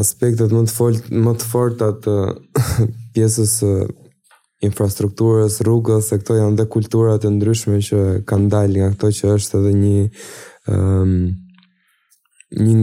aspektet 0.01 0.55
më 0.55 0.65
të 0.69 0.75
fort 0.79 1.11
më 1.27 1.34
të 1.41 1.51
forta 1.53 1.91
të 2.06 2.15
pjesës 3.17 3.56
së 3.61 3.75
infrastrukturës, 4.65 5.59
rrugës, 5.67 6.06
se 6.09 6.17
këto 6.21 6.39
janë 6.39 6.56
dhe 6.62 6.69
kultura 6.73 7.19
të 7.21 7.34
ndryshme 7.37 7.81
që 7.84 8.03
kanë 8.31 8.51
dalë 8.55 8.78
nga 8.81 8.93
këto 8.95 9.11
që 9.19 9.33
është 9.39 9.59
edhe 9.61 9.73
një 9.81 10.05
um, 10.73 11.15
një 12.65 12.77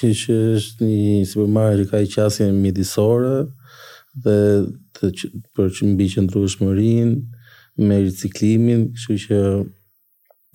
Kështu 0.00 0.36
është 0.56 0.86
një 0.88 1.26
supermarket 1.28 1.84
që 1.86 1.90
ka 1.90 2.00
i 2.06 2.10
qasjen 2.14 2.56
mjedisore 2.62 3.36
dhe 4.24 4.38
të 4.96 5.10
që, 5.16 5.32
për 5.56 5.68
që 5.74 5.90
mbi 5.92 6.06
qëndrueshmërinë 6.14 7.20
me 7.86 7.98
riciklimin, 8.06 8.88
kështu 8.96 9.18
që 9.24 9.36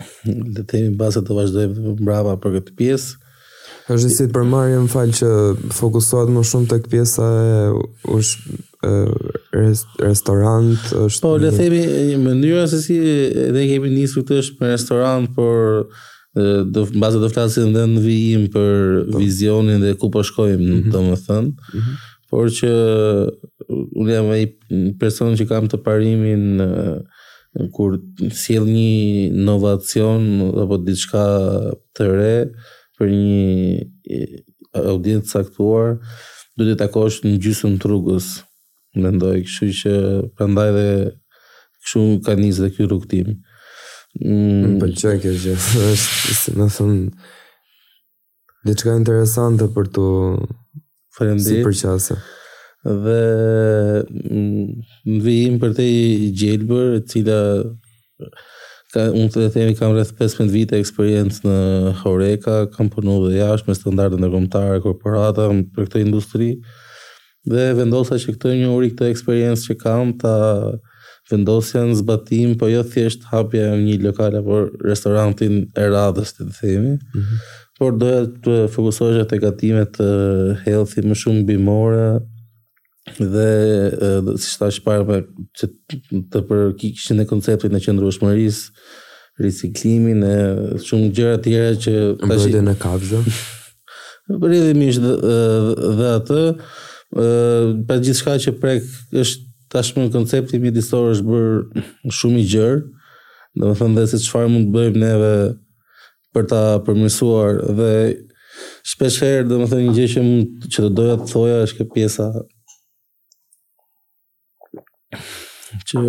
le 0.56 0.58
të 0.58 0.66
themi 0.72 0.90
mbase 0.96 1.22
të 1.24 1.38
vazhdojmë 1.38 1.94
mbrapa 2.02 2.36
për 2.44 2.58
këtë 2.60 2.76
pjesë 2.82 3.24
Është 3.86 4.10
si 4.10 4.26
për 4.34 4.48
marrje 4.50 4.78
më 4.82 4.90
fal 4.90 5.12
që 5.14 5.28
fokusohet 5.78 6.32
më 6.34 6.42
shumë 6.50 6.70
tek 6.72 6.88
pjesa 6.90 7.26
e 7.26 7.58
ush 8.16 8.32
restorant 10.02 10.82
është 11.08 11.24
po 11.24 11.36
le 11.42 11.50
themi 11.54 11.80
në 12.12 12.18
mënyrë 12.22 12.64
se 12.70 12.80
si 12.84 12.98
edhe 13.48 13.64
kemi 13.72 13.90
nisur 13.94 14.24
këtu 14.26 14.38
është 14.44 14.58
për 14.60 14.72
restorant 14.74 15.32
por 15.38 15.88
do 16.76 16.84
mbazë 16.92 17.22
do 17.24 17.30
flasim 17.34 17.70
edhe 17.72 17.86
në 17.94 18.04
vijim 18.04 18.48
për 18.54 19.08
po. 19.10 19.22
vizionin 19.22 19.82
dhe 19.82 19.94
ku 20.02 20.10
po 20.14 20.24
shkojmë 20.26 20.62
mm 20.62 20.94
-hmm. 20.94 21.16
mm 21.16 21.50
-hmm. 21.72 21.96
por 22.30 22.50
që 22.54 22.72
unë 23.70 24.10
jam 24.14 24.30
ai 24.38 24.96
person 25.00 25.34
që 25.40 25.48
kam 25.50 25.68
të 25.72 25.82
parimin 25.86 26.46
kur 27.74 28.00
sjell 28.42 28.66
një 28.66 28.92
inovacion 29.28 30.24
apo 30.64 30.78
diçka 30.86 31.26
të 31.96 32.10
re 32.22 32.36
për 33.00 33.10
një 33.12 34.86
audiencë 34.92 35.32
caktuar, 35.32 35.98
duhet 36.58 36.76
të 36.78 36.86
takosh 36.86 37.22
në 37.24 37.34
gjysmën 37.44 37.78
të 37.80 37.90
rrugës. 37.92 38.28
Mendoj, 39.00 39.38
kështu 39.48 39.72
që 39.82 39.96
përndaj 40.40 40.70
dhe 40.76 40.88
këshu 41.84 42.04
ka 42.24 42.36
nisë 42.40 42.64
dhe 42.68 42.70
kjo 42.78 42.88
rukëtim. 42.94 43.34
Mm. 44.22 44.76
Më 44.76 44.76
pëlqen 44.84 45.20
kjo 45.24 45.34
gjë. 45.46 45.56
Është, 45.92 46.70
thënë, 46.78 47.04
dhe 48.66 48.76
qëka 48.80 48.96
interesante 49.02 49.68
për 49.76 49.92
të 49.98 50.06
Falemdi. 51.18 51.44
si 51.44 51.60
përqasë. 51.66 52.18
Dhe 53.02 53.20
mm, 54.06 54.66
më 55.12 55.20
vijim 55.28 55.56
për 55.62 55.72
te 55.78 55.86
i 55.92 56.30
gjelëbër, 56.40 56.96
cila 57.12 57.40
ka 58.96 59.04
unë 59.12 59.32
të 59.34 59.50
themi 59.54 59.76
kam 59.76 59.92
rreth 59.96 60.14
15 60.16 60.50
vite 60.54 60.78
eksperiencë 60.80 61.42
në 61.46 61.94
Horeka, 62.02 62.58
kam 62.72 62.88
punuar 62.94 63.26
dhe 63.28 63.40
jashtë 63.42 63.70
me 63.70 63.76
standarde 63.78 64.20
ndërkombëtare 64.22 64.80
korporata 64.86 65.50
për 65.76 65.90
këtë 65.90 66.04
industri. 66.06 66.52
Dhe 67.46 67.66
vendosa 67.78 68.18
që 68.22 68.36
këtë 68.38 68.54
një 68.62 68.70
uri 68.74 68.92
këtë 68.94 69.10
eksperiencë 69.12 69.70
që 69.70 69.78
kam 69.84 70.16
ta 70.24 70.34
vendosja 71.30 71.84
në 71.90 71.98
zbatim, 72.00 72.54
po 72.60 72.70
jo 72.70 72.84
thjesht 72.86 73.26
hapja 73.34 73.74
një 73.82 74.00
lokale 74.06 74.42
por 74.46 74.70
restorantin 74.86 75.64
e 75.76 75.88
radhës 75.92 76.36
të, 76.38 76.48
themi. 76.60 76.96
Mm 76.96 77.22
-hmm. 77.22 77.44
Por 77.80 77.98
doja 78.00 78.22
të 78.46 78.68
fokusohesha 78.74 79.26
te 79.30 79.38
gatimet 79.44 79.98
healthy 80.66 81.02
më 81.10 81.16
shumë 81.22 81.46
bimore, 81.50 82.08
dhe 83.14 83.50
uh, 84.02 84.36
si 84.38 84.56
thash 84.60 84.80
parë 84.84 85.06
me 85.06 85.20
që 85.58 85.70
të 86.34 86.42
për 86.50 86.62
kishin 86.80 87.20
ne 87.22 87.26
konceptin 87.30 87.72
në 87.76 87.82
qendrën 87.86 88.10
e 88.10 88.16
shmërisë, 88.18 88.86
riciklimin 89.46 90.24
e 90.24 90.36
shumë 90.84 91.12
gjëra 91.14 91.38
tjera 91.44 91.76
që 91.86 91.96
tash 92.24 92.48
në 92.64 92.74
kafshë. 92.82 93.20
Për 94.42 94.56
edhe 94.58 94.72
më 94.74 94.88
është 94.96 95.16
dha 96.00 96.14
atë, 96.18 96.42
pa 97.86 97.98
gjithçka 98.02 98.38
që 98.46 98.54
prek 98.64 98.88
është 99.24 99.52
tashmë 99.76 100.08
koncepti 100.16 100.58
më 100.64 100.72
është 100.80 101.26
bër 101.28 102.10
shumë 102.16 102.42
i 102.42 102.48
gjerë. 102.56 102.80
Domethënë 103.56 103.96
dhe, 103.96 104.02
dhe 104.08 104.12
se 104.16 104.24
çfarë 104.26 104.50
mund 104.52 104.72
të 104.72 104.76
bëjmë 104.76 105.02
neve 105.04 105.34
për 106.36 106.48
ta 106.52 106.64
përmirësuar 106.88 107.62
dhe 107.78 107.92
shpeshherë 108.88 109.46
domethënë 109.52 109.86
një 109.86 109.94
gjë 110.00 110.08
që 110.16 110.26
mund 110.26 110.68
që 110.74 110.90
doja 110.98 111.20
të 111.22 111.30
thoja 111.32 111.62
është 111.68 111.78
kjo 111.82 111.92
pjesa 111.94 112.28
që 115.90 116.02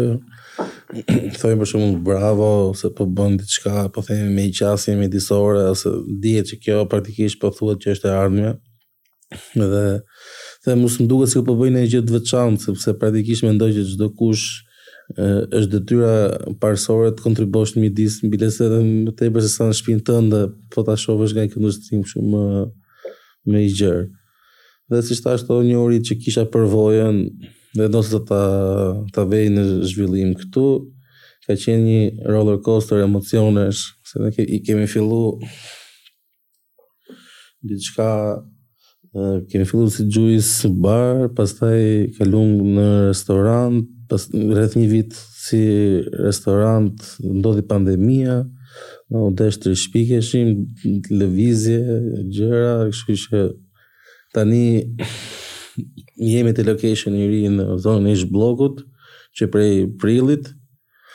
thojmë 1.38 1.58
për 1.62 1.68
shumë 1.70 1.88
bravo 2.06 2.48
se 2.78 2.90
po 2.96 3.06
bën 3.16 3.36
diçka, 3.40 3.86
po 3.94 4.04
themi 4.06 4.30
me 4.36 4.46
qasje 4.54 4.94
me 4.96 5.08
disore 5.12 5.64
ose 5.72 5.90
dihet 6.22 6.48
që 6.52 6.58
kjo 6.62 6.78
praktikisht 6.90 7.40
po 7.42 7.50
thuhet 7.54 7.82
që 7.84 7.94
është 7.96 8.10
e 8.12 8.16
ardhmja. 8.22 8.54
Dhe 9.58 9.84
dhe 10.66 10.74
mos 10.78 10.96
më 11.00 11.06
duket 11.10 11.30
se 11.32 11.42
po 11.46 11.54
bëjnë 11.58 11.80
një 11.82 11.88
gjë 11.92 12.04
të 12.06 12.14
veçantë 12.18 12.64
sepse 12.68 12.94
praktikisht 13.00 13.46
mendoj 13.46 13.72
që 13.76 13.84
çdo 13.92 14.08
kush 14.18 14.46
është 15.14 15.70
detyra 15.72 16.14
parsorë 16.60 17.12
të 17.14 17.22
kontribuosh 17.22 17.76
në 17.76 17.84
midis 17.84 18.16
mbi 18.26 18.40
lesë 18.42 18.64
edhe 18.66 18.80
më 18.86 19.12
tepër 19.20 19.44
se 19.46 19.52
sa 19.52 19.68
në 19.68 19.76
shpinë 19.78 20.02
tënde, 20.08 20.40
po 20.72 20.82
ta 20.86 20.96
shohësh 20.98 21.34
nga 21.36 21.44
një 21.46 21.58
ndërtim 21.62 22.02
shumë 22.10 22.32
më 22.32 22.64
më 23.46 23.62
i 23.62 23.68
gjerë. 23.78 24.06
Dhe 24.90 25.02
si 25.06 25.18
thashë 25.22 25.46
thonë 25.46 25.68
njëri 25.68 26.00
që 26.08 26.16
kisha 26.24 26.46
përvojën 26.50 27.20
dhe 27.74 27.88
do 27.90 28.00
të 28.04 28.18
ta 28.28 28.42
ta 29.14 29.24
vej 29.28 29.48
në 29.54 29.64
zhvillim 29.90 30.34
këtu 30.38 30.68
ka 31.46 31.56
qenë 31.58 31.86
një 31.86 32.30
roller 32.30 32.60
coaster 32.66 33.02
emocionesh 33.04 33.80
se 34.06 34.22
ne 34.22 34.32
kemi 34.64 34.86
fillu 34.90 35.38
diçka 37.66 38.10
kemi 39.50 39.64
fillu 39.64 39.88
si 39.90 40.06
juice 40.12 40.68
bar 40.82 41.28
pastaj 41.36 42.12
kaluam 42.18 42.54
në 42.78 42.88
restorant 43.08 43.84
pas 44.10 44.28
rreth 44.34 44.76
një 44.78 44.86
vit 44.90 45.16
si 45.16 45.62
restorant 46.20 46.94
ndodhi 47.22 47.64
pandemia 47.66 48.42
në 49.06 49.14
no, 49.14 49.30
desh 49.38 49.60
të 49.62 49.72
shpikeshim 49.78 50.48
lëvizje 51.14 51.78
gjëra 52.34 52.72
kështu 52.90 53.18
që 53.22 53.44
tani 54.34 54.64
jemi 56.16 56.52
të 56.54 56.64
location 56.66 57.16
i 57.18 57.26
ri 57.28 57.42
në 57.52 57.76
zonë 57.82 58.12
ish 58.14 58.26
blokut, 58.32 58.82
që 59.36 59.48
prej 59.52 59.72
prillit, 60.00 60.48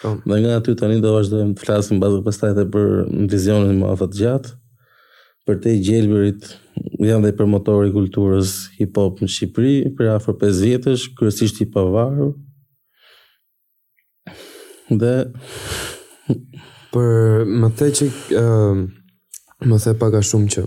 dhe 0.04 0.38
nga 0.44 0.56
aty 0.60 0.75
tani 0.80 1.00
do 1.02 1.13
vazhdojmë 1.16 1.56
të 1.58 1.66
flasim 1.66 2.02
bazë 2.02 2.22
për 2.25 2.36
staj 2.38 2.54
dhe 2.58 2.66
për 2.74 2.90
vizionin 3.31 3.80
më 3.81 3.92
afat 3.96 4.18
gjatë, 4.18 4.52
për 5.48 5.60
te 5.63 5.74
gjelbërit, 5.88 6.50
janë 7.02 7.31
dhe 7.31 7.48
i 7.88 7.94
kulturës 7.96 8.52
hip-hop 8.80 9.22
në 9.22 9.28
Shqipëri, 9.36 9.75
për 9.98 10.12
afër 10.16 10.36
5 10.44 10.66
vjetësh, 10.66 11.08
kërësisht 11.18 11.63
i 11.66 11.69
pavarur. 11.74 12.34
dhe... 15.02 15.13
për 16.92 17.46
më 17.62 17.68
the 17.78 17.88
që... 17.98 18.06
Uh, 18.40 18.81
më 19.69 19.78
the 19.84 19.94
paka 20.00 20.22
shumë 20.25 20.50
që 20.54 20.63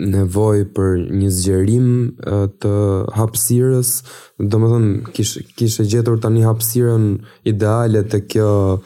nevoj 0.00 0.64
për 0.76 0.98
një 1.20 1.30
zgjerim 1.36 1.86
uh, 2.24 2.46
të 2.62 2.72
hapsirës, 3.18 3.92
do 4.38 4.60
më 4.62 4.70
thënë, 4.72 4.92
kish, 5.16 5.34
kishe 5.58 5.86
gjetur 5.92 6.20
të 6.22 6.30
një 6.36 6.44
hapsiren 6.48 7.06
ideale 7.52 8.04
të 8.12 8.22
kjo 8.32 8.48
uh, 8.78 8.80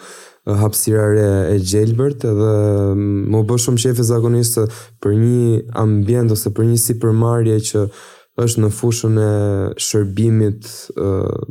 hapsirare 0.60 1.28
e 1.54 1.60
gjelbert, 1.62 2.26
edhe 2.26 2.98
më 3.32 3.44
bë 3.48 3.60
shumë 3.64 3.82
qefi 3.84 4.08
zakonisë 4.10 4.66
për 5.04 5.14
një 5.20 5.62
ambient 5.84 6.34
ose 6.34 6.52
për 6.56 6.66
një 6.72 6.82
si 6.84 6.98
përmarje 7.02 7.60
që 7.70 7.86
është 8.44 8.64
në 8.64 8.72
fushën 8.80 9.20
e 9.24 9.30
shërbimit 9.78 10.66
uh, 10.98 11.44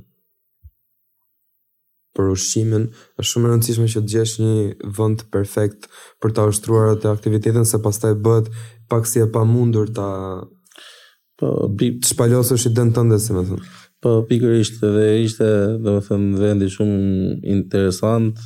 për 2.16 2.32
ushqimin, 2.34 2.88
është 3.22 3.30
shumë 3.32 3.48
e 3.48 3.52
rëndësishme 3.54 3.88
që 3.94 4.02
të 4.04 4.12
gjesh 4.14 4.34
një 4.42 4.56
vend 4.98 5.24
perfekt 5.34 5.88
për 6.22 6.36
ta 6.38 6.48
ushtruar 6.52 6.92
atë 6.96 7.10
aktivitetin 7.14 7.66
se 7.70 7.80
pastaj 7.86 8.14
bëhet 8.26 8.52
pak 8.92 9.08
si 9.10 9.24
e 9.24 9.28
pamundur 9.34 9.90
ta 9.98 10.08
po 11.40 11.50
bi 11.74 11.94
të 11.98 12.12
shpalosësh 12.12 12.68
idën 12.70 12.94
tënde, 12.96 13.18
si 13.20 13.34
më 13.34 13.46
thon. 13.48 13.64
Po 14.04 14.12
pikërisht 14.28 14.82
dhe 14.84 15.06
ishte, 15.24 15.48
domethënë, 15.84 16.34
vendi 16.42 16.68
shumë 16.70 17.38
interesant, 17.56 18.38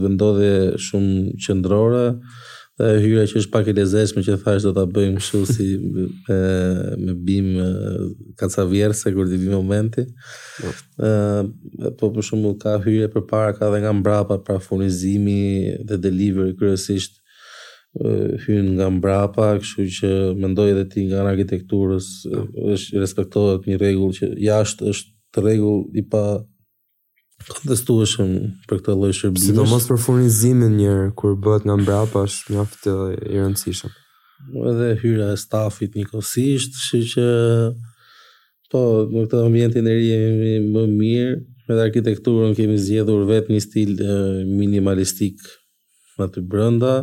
vendodhje 0.00 0.54
shumë 0.82 1.36
qendrore, 1.46 2.06
ta 2.82 2.90
e 2.96 3.00
hyra 3.02 3.22
që 3.30 3.38
është 3.40 3.52
pak 3.54 3.68
e 3.70 3.74
lezeshme 3.76 4.24
që 4.26 4.34
thash 4.42 4.64
do 4.66 4.72
ta 4.76 4.82
bëjmë 4.96 5.20
kështu 5.20 5.40
si 5.46 5.66
e, 5.78 6.36
me 7.04 7.14
bim 7.26 7.50
kaca 8.40 8.64
vjerse 8.70 9.12
kur 9.14 9.28
ti 9.30 9.38
vim 9.42 9.54
momenti. 9.54 10.02
Po. 10.58 10.72
po 12.00 12.08
për 12.16 12.26
shembull 12.28 12.56
ka 12.64 12.74
hyrje 12.84 13.10
përpara 13.14 13.52
ka 13.58 13.68
dhe 13.72 13.82
nga 13.84 13.92
mbrapa 14.00 14.40
pra 14.46 14.58
furnizimi 14.66 15.76
dhe 15.88 16.00
delivery 16.08 16.56
kryesisht 16.58 17.20
hyn 18.46 18.70
nga 18.78 18.86
mbrapa, 18.98 19.50
kështu 19.62 19.84
që 19.98 20.10
mendoj 20.42 20.70
edhe 20.72 20.86
ti 20.94 21.04
nga 21.10 21.22
arkitekturës 21.30 22.08
është 22.74 23.02
respektohet 23.04 23.68
një 23.70 23.78
rregull 23.82 24.16
që 24.16 24.30
jashtë 24.48 24.90
është 24.94 25.10
të 25.32 25.44
rregull 25.46 25.84
i 26.00 26.04
pa 26.14 26.24
kontestueshëm 27.48 28.32
për 28.68 28.80
këtë 28.80 28.94
lloj 28.98 29.12
shërbimi. 29.18 29.42
Sidomos 29.46 29.86
për 29.88 30.00
furnizimin 30.02 30.76
një 30.78 30.88
herë 30.90 31.08
kur 31.18 31.36
bëhet 31.44 31.66
nga 31.66 31.76
mbrapa 31.80 32.24
është 32.28 32.54
mjaft 32.54 32.86
i 32.86 32.94
rëndësishëm. 33.36 33.94
Edhe 34.70 34.88
hyra 35.02 35.30
e 35.34 35.38
stafit 35.38 35.96
nikosisht, 35.98 36.76
kështu 36.78 37.02
që 37.14 37.34
po 38.72 38.84
në 39.10 39.24
këtë 39.26 39.42
ambientin 39.46 39.88
e 39.90 39.96
ri 39.98 40.08
jemi 40.10 40.54
më 40.72 40.86
mirë 40.94 41.36
me 41.68 41.76
arkitekturën 41.86 42.56
kemi 42.58 42.78
zgjedhur 42.80 43.26
vetë 43.28 43.52
një 43.54 43.62
stil 43.62 43.92
minimalistik 44.48 45.38
më 46.18 46.28
të 46.34 46.42
brenda 46.50 46.94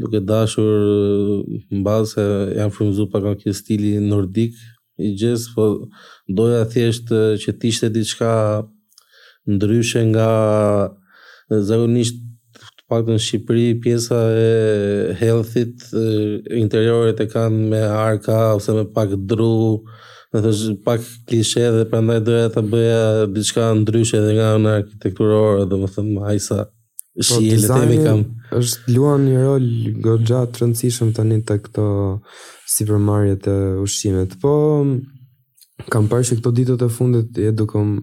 duke 0.00 0.20
dashur 0.20 1.48
në 1.72 1.80
bazë 1.86 2.12
se 2.16 2.24
janë 2.58 2.74
frumëzu 2.76 3.08
pak 3.12 3.26
në 3.28 3.34
kjo 3.42 3.52
stili 3.56 3.92
nordik 4.02 4.54
i 5.02 5.10
gjithë, 5.18 5.52
po 5.56 5.64
doja 6.38 6.62
thjesht 6.70 7.08
që 7.10 7.54
tishtë 7.62 7.88
e 7.90 7.92
diçka 7.96 8.30
ndryshe 9.46 10.04
nga 10.12 10.28
zakonisht 11.50 12.16
të 12.54 12.86
pak 12.88 13.06
në 13.08 13.16
Shqipëri, 13.20 13.66
pjesa 13.84 14.18
e 14.38 14.48
healthit, 15.20 15.88
interiorit 16.56 17.20
e 17.20 17.26
kanë 17.32 17.68
me 17.72 17.80
arka 17.88 18.38
ose 18.58 18.74
me 18.76 18.84
pak 18.96 19.14
dru, 19.28 19.80
në 20.34 20.40
të 20.44 20.52
shë 20.60 20.74
pak 20.86 21.00
klishe 21.28 21.64
dhe 21.70 21.84
dhe 22.10 22.20
doja 22.26 22.48
të 22.54 22.62
bëja 22.70 23.02
diçka 23.34 23.70
ndryshe 23.80 24.20
dhe 24.24 24.32
nga 24.38 24.48
në 24.60 24.72
arkitekturore 24.80 25.66
dhe 25.70 25.78
më 25.84 25.88
thëmë 25.96 26.24
hajsa 26.28 26.62
po, 26.64 27.26
shiele 27.28 27.68
të 27.68 27.80
temi 27.80 28.00
kam. 28.02 28.24
është 28.58 28.92
luan 28.96 29.20
një 29.28 29.42
rol 29.44 29.68
go 30.02 30.16
gjatë 30.26 30.52
të 30.54 30.64
rëndësishëm 30.64 31.12
të 31.14 31.22
një 31.30 31.38
të 31.46 31.56
këto 31.66 31.86
si 32.72 32.82
përmarjet 32.88 33.46
e 33.46 33.56
ushqimet, 33.84 34.36
po 34.42 34.54
kam 35.92 36.08
parë 36.10 36.24
që 36.28 36.38
këto 36.40 36.50
ditët 36.58 36.82
e 36.82 36.88
fundit 36.96 37.38
e 37.46 37.52
dukom 37.54 37.98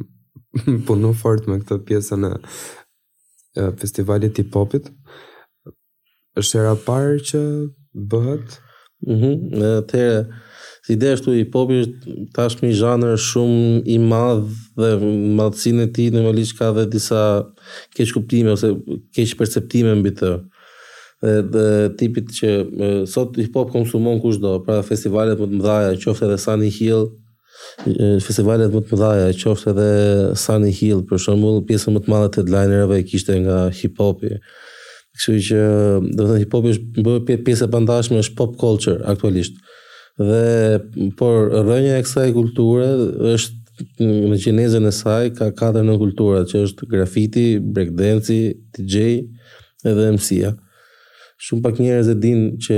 punu 0.88 1.12
fort 1.18 1.46
me 1.50 1.60
këtë 1.62 1.78
pjesë 1.88 2.18
në 2.22 2.34
festivalit 3.82 4.40
i 4.40 4.46
popit. 4.54 4.88
Është 6.40 6.62
era 6.64 6.76
parë 6.86 7.18
që 7.32 7.42
bëhet. 8.12 8.60
Mhm, 9.08 9.54
mm 9.56 10.02
si 10.82 10.96
ide 10.98 11.12
ashtu 11.14 11.36
i 11.38 11.44
popi 11.46 11.76
është 11.84 12.14
tashmë 12.34 12.66
një 12.66 12.76
zhanër 12.80 13.20
shumë 13.22 13.84
i 13.94 14.00
madh 14.02 14.48
dhe 14.82 14.88
madhësinë 15.38 15.84
e 15.86 15.90
tij 15.94 16.08
normalisht 16.16 16.56
ka 16.58 16.72
dhe 16.74 16.88
disa 16.90 17.20
keq 17.94 18.16
kuptime 18.16 18.56
ose 18.56 18.72
keq 19.14 19.36
perceptime 19.38 19.94
mbi 20.00 20.10
të. 20.18 20.32
Dhe, 21.22 21.36
dhe 21.54 21.66
tipit 22.00 22.34
që 22.34 22.50
sot 23.14 23.38
hip 23.38 23.60
hop 23.62 23.70
konsumon 23.78 24.18
kushdo, 24.24 24.56
pra 24.66 24.80
festivalet 24.84 25.38
më 25.38 25.52
të 25.52 25.60
mëdha, 25.60 25.78
qoftë 26.02 26.26
edhe 26.32 26.40
Sunny 26.48 26.74
Hill, 26.74 27.12
festivalet 28.28 28.72
më 28.74 28.82
të 28.86 28.92
mëdha, 28.94 29.10
ai 29.28 29.36
qoftë 29.38 29.72
edhe 29.72 29.88
Sunny 30.40 30.72
Hill 30.76 31.02
për 31.10 31.22
shembull, 31.26 31.62
pjesa 31.68 31.94
më 31.94 32.02
të 32.06 32.12
madhe 32.12 32.32
të 32.34 32.42
headlinerëve 32.44 33.00
e 33.02 33.06
kishte 33.08 33.38
nga 33.46 33.60
hip 33.78 34.00
hopi. 34.02 34.34
Kështu 35.18 35.38
që, 35.50 35.62
do 36.06 36.18
të 36.24 36.30
thënë 36.32 36.42
hip 36.46 36.56
hopi 36.58 36.74
është 36.76 37.06
bë 37.06 37.42
pjesë 37.48 37.68
e 37.68 37.72
pandashme 37.74 38.22
është 38.24 38.38
pop 38.40 38.56
culture 38.62 38.98
aktualisht. 39.12 39.58
Dhe 40.22 41.10
por 41.20 41.50
rënja 41.68 42.00
e 42.00 42.06
kësaj 42.06 42.30
kulture 42.38 42.88
është 43.34 43.58
në 44.06 44.38
gjenezën 44.44 44.88
e 44.88 44.94
saj 44.94 45.30
ka 45.38 45.50
katër 45.58 45.86
në 45.88 45.96
kultura 46.02 46.44
që 46.50 46.66
është 46.68 46.90
grafiti, 46.92 47.46
breakdance, 47.62 48.42
DJ 48.78 49.24
edhe 49.90 50.10
MC-a 50.16 50.54
shumë 51.42 51.64
pak 51.66 51.80
njerëz 51.82 52.10
e 52.14 52.18
dinë 52.26 52.50
që 52.66 52.76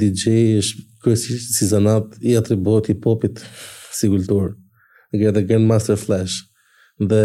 DJ 0.00 0.26
është 0.60 0.84
kryesisht 1.04 1.52
si 1.58 1.66
zanat 1.68 2.14
i 2.26 2.32
atribuohet 2.38 2.88
hip 2.94 3.04
hopit 3.06 3.42
si 3.94 4.08
kulturë. 4.10 4.54
Nga 5.14 5.32
the 5.36 5.42
Grandmaster 5.48 6.00
Flash. 6.00 6.38
Dhe 7.00 7.18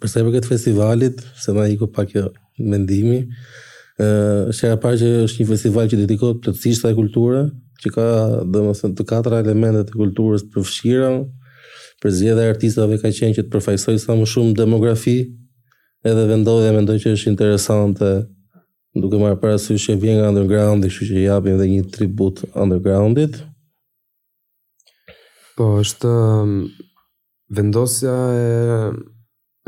përsa 0.00 0.22
i 0.22 0.26
përket 0.28 0.46
festivalit, 0.48 1.18
se 1.42 1.52
na 1.54 1.66
ku 1.78 1.88
pak 1.92 2.14
jo 2.14 2.28
mendimi, 2.58 3.24
ë 4.00 4.06
uh, 4.06 4.52
shera 4.54 4.78
parë 4.82 5.00
që 5.02 5.08
është 5.26 5.42
një 5.42 5.48
festival 5.50 5.90
që 5.90 5.98
të 6.06 6.18
plotësisht 6.22 6.86
asaj 6.86 6.96
kulture, 6.98 7.42
që 7.82 7.90
ka 7.96 8.06
domethënë 8.54 8.96
të 8.98 9.06
katra 9.12 9.42
elementet 9.42 9.90
e 9.90 9.98
kulturës 9.98 10.46
përfshira, 10.54 11.10
për 12.00 12.12
zgjedhja 12.16 12.46
e 12.46 12.52
artistëve 12.54 12.98
ka 13.02 13.10
qenë 13.12 13.36
që 13.38 13.44
të 13.44 13.52
përfaqësojë 13.56 14.00
sa 14.06 14.16
më 14.16 14.26
shumë 14.34 14.56
demografi, 14.62 15.18
edhe 16.08 16.24
vendodhja 16.30 16.72
mendoj 16.76 16.98
që 17.02 17.16
është 17.16 17.30
interesante 17.34 18.10
duke 18.94 19.18
marrë 19.22 19.38
parasysh 19.38 19.84
që 19.86 19.94
vjen 20.02 20.18
nga 20.18 20.28
undergroundi, 20.32 20.88
kështu 20.90 21.06
që 21.12 21.22
japim 21.26 21.54
edhe 21.58 21.66
një 21.70 21.82
tribut 21.94 22.40
undergroundit. 22.58 23.36
Po, 25.56 25.66
është 25.82 26.10
um, 26.16 26.56
vendosja 27.54 28.16
e, 28.34 28.48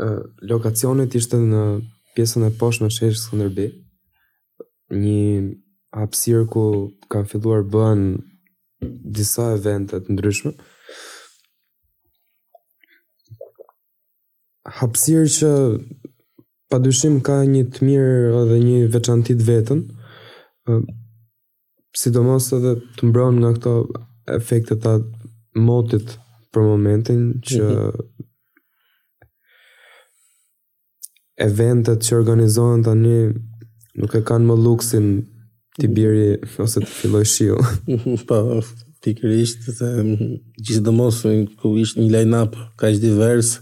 e 0.03 0.07
lokacionit 0.49 1.15
ishte 1.15 1.39
në 1.39 1.63
pjesën 2.17 2.49
e 2.49 2.51
poshtme 2.59 2.89
të 2.91 2.97
shehës 2.97 3.23
Skënderbej. 3.27 3.71
Një 4.91 5.55
hapësirë 5.95 6.47
ku 6.53 6.63
kanë 7.11 7.29
filluar 7.31 7.63
bën 7.73 8.03
disa 9.15 9.53
evente 9.55 10.01
të 10.03 10.13
ndryshme. 10.17 10.51
Hapësirë 14.83 15.31
që 15.39 15.53
pa 16.73 16.79
dyshim 16.81 17.15
ka 17.27 17.35
një 17.45 17.61
të 17.69 17.85
mirë 17.85 18.13
edhe 18.39 18.55
një 18.59 18.77
veçantit 18.95 19.41
vetën, 19.47 19.83
sidomos 22.01 22.47
edhe 22.57 22.71
të 22.97 23.09
mbron 23.11 23.35
nga 23.41 23.51
këto 23.59 23.73
efektet 24.37 24.79
të 24.87 24.93
motit 25.67 26.15
për 26.53 26.63
momentin 26.65 27.21
që 27.49 27.59
mhm. 27.61 28.07
eventet 31.45 31.99
që 32.07 32.15
organizohen 32.23 32.81
tani 32.87 33.13
nuk 33.99 34.15
e 34.17 34.23
kanë 34.31 34.49
më 34.49 34.55
luksin 34.65 35.07
të 35.77 35.85
mhm. 35.85 35.93
biri 35.97 36.25
ose 36.65 36.81
të 36.81 36.89
filloj 36.95 37.25
shiu. 37.35 37.59
po, 38.29 38.41
pikërisht 39.05 39.69
se 39.77 39.91
gjithë 40.57 40.87
dhe 40.89 41.37
ku 41.61 41.75
ishtë 41.85 42.01
një 42.01 42.09
line-up 42.17 42.57
ka 42.81 42.89
ishtë 42.89 43.05
diversë 43.13 43.61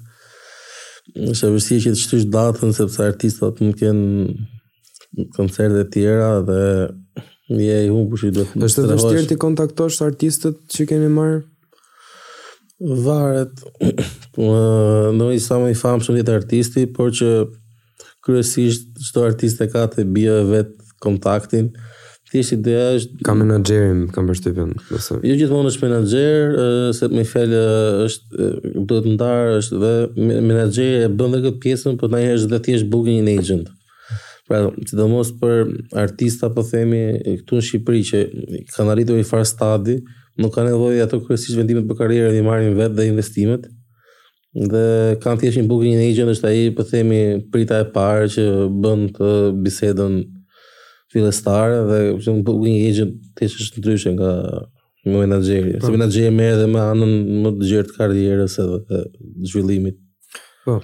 është 1.10 1.48
e 1.48 1.54
vështirë 1.56 1.82
që 1.86 1.92
të 1.94 2.02
shtysh 2.02 2.26
datën 2.34 2.74
sepse 2.78 3.04
artistat 3.06 3.60
nuk 3.64 3.80
kanë 3.80 5.28
koncerte 5.36 5.84
të 5.84 5.92
tjera 5.96 6.30
dhe 6.48 6.60
je 7.62 7.78
i 7.86 7.90
humbur 7.92 8.20
si 8.22 8.30
do 8.32 8.46
të 8.46 8.54
thotë. 8.54 8.68
Është 8.68 8.82
e 8.86 8.92
vështirë 8.92 9.26
të 9.32 9.40
kontaktosh 9.44 10.02
artistët 10.06 10.62
që 10.72 10.88
kemi 10.92 11.10
marrë 11.16 11.42
varet 12.82 13.66
po 14.36 14.54
një 15.18 15.32
i 15.38 15.42
sa 15.44 15.60
më 15.62 15.74
i 15.76 15.80
famshëm 15.80 16.22
i 16.22 16.26
të 16.26 16.38
artistit 16.40 16.96
por 16.96 17.12
që 17.18 17.32
kryesisht 18.26 18.90
çdo 19.10 19.26
artist 19.28 19.62
e 19.62 19.68
ka 19.74 19.84
të 19.92 20.06
bie 20.14 20.38
vet 20.54 20.72
kontaktin. 21.02 21.74
Thjesht 22.32 22.54
ideja 22.56 22.94
është 22.96 23.26
kam 23.28 23.42
menaxherin, 23.44 24.06
kam 24.16 24.30
përshtypën. 24.30 24.70
Jo 25.28 25.34
gjithmonë 25.36 25.72
është 25.74 25.84
menaxher, 25.84 26.56
se 26.96 27.10
më 27.12 27.26
fal 27.28 27.56
është 28.06 28.48
duhet 28.88 29.08
të 29.08 29.16
ndar 29.18 29.50
është 29.58 29.80
dhe 29.82 29.92
menaxheri 30.48 31.10
e 31.10 31.12
bën 31.12 31.36
edhe 31.36 31.50
këtë 31.50 31.62
pjesën, 31.66 31.98
por 32.00 32.08
ndonjëherë 32.14 32.40
është 32.40 32.62
thjesht 32.70 32.88
booking 32.94 33.20
një 33.28 33.34
agent. 33.42 33.74
Pra, 34.48 34.62
sidomos 34.88 35.34
për 35.42 35.68
artista 36.06 36.48
po 36.56 36.64
themi 36.68 37.02
këtu 37.44 37.60
në 37.60 37.66
Shqipëri 37.68 38.06
që 38.12 38.24
kanë 38.78 38.94
arritur 38.96 39.20
i 39.20 39.28
far 39.28 39.44
stadi, 39.48 39.98
nuk 40.42 40.56
kanë 40.56 40.72
nevojë 40.72 41.04
ato 41.04 41.20
kryesisht 41.26 41.60
vendimet 41.60 41.84
për 41.92 42.00
karrierën 42.06 42.40
i 42.40 42.48
marrin 42.48 42.80
vetë 42.80 42.96
dhe 42.98 43.10
investimet 43.12 43.68
dhe 44.72 44.86
kanë 45.24 45.40
thjesht 45.44 45.62
një 45.62 45.70
booking 45.72 46.00
agent 46.04 46.28
është 46.34 46.48
ai 46.50 46.64
po 46.76 46.84
themi 46.88 47.22
prita 47.54 47.78
e 47.80 47.86
parë 47.96 48.26
që 48.38 48.48
bën 48.84 49.06
të 49.18 49.30
bisedën 49.64 50.18
filestare 51.12 51.78
dhe 51.90 52.00
kështu 52.18 52.38
po 52.48 52.56
një 52.56 52.92
gjë 52.98 53.06
ti 53.36 53.50
është 53.52 53.82
ndryshe 53.82 54.12
nga 54.16 54.30
me 55.06 55.18
menaxheri. 55.24 55.74
Po. 55.78 55.86
Se 55.88 55.94
menaxheri 55.96 56.32
me 56.36 56.46
edhe 56.54 56.68
me 56.72 56.82
anën 56.82 57.14
më 57.44 57.52
të 57.58 57.70
gjerë 57.72 57.90
të 57.90 57.98
karrierës 57.98 58.56
edhe 58.64 58.78
të 58.88 59.02
zhvillimit. 59.52 59.98
Po. 60.66 60.78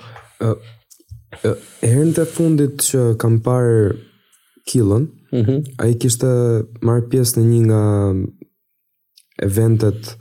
herën 1.84 2.12
të 2.18 2.24
fundit 2.36 2.80
që 2.90 3.04
kam 3.22 3.40
parë 3.48 3.96
Killën, 4.68 5.06
mm 5.32 5.44
-hmm. 5.46 5.60
a 5.80 5.84
i 5.88 5.94
kishtë 6.02 6.30
marrë 6.86 7.08
pjesë 7.12 7.38
në 7.40 7.44
një 7.52 7.60
nga 7.70 7.84
eventet 9.48 10.18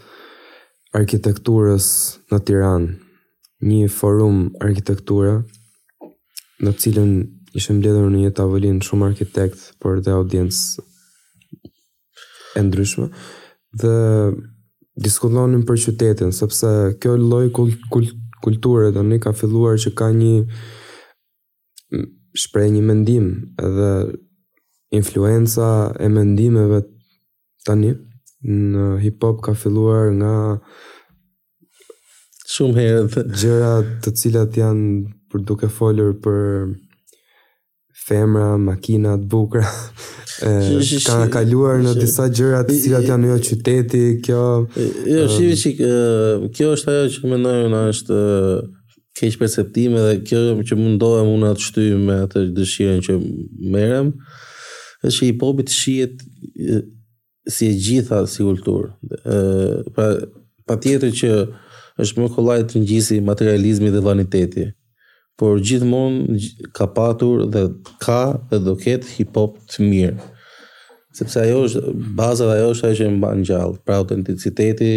arkitekturës 0.98 1.86
në 2.30 2.38
Tiran, 2.46 2.84
një 3.68 3.88
forum 3.98 4.36
arkitektura 4.66 5.34
në 6.64 6.70
cilën 6.80 7.12
ishim 7.56 7.78
ledhur 7.82 8.10
në 8.12 8.18
një 8.26 8.30
tavolinë 8.36 8.84
shumë 8.84 9.06
arkitekt 9.12 9.62
për 9.82 10.02
dhe 10.04 10.12
audiencë 10.20 10.84
e 12.60 12.64
ndryshme 12.66 13.06
dhe 13.80 13.92
diskutonin 15.06 15.64
për 15.68 15.80
qytetin 15.86 16.34
sepse 16.36 16.72
kjo 17.00 17.14
lloj 17.22 17.46
kul 17.58 17.72
kul 17.94 18.08
kulture 18.44 18.90
tani 18.94 19.18
ka 19.24 19.32
filluar 19.36 19.78
që 19.80 19.92
ka 19.98 20.10
një 20.14 20.46
shpreh 22.42 22.68
një 22.74 22.82
mendim 22.90 23.30
edhe 23.68 23.90
influenca 24.96 25.70
e 26.04 26.10
mendimeve 26.12 26.82
tani 27.68 27.94
në 28.46 28.90
hip 29.04 29.24
hop 29.24 29.40
ka 29.46 29.56
filluar 29.62 30.10
nga 30.18 30.34
shumë 32.52 32.82
herë 32.82 33.24
gjëra 33.40 33.72
të 34.04 34.12
cilat 34.20 34.60
janë 34.60 34.90
për 35.32 35.46
duke 35.48 35.68
folur 35.78 36.12
për 36.22 36.74
femra, 38.08 38.56
makina 38.58 39.16
të 39.18 39.26
bukura. 39.30 39.66
Ëh, 40.44 40.80
ka 41.06 41.18
kaluar 41.32 41.80
në 41.84 41.94
disa 41.98 42.28
gjëra 42.30 42.60
të 42.68 42.76
cilat 42.82 43.08
janë 43.10 43.30
jo 43.32 43.36
qyteti, 43.50 44.02
kjo. 44.26 44.42
Jo, 45.12 45.24
shihni 45.32 45.56
shik, 45.60 45.80
kjo 46.56 46.70
është 46.76 46.94
ajo 46.94 47.08
që 47.16 47.32
mendoj 47.34 47.56
unë, 47.66 47.80
është 47.94 48.20
keq 49.16 49.38
perceptim 49.40 49.96
edhe 49.96 50.16
kjo 50.28 50.42
që 50.68 50.76
mundohem 50.78 51.30
unë 51.38 51.50
atë 51.54 51.66
shtyj 51.70 51.94
me 52.04 52.18
atë 52.26 52.44
dëshirën 52.60 53.02
që 53.06 53.14
merrem, 53.74 54.12
është 55.08 55.30
i 55.32 55.36
popi 55.40 55.64
të 55.66 55.72
shihet 55.72 56.26
si 57.50 57.70
e 57.72 57.76
gjitha 57.86 58.22
si 58.30 58.44
kultur. 58.46 58.90
Ëh, 59.22 59.86
pra 59.96 60.12
patjetër 60.66 61.12
që 61.22 61.34
është 62.02 62.20
më 62.22 62.26
kollaj 62.36 62.60
të 62.70 62.82
ngjisi 62.84 63.18
materializmi 63.24 63.90
dhe 63.94 64.02
vaniteti 64.04 64.70
por 65.36 65.60
gjithmon 65.60 66.38
ka 66.72 66.86
patur 66.92 67.44
dhe 67.52 67.62
ka 68.04 68.22
dhe 68.50 68.58
do 68.64 68.74
ketë 68.82 69.08
hip-hop 69.18 69.58
të 69.70 69.84
mirë. 69.90 70.30
Sepse 71.16 71.40
ajo 71.42 71.58
është, 71.66 71.82
bazër 72.18 72.52
ajo 72.54 72.70
është 72.74 72.86
ajo 72.88 72.96
që 73.00 73.10
mba 73.16 73.30
në 73.40 73.46
gjallë, 73.50 73.78
pra 73.84 73.98
autenticiteti, 74.00 74.90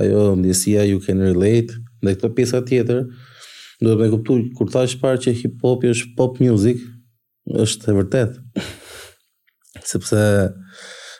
ajo 0.00 0.22
ndjesia 0.40 0.84
you 0.88 1.00
can 1.04 1.20
relate, 1.24 1.72
dhe 2.04 2.12
këto 2.16 2.30
pjesa 2.36 2.62
tjetër, 2.68 3.02
do 3.84 3.92
të 3.94 3.98
me 4.02 4.10
kuptu, 4.12 4.38
kur 4.56 4.68
ta 4.72 4.84
është 4.88 5.00
parë 5.02 5.22
që 5.24 5.34
hip-hop 5.42 5.88
është 5.92 6.12
pop 6.18 6.38
music, 6.44 6.80
është 7.64 7.84
të 7.86 7.96
vërtet. 7.98 8.38
Sepse 9.94 10.20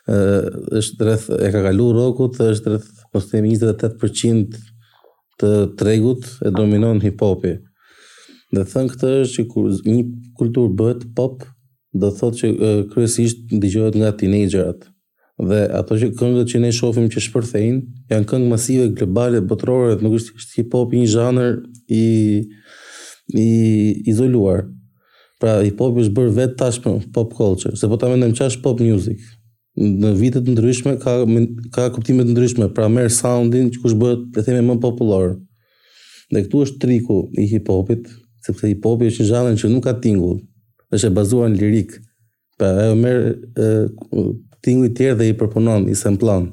e, 0.08 0.20
është 0.82 0.98
dreth, 1.00 1.26
e 1.44 1.50
ka 1.52 1.64
kalu 1.68 1.90
rokut, 1.96 2.40
është 2.52 2.70
dreth, 2.70 2.88
mështë 3.14 3.40
28% 3.44 4.56
të 5.42 5.52
tregut 5.80 6.28
e 6.46 6.52
dominon 6.54 7.00
hip-hopi. 7.04 7.58
Dhe 8.54 8.62
thënë 8.70 8.92
këtë 8.92 9.08
është 9.24 9.34
që 9.34 9.44
kur 9.50 9.70
një 9.86 10.00
kulturë 10.38 10.74
bëhet 10.78 11.04
pop, 11.18 11.42
dhe 11.98 12.10
thotë 12.18 12.38
që 12.40 12.50
uh, 12.52 12.80
kryesisht 12.92 13.52
ndigjohet 13.56 13.96
nga 13.98 14.12
teenagerat. 14.20 14.86
Dhe 15.50 15.60
ato 15.80 15.96
që 15.98 16.12
këngët 16.18 16.52
që 16.52 16.60
ne 16.62 16.70
shofim 16.76 17.08
që 17.10 17.22
shpërthejnë, 17.26 17.80
janë 18.14 18.28
këngë 18.30 18.50
masive, 18.52 18.88
globale, 18.98 19.40
botërore, 19.50 19.96
dhe 19.98 20.06
nuk 20.06 20.18
është 20.20 20.36
që 20.38 20.58
hip 20.60 20.76
hop 20.78 20.94
një 20.94 21.06
zhanër 21.16 21.54
i, 21.98 22.04
i 23.42 23.46
izoluar. 24.12 24.68
Pra, 25.42 25.56
hip 25.66 25.80
hop 25.82 25.98
është 26.04 26.14
bërë 26.18 26.34
vetë 26.40 26.58
tashmë 26.62 26.94
pop 27.16 27.34
culture, 27.38 27.74
se 27.76 27.90
po 27.90 27.98
ta 27.98 28.12
mendem 28.12 28.36
që 28.38 28.52
është 28.52 28.62
pop 28.66 28.82
music. 28.84 29.18
Në 29.82 30.12
vitet 30.20 30.44
të 30.46 30.54
ndryshme 30.54 30.92
ka, 31.02 31.16
ka 31.74 31.88
kuptime 31.96 32.22
të 32.28 32.36
ndryshme, 32.36 32.68
pra 32.76 32.86
merë 32.94 33.10
soundin 33.16 33.72
që 33.74 33.82
kush 33.82 33.96
bëhet, 33.98 34.22
le 34.38 34.46
theme, 34.46 34.62
më 34.70 34.78
popullor. 34.84 35.32
Dhe 36.30 36.44
këtu 36.46 36.62
është 36.68 36.80
triku 36.84 37.24
i 37.42 37.48
hip 37.50 37.66
hopit, 37.72 38.06
sepse 38.44 38.66
hip 38.70 38.84
hopi 38.86 39.08
është 39.10 39.24
një 39.24 39.28
zhanër 39.30 39.58
që 39.62 39.70
nuk 39.72 39.86
ka 39.86 39.94
tingull, 40.04 40.38
është 40.94 41.10
e 41.10 41.14
bazuar 41.16 41.50
në 41.52 41.60
lirik. 41.62 41.94
Pra 42.60 42.68
ajo 42.84 42.94
merr 42.98 43.32
tingull 44.62 44.90
të 44.92 44.96
tjerë 45.00 45.18
dhe 45.20 45.28
i 45.32 45.38
përpunon 45.40 45.88
i 45.90 45.96
samplon. 45.98 46.50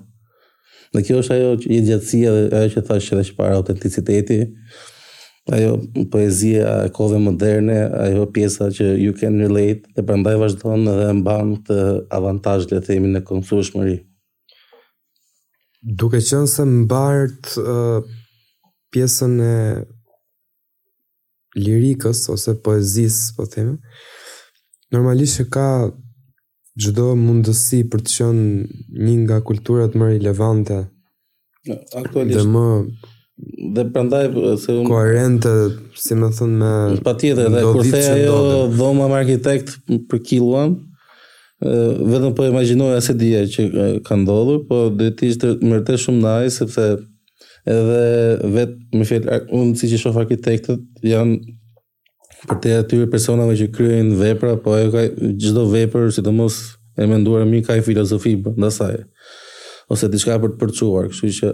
Dhe 0.96 1.04
kjo 1.08 1.22
është 1.22 1.36
ajo 1.38 1.52
që 1.64 1.70
i 1.76 1.82
gjatësia 1.90 2.32
dhe 2.38 2.62
ajo 2.62 2.72
që 2.76 2.86
thash 2.88 3.12
edhe 3.14 3.28
që 3.30 3.36
para 3.38 3.60
autenticiteti, 3.60 4.40
ajo 5.58 5.76
poezia 6.14 6.74
e 6.86 6.90
kove 6.96 7.20
moderne, 7.22 7.78
ajo 8.06 8.26
pjesa 8.36 8.70
që 8.74 8.88
you 9.02 9.14
can 9.18 9.38
relate 9.44 9.84
dhe 9.96 10.06
prandaj 10.08 10.38
vazhdon 10.42 10.88
dhe 10.90 11.06
e 11.12 11.18
mban 11.22 11.56
të 11.68 11.80
avantazh 12.16 12.66
le 12.72 12.80
të 12.80 12.86
themi 12.90 13.12
në 13.18 13.24
konsumshmëri. 13.30 14.00
Duke 15.98 16.20
qenë 16.22 16.48
se 16.52 16.64
mbart 16.70 17.56
uh, 17.58 18.04
pjesën 18.94 19.40
e 19.42 19.54
lirikës 21.58 22.26
ose 22.32 22.54
poezis, 22.64 23.32
po 23.36 23.46
të 23.50 23.66
normalisht 24.92 25.40
që 25.42 25.46
ka 25.52 25.66
gjdo 26.82 27.12
mundësi 27.20 27.84
për 27.92 28.04
të 28.06 28.14
qënë 28.14 28.46
një 29.08 29.16
nga 29.26 29.42
kulturat 29.48 29.96
më 29.98 30.12
relevante 30.16 30.82
Aktualisht. 31.98 32.38
dhe 32.40 32.46
më 32.54 32.66
dhe 33.76 33.84
prandaj 33.94 34.26
po, 34.34 34.56
se 34.58 34.72
un 34.72 34.86
koherente 34.88 35.50
si 36.04 36.16
më 36.20 36.30
thon 36.38 36.56
me 36.62 36.72
patjetër 37.06 37.50
dhe 37.52 37.62
kur 37.74 37.84
the 37.92 38.02
ajo 38.14 38.40
dhoma 38.78 39.08
me 39.12 39.16
arkitekt 39.22 39.76
për 40.10 40.24
kiluan 40.30 40.76
ë 41.66 41.74
vetëm 42.14 42.34
po 42.36 42.48
imagjinoja 42.50 43.02
se 43.04 43.14
dia 43.14 43.44
që 43.46 44.02
ka 44.08 44.16
ndodhur 44.18 44.64
po 44.70 44.90
do 44.90 45.12
të 45.12 45.30
ishte 45.32 45.52
vërtet 45.72 46.00
shumë 46.06 46.22
nice 46.26 46.58
sepse 46.60 46.88
edhe 47.70 48.52
vetë 48.56 48.98
më 49.00 49.08
fjellë, 49.08 49.40
unë 49.54 49.74
si 49.80 49.90
që 49.92 50.00
shofë 50.02 50.24
arkitektët, 50.26 50.86
janë 51.06 51.40
për 52.50 52.62
të 52.64 52.72
atyre 52.82 53.10
personave 53.12 53.54
që 53.60 53.68
kryejnë 53.76 54.16
vepra, 54.18 54.56
po 54.62 54.74
ajo 54.76 54.90
ka 54.96 55.04
gjithdo 55.22 55.68
vepër, 55.70 56.08
sidomos 56.16 56.24
të 56.26 56.36
mos 56.38 57.06
e 57.06 57.10
menduar 57.10 57.44
e 57.46 57.50
mi, 57.50 57.60
ka 57.66 57.76
i 57.78 57.84
filozofi 57.86 58.38
për 58.44 59.08
ose 59.92 60.08
diçka 60.08 60.30
shka 60.32 60.38
për 60.40 60.52
të 60.54 60.58
përçuar, 60.62 61.08
kështu 61.12 61.30
që 61.36 61.48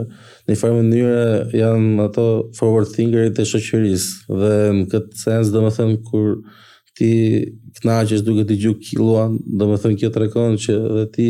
në 0.48 0.54
i 0.54 0.58
farë 0.60 0.74
mënyre 0.76 1.58
janë 1.58 1.88
ato 2.04 2.26
forward 2.54 2.92
thinkerit 2.94 3.40
e 3.42 3.46
shoqërisë 3.50 4.36
dhe 4.42 4.52
në 4.78 4.84
këtë 4.92 5.18
sens 5.24 5.50
dhe 5.54 5.64
më 5.66 5.72
thënë 5.80 5.96
kur 6.06 6.36
ti 6.98 7.10
kënaqesh 7.80 8.22
duke 8.28 8.46
t'i 8.50 8.60
gjuk 8.62 8.84
kiluan, 8.92 9.40
dhe 9.42 9.68
më 9.72 9.80
thënë 9.82 9.98
kjo 10.04 10.12
të 10.14 10.24
rekonë 10.28 10.62
që 10.68 10.78
dhe 11.00 11.08
ti, 11.16 11.28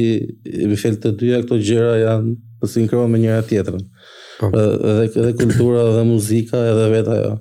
e 0.52 0.68
më 0.68 0.82
fjellë 0.84 1.02
të 1.06 1.14
dyja, 1.22 1.42
këto 1.46 1.62
gjera 1.64 1.96
janë 2.02 2.36
të 2.66 2.90
po 2.98 3.08
me 3.08 3.22
njëra 3.24 3.44
tjetrën 3.54 3.84
edhe 4.44 5.08
po. 5.14 5.20
edhe 5.22 5.34
kultura 5.38 5.84
dhe 5.96 6.04
muzika 6.06 6.58
edhe 6.72 6.88
vetë 6.96 7.16
ajo. 7.18 7.34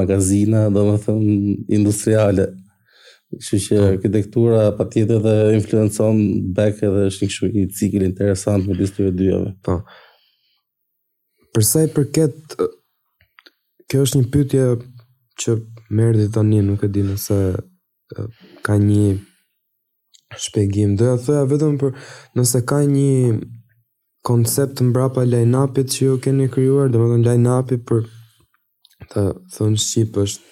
magazina, 0.00 0.62
do 0.72 0.86
më 0.88 0.94
thëmë, 1.04 1.34
industriale. 1.78 2.46
Kështu 3.36 3.58
që 3.66 3.76
po. 3.76 3.84
arkitektura 3.94 4.62
pa 4.78 4.88
tjetë 4.90 5.20
influencon 5.58 6.16
back 6.56 6.80
edhe 6.86 7.04
është 7.10 7.26
një 7.26 7.32
këshu 7.32 7.50
një 7.52 7.66
cikël 7.78 8.04
interesant 8.08 8.64
me 8.66 8.78
disë 8.80 8.96
të 8.96 9.10
dyjave. 9.20 9.52
Ta. 9.66 9.76
Po. 9.78 9.98
Përsa 11.54 11.82
i 11.84 11.90
përket, 11.92 12.54
kjo 13.90 14.02
është 14.06 14.18
një 14.22 14.26
pytje 14.34 14.64
që 15.44 15.54
Më 15.94 16.02
erdhi 16.08 16.26
tani, 16.34 16.58
nuk 16.66 16.82
e 16.86 16.88
di 16.94 17.02
nëse 17.08 17.38
ka 18.66 18.74
një 18.88 19.06
shpjegim. 20.44 20.90
Do 20.98 21.06
të 21.10 21.16
thoya 21.24 21.42
vetëm 21.50 21.74
për 21.82 21.90
nëse 22.38 22.60
ka 22.70 22.78
një 22.92 23.14
koncept 24.28 24.82
mbrapa 24.86 25.24
line-up-it 25.32 25.88
që 25.94 26.00
ju 26.08 26.16
keni 26.24 26.46
krijuar, 26.54 26.92
domethënë 26.94 27.26
line 27.26 27.54
up 27.58 27.74
për 27.88 28.00
të 29.10 29.24
thonë 29.54 29.82
shqip 29.86 30.18
është 30.22 30.49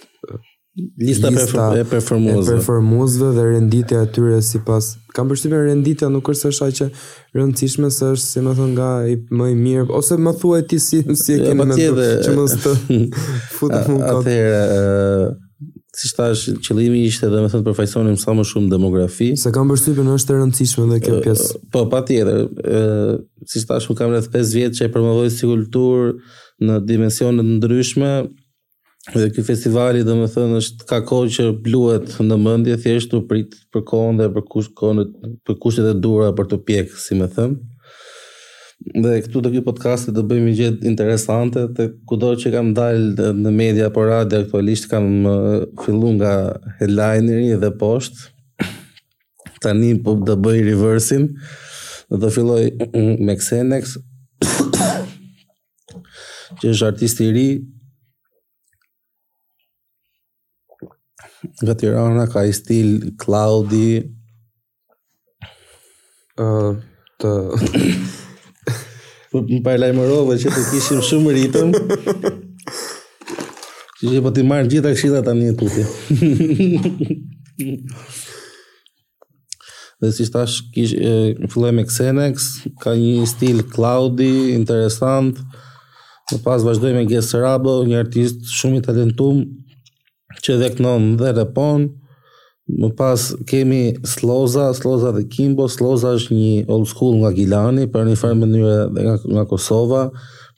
Lista, 0.96 1.28
lista 1.28 1.80
e 1.80 1.84
performuzve. 1.84 3.32
dhe 3.34 3.42
renditja 3.52 4.02
e 4.04 4.06
tyre 4.12 4.40
sipas. 4.42 4.84
Kam 5.14 5.26
përshtypjen 5.30 5.64
renditja 5.66 6.08
nuk 6.12 6.28
është 6.30 6.48
ashtu 6.52 6.68
që 6.78 6.86
rëndësishme 7.38 7.88
se 7.96 8.10
është, 8.14 8.26
si 8.30 8.42
më 8.46 8.52
thon, 8.58 8.72
nga 8.76 8.90
i 9.12 9.16
më 9.38 9.46
i 9.50 9.56
mirë 9.64 9.88
ose 9.98 10.14
më 10.22 10.32
thuaj 10.40 10.62
ti 10.70 10.78
si 10.78 10.98
si 11.22 11.32
e 11.34 11.38
ke 11.44 11.56
më 11.58 11.64
të 11.72 12.06
që 12.26 12.36
mos 12.38 12.52
të 12.62 12.70
futë 13.56 13.82
në 13.90 14.12
Atëherë, 14.12 15.28
si 15.98 16.12
thash, 16.16 16.44
qëllimi 16.66 17.02
ishte 17.10 17.26
edhe 17.26 17.40
më 17.42 17.50
thon 17.50 17.64
të 17.64 17.72
përfaqësonim 17.72 18.18
sa 18.22 18.36
më 18.38 18.46
shumë 18.52 18.70
demografi. 18.76 19.32
Se 19.36 19.50
kam 19.54 19.70
përshtypjen 19.72 20.12
është 20.14 20.36
e 20.36 20.40
rëndësishme 20.40 20.86
dhe 20.92 21.00
kjo 21.06 21.18
pjesë. 21.26 21.58
Po, 21.74 21.86
patjetër. 21.90 22.44
Ë, 22.62 23.46
si 23.50 23.64
thash, 23.66 23.90
kam 23.98 24.14
rreth 24.14 24.30
5 24.36 24.54
vjet 24.60 24.78
që 24.78 24.86
e 24.86 24.92
promovoj 24.94 25.30
si 25.34 25.48
kulturë 25.50 26.14
në 26.62 26.80
dimensione 26.86 27.42
të 27.42 27.56
ndryshme, 27.56 28.12
Dhe 29.14 29.30
ky 29.32 29.40
festivali 29.42 30.02
dhe 30.04 30.14
më 30.18 30.26
thënë 30.34 30.56
është 30.60 30.86
ka 30.90 30.98
kohë 31.08 31.30
që 31.36 31.44
bluhet 31.64 32.10
në 32.20 32.36
mëndje, 32.44 32.74
thjesht 32.84 33.14
u 33.16 33.22
prit 33.30 33.54
për 33.72 33.82
kohën 33.88 34.18
dhe 34.20 34.26
për 34.34 34.42
kush 34.52 34.68
kohën, 34.76 35.00
për 35.48 35.54
kushtet 35.62 35.86
e 35.88 35.94
dura 36.04 36.28
për 36.36 36.50
të 36.50 36.58
pjekë, 36.68 36.98
si 37.00 37.16
më 37.16 37.28
thënë. 37.36 37.56
Dhe 39.04 39.12
këtu 39.24 39.40
te 39.42 39.52
ky 39.54 39.62
podcast 39.64 40.10
do 40.14 40.22
bëjmë 40.28 40.52
gjë 40.58 40.68
interesante 40.90 41.64
te 41.76 41.86
kudo 42.08 42.34
që 42.40 42.52
kam 42.52 42.68
dalë 42.76 43.32
në 43.38 43.54
media 43.58 43.88
apo 43.88 44.04
radio 44.06 44.44
aktualisht 44.44 44.86
kam 44.92 45.24
filluar 45.82 46.12
nga 46.20 46.34
headlineri 46.78 47.56
dhe 47.58 47.72
post 47.80 48.20
Tani 49.58 49.96
po 49.98 50.12
do 50.22 50.36
bëj 50.38 50.60
reversin. 50.68 51.24
Do 52.14 52.28
filloj 52.30 52.68
me 52.94 53.34
Xenex 53.42 53.96
që 56.60 56.70
është 56.70 56.86
artisti 56.92 57.26
i 57.26 57.34
ri 57.34 57.48
Nga 61.62 61.74
Tirana 61.78 62.26
ka 62.30 62.42
i 62.46 62.52
stil 62.54 63.12
Klaudi 63.20 64.02
Ë 66.38 66.42
uh, 66.46 66.78
të 67.22 67.32
Po 69.30 69.42
më 69.44 69.60
parë 69.66 69.80
lajmërove 69.84 70.38
që 70.42 70.50
të 70.54 70.62
kishim 70.72 71.02
shumë 71.04 71.34
ritëm. 71.36 71.72
Që 73.98 74.12
që 74.14 74.22
po 74.24 74.30
t'i 74.32 74.44
marrë 74.48 74.70
gjitha 74.72 74.92
këshita 74.94 75.18
ta 75.26 75.34
një 75.36 75.50
tuti. 75.60 75.84
dhe 80.00 80.12
si 80.16 80.24
shtash, 80.28 80.54
kish, 80.74 80.94
e, 80.94 81.12
filloj 81.50 81.74
me 81.76 81.84
Xenex, 81.90 82.46
ka 82.80 82.94
një 82.96 83.26
stil 83.28 83.60
Klaudi 83.74 84.32
interesant. 84.54 85.42
Në 86.32 86.40
pas 86.48 86.64
vazhdoj 86.64 86.94
me 86.96 87.04
Gesrabo, 87.12 87.82
një 87.84 88.00
artist 88.06 88.48
shumë 88.56 88.80
i 88.80 88.86
talentum 88.88 89.44
që 90.44 90.56
dhe 90.62 90.68
kënon 90.78 91.06
dhe 91.20 91.32
repon, 91.36 91.88
më 92.78 92.88
pas 92.98 93.22
kemi 93.48 93.82
Sloza, 94.08 94.68
Sloza 94.76 95.10
dhe 95.16 95.24
Kimbo, 95.32 95.68
Sloza 95.72 96.10
është 96.18 96.34
një 96.36 96.68
old 96.72 96.88
school 96.90 97.16
nga 97.22 97.30
Gilani, 97.36 97.86
për 97.92 98.04
një 98.10 98.16
farë 98.20 98.38
mënyre 98.42 98.74
dhe 98.94 99.06
nga, 99.06 99.14
nga 99.34 99.44
Kosova, 99.48 100.02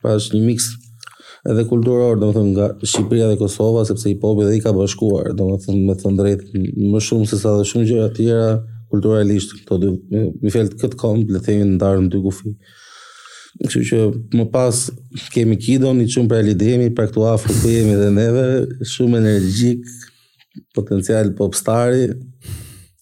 pra 0.02 0.16
është 0.18 0.36
një 0.36 0.42
mix 0.48 0.66
edhe 1.48 1.62
kulturor, 1.70 2.18
do 2.20 2.28
më 2.30 2.36
thëmë 2.36 2.50
nga 2.56 2.66
Shqipëria 2.90 3.28
dhe 3.30 3.38
Kosova, 3.40 3.84
sepse 3.88 4.10
i 4.10 4.18
popi 4.20 4.48
dhe 4.48 4.58
i 4.58 4.64
ka 4.64 4.74
bashkuar, 4.76 5.30
do 5.38 5.46
më 5.52 5.60
thëmë 5.64 5.86
me 5.88 5.96
thëmë 6.02 6.18
drejtë 6.20 6.64
më 6.90 7.00
shumë 7.08 7.30
se 7.30 7.38
sa 7.44 7.54
dhe 7.60 7.64
shumë 7.70 7.88
gjëra 7.92 8.10
tjera, 8.18 8.50
kulturalisht, 8.90 9.54
këto 9.62 9.78
dy, 9.84 9.94
një 10.42 10.52
fjellë 10.56 10.76
këtë 10.82 10.98
kompë, 11.00 11.36
le 11.36 11.40
thejmë 11.46 11.70
në 11.72 11.80
darë 11.84 12.04
në 12.04 12.10
dy 12.12 12.20
gufi. 12.26 12.52
Kështu 13.58 13.80
që 13.88 13.98
më 14.38 14.44
pas 14.54 14.84
kemi 15.34 15.56
kidon, 15.60 15.98
i 16.04 16.08
çum 16.12 16.28
për 16.30 16.44
lidhemi, 16.48 16.90
për 16.94 17.08
këtu 17.10 17.24
afër 17.32 17.56
ku 17.60 17.72
jemi 17.72 17.96
dhe 17.98 18.10
neve, 18.14 18.44
shumë 18.94 19.18
energjik, 19.18 19.88
potencial 20.76 21.32
popstari, 21.38 22.06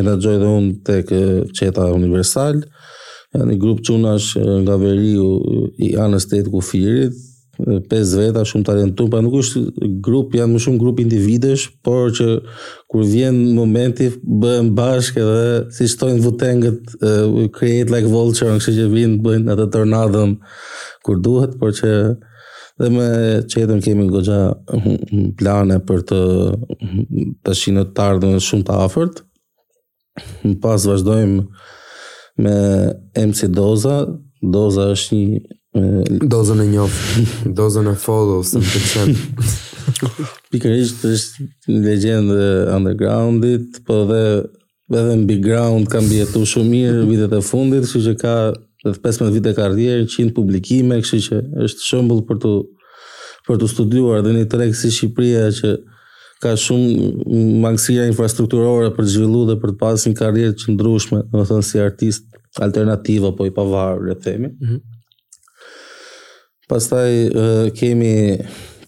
menaxhoj 0.00 0.36
dhe 0.42 0.50
unë 0.50 0.74
tek 0.90 1.14
Çeta 1.54 1.86
Universal. 1.94 2.58
Ëh, 2.64 2.95
një 3.44 3.56
grup 3.60 3.80
qunash 3.84 4.34
nga 4.64 4.76
veriu 4.80 5.26
i 5.82 5.94
anës 6.00 6.28
të 6.30 6.42
etë 6.42 6.52
kufirit, 6.52 7.22
5 7.56 7.88
veta 8.18 8.42
shumë 8.44 8.66
të 8.68 8.74
rentur, 8.76 9.08
nuk 9.24 9.38
është 9.40 9.60
grup, 10.04 10.34
janë 10.36 10.52
më 10.52 10.58
shumë 10.60 10.78
grup 10.80 10.98
individesh, 11.00 11.62
por 11.84 12.10
që 12.18 12.26
kur 12.92 13.06
vjen 13.08 13.38
momenti, 13.56 14.10
bëhen 14.42 14.74
bashkë 14.76 15.22
edhe 15.22 15.62
si 15.72 15.86
shtojnë 15.88 16.20
vëtengët, 16.26 16.92
uh, 17.00 17.46
create 17.56 17.88
like 17.94 18.10
vulture, 18.12 18.50
në 18.50 18.60
kështë 18.60 18.76
që 18.76 18.88
vinë, 18.92 19.16
bëjnë 19.24 19.54
atë 19.54 19.68
tornadën 19.72 20.36
kur 21.08 21.22
duhet, 21.24 21.56
por 21.60 21.72
që 21.78 21.94
dhe 22.76 22.90
me 22.92 23.08
qëtëm 23.48 23.80
kemi 23.86 24.04
në 24.04 24.12
gogja 24.12 24.40
hm, 24.76 24.96
hm, 25.14 25.24
plane 25.40 25.80
për 25.88 26.04
të 26.10 26.20
hm, 26.76 27.08
të 27.46 27.56
shinë 27.56 27.86
të 27.96 28.04
ardhën 28.10 28.36
shumë 28.50 28.68
të 28.68 28.78
afert, 28.84 29.24
në 30.44 30.58
pas 30.64 30.84
vazhdojmë 30.90 31.40
me 32.36 32.56
MC 33.26 33.48
Doza. 33.48 34.06
Doza 34.42 34.90
është 34.94 35.16
një... 35.16 35.38
Doza 36.30 36.54
në 36.56 36.64
e 36.70 36.72
njofë, 36.72 37.22
dozën 37.52 37.88
e 37.90 37.92
follow, 38.00 38.38
së 38.48 38.62
më 38.62 38.68
të 38.72 38.86
qenë. 38.92 40.22
Pikërisht 40.54 41.02
është 41.04 41.44
në 41.74 41.80
legendë 41.84 42.46
undergroundit, 42.72 43.82
po 43.84 43.98
dhe 44.08 44.22
edhe 44.88 45.18
në 45.20 45.36
ground 45.44 45.90
kam 45.92 46.08
bjetu 46.08 46.46
shumë 46.48 46.70
mirë 46.70 47.02
vitet 47.10 47.34
e 47.36 47.42
fundit, 47.44 47.84
kështu 47.84 48.00
që 48.06 48.14
ka 48.22 48.34
edhe 48.86 48.94
15 49.02 49.36
vite 49.36 49.52
karrierë, 49.58 50.08
100 50.08 50.32
publikime, 50.38 50.96
kështu 51.04 51.20
që 51.28 51.42
është 51.68 51.88
shumë 51.90 52.18
për 52.30 52.40
të 52.46 52.54
për 53.46 53.60
të 53.60 53.68
studuar 53.70 54.24
dhe 54.24 54.32
një 54.34 54.48
trek 54.50 54.72
si 54.74 54.88
Shqipëria 54.90 55.50
që 55.60 55.74
ka 56.42 56.52
shumë 56.60 57.26
mangësia 57.62 58.04
infrastrukturore 58.10 58.90
për 58.94 59.06
të 59.06 59.12
zhvillu 59.14 59.44
dhe 59.48 59.56
për 59.62 59.72
të 59.74 59.78
pasë 59.80 60.10
një 60.10 60.18
karrierë 60.18 60.56
që 60.62 60.74
ndrushme, 60.74 61.20
në 61.32 61.44
thënë 61.50 61.64
si 61.68 61.80
artist 61.80 62.40
alternativa, 62.62 63.30
po 63.36 63.46
i 63.48 63.52
pavarë, 63.54 64.04
le 64.10 64.14
themi. 64.24 64.48
Mm 64.48 64.68
-hmm. 64.68 64.80
Pastaj 66.68 67.10
kemi 67.78 68.14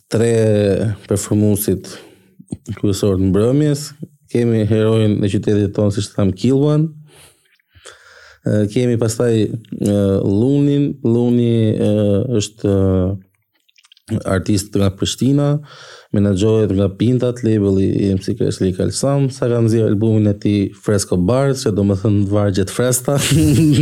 tre 0.08 0.36
performusit 1.08 1.88
kërësor 2.80 3.16
në 3.20 3.28
mbrëmjes, 3.30 3.80
kemi 4.32 4.64
herojnë 4.66 5.16
në 5.20 5.28
qytetit 5.32 5.74
tonë, 5.76 5.92
si 5.94 6.00
shtë 6.02 6.14
thamë 6.16 6.34
Kilwan, 6.40 6.88
kemi 8.72 8.96
pastaj 8.98 9.34
Lunin, 10.24 10.90
Lunin 11.04 11.76
është 12.34 12.74
artist 14.24 14.74
nga 14.76 14.90
Prishtina, 14.96 15.58
menaxhohet 16.12 16.70
nga 16.72 16.88
Pintat, 16.98 17.42
labeli 17.44 17.84
i 17.92 18.10
MC 18.16 18.34
Crash 18.38 18.60
Legal 18.64 18.90
Sam, 18.94 19.28
sa 19.32 19.46
ka 19.50 19.60
nxjerr 19.60 19.88
albumin 19.90 20.26
e 20.30 20.34
tij 20.42 20.60
Fresco 20.84 21.14
Bars, 21.30 21.64
që 21.66 21.72
domethën 21.76 22.16
vargjet 22.32 22.70
fresta. 22.72 23.18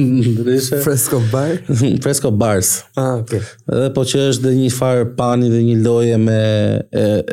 Fresco 0.84 1.18
Bars? 1.30 1.80
Fresco 2.04 2.30
Bars. 2.34 2.68
Ah, 2.98 3.22
okay. 3.22 3.42
Edhe 3.70 3.92
po 3.94 4.04
që 4.08 4.24
është 4.32 4.44
dhe 4.48 4.54
një 4.64 4.72
far 4.74 5.04
pani 5.18 5.50
dhe 5.52 5.62
një 5.68 5.78
loje 5.86 6.18
me 6.18 6.38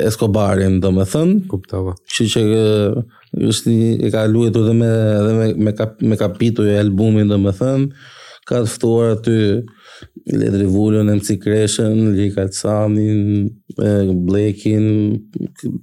Escobarin, 0.06 0.78
domethën. 0.84 1.36
Kuptova. 1.52 1.96
Kështu 2.06 2.30
që, 2.36 2.48
që 2.52 3.48
është 3.50 3.74
një 3.78 3.92
e 4.10 4.14
ka 4.14 4.28
luajtur 4.30 4.68
edhe 4.68 4.78
me 4.78 4.92
edhe 5.16 5.34
me 5.40 5.50
me, 5.70 5.74
kap, 5.78 5.98
kapitull 6.22 6.70
e 6.74 6.78
albumit 6.84 7.30
domethën 7.34 7.90
ka 8.46 8.60
të 8.62 8.74
ftuar 8.76 9.14
aty 9.16 9.38
Ledri 10.34 10.66
Vullën, 10.66 11.16
MC 11.16 11.38
Kreshen, 11.40 12.10
Lika 12.16 12.48
Tsanin, 12.48 13.52
Blekin, 14.26 14.88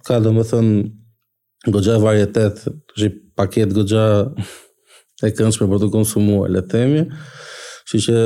ka 0.07 0.19
do 0.25 0.33
më 0.37 0.45
thënë 0.51 1.73
gogja 1.75 1.97
varjetet, 2.03 2.65
që 2.99 3.11
paket 3.39 3.73
gogja 3.77 4.05
e 5.27 5.33
këndshme 5.37 5.69
për 5.69 5.83
të 5.83 5.91
konsumuar, 5.93 6.51
le 6.55 6.63
themi, 6.73 7.05
që 7.91 8.01
që 8.07 8.17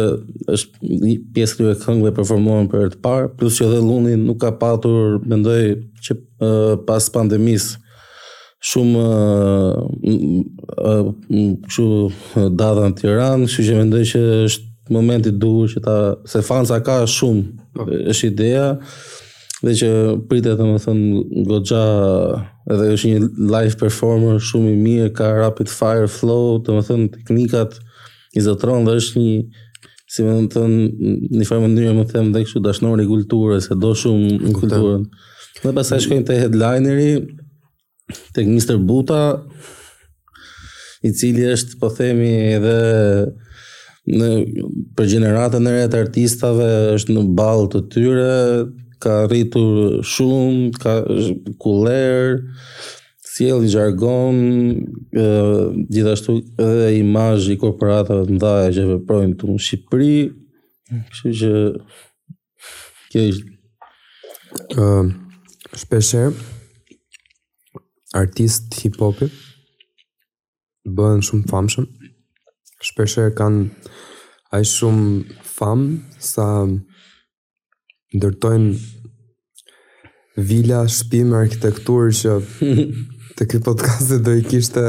është 0.54 0.90
një 1.02 1.14
pjesë 1.34 1.56
kërë 1.58 1.72
e 1.74 1.80
këngve 1.82 2.12
performohen 2.16 2.68
për 2.72 2.92
të 2.94 3.00
parë, 3.04 3.30
plus 3.38 3.56
që 3.58 3.70
dhe 3.72 3.80
Luni 3.82 4.14
nuk 4.20 4.42
ka 4.44 4.52
patur, 4.60 5.18
mendoj 5.30 5.58
që 6.04 6.18
pas 6.86 7.08
pandemisë, 7.16 7.80
shumë 8.64 9.00
uh, 10.08 11.00
uh, 11.06 12.06
në 12.38 12.92
Tiranë, 13.00 13.44
kështu 13.44 13.64
që 13.66 13.74
mendoj 13.76 14.04
që 14.14 14.22
është 14.46 14.72
në 14.92 14.96
momenti 14.98 15.30
duhur 15.32 15.70
që 15.72 15.82
ta 15.84 15.94
se 16.28 16.42
fansa 16.44 16.80
ka 16.84 16.98
shumë 17.08 17.42
po. 17.76 17.86
është 18.12 18.28
ideja 18.32 18.64
dhe 19.64 19.72
që 19.80 19.88
pritet 20.28 20.58
të 20.60 20.66
më 20.68 20.80
thënë 20.84 21.20
goxha 21.48 21.84
edhe 22.72 22.88
është 22.92 23.12
një 23.12 23.28
live 23.54 23.78
performer 23.80 24.40
shumë 24.44 24.74
i 24.74 24.80
mirë 24.86 25.12
ka 25.16 25.30
rapid 25.40 25.72
fire 25.72 26.08
flow 26.18 26.58
të 26.64 26.76
më 26.76 26.82
thënë 26.90 27.10
teknikat 27.14 27.78
i 28.36 28.42
zotron 28.44 28.84
dhe 28.88 28.98
është 29.00 29.22
një 29.22 29.62
si 30.14 30.22
më 30.22 30.34
thënë 30.52 31.12
një 31.40 31.46
farë 31.48 31.64
mënyrë 31.64 31.94
më 31.96 32.04
thëmë 32.12 32.34
dhe 32.34 32.42
kështu 32.44 32.60
dashnore 32.64 33.06
i 33.06 33.08
kulturës 33.08 33.70
se 33.70 33.78
do 33.80 33.94
shumë 34.02 34.36
në 34.44 34.52
kulturën 34.58 35.06
dhe 35.64 35.72
pasaj 35.78 36.02
shkojnë 36.04 36.36
headliner 36.42 37.00
headlineri 37.00 38.20
tek 38.36 38.44
Mr. 38.52 38.76
Buta 38.84 39.22
i 41.04 41.08
cili 41.16 41.48
është 41.54 41.80
po 41.80 41.88
themi 41.92 42.30
edhe 42.58 42.76
në 44.10 44.28
për 44.96 45.06
gjeneratën 45.14 45.66
e 45.68 45.72
re 45.76 45.84
të 45.88 46.00
artistave 46.04 46.66
është 46.96 47.14
në 47.16 47.22
ballë 47.38 47.70
të 47.72 47.80
tyre, 47.92 48.30
ka 49.00 49.20
rritur 49.28 50.02
shumë, 50.04 50.70
ka 50.82 50.94
kuler, 51.62 52.36
sjell 53.34 53.64
jargon, 53.68 54.38
ë 55.10 55.86
gjithashtu 55.92 56.38
edhe 56.62 56.90
imazhi 57.00 57.56
i 57.56 57.60
korporatave 57.60 58.28
të 58.28 58.36
mëdha 58.36 58.54
që 58.76 58.86
veprojnë 58.92 59.34
këtu 59.34 59.50
në 59.54 59.64
Shqipëri, 59.68 60.16
kështu 61.10 61.32
që 61.40 61.54
kjo 63.14 63.28
ë 64.74 64.78
uh, 64.78 65.08
artist 68.14 68.76
hip 68.84 69.00
hopi 69.02 69.26
bën 70.94 71.22
shumë 71.26 71.48
famshëm 71.50 71.88
shpeshe 72.84 73.24
kanë 73.38 73.70
ai 74.54 74.64
shumë 74.66 75.36
famë 75.54 75.90
sa 76.30 76.46
ndërtojnë 78.14 78.70
vila 80.50 80.80
shpi 80.98 81.20
me 81.30 81.36
arkitekturë 81.40 82.12
që 82.20 82.30
të 83.38 83.42
këtë 83.50 83.64
podcast 83.66 84.10
do 84.26 84.32
i 84.38 84.42
kishte 84.50 84.84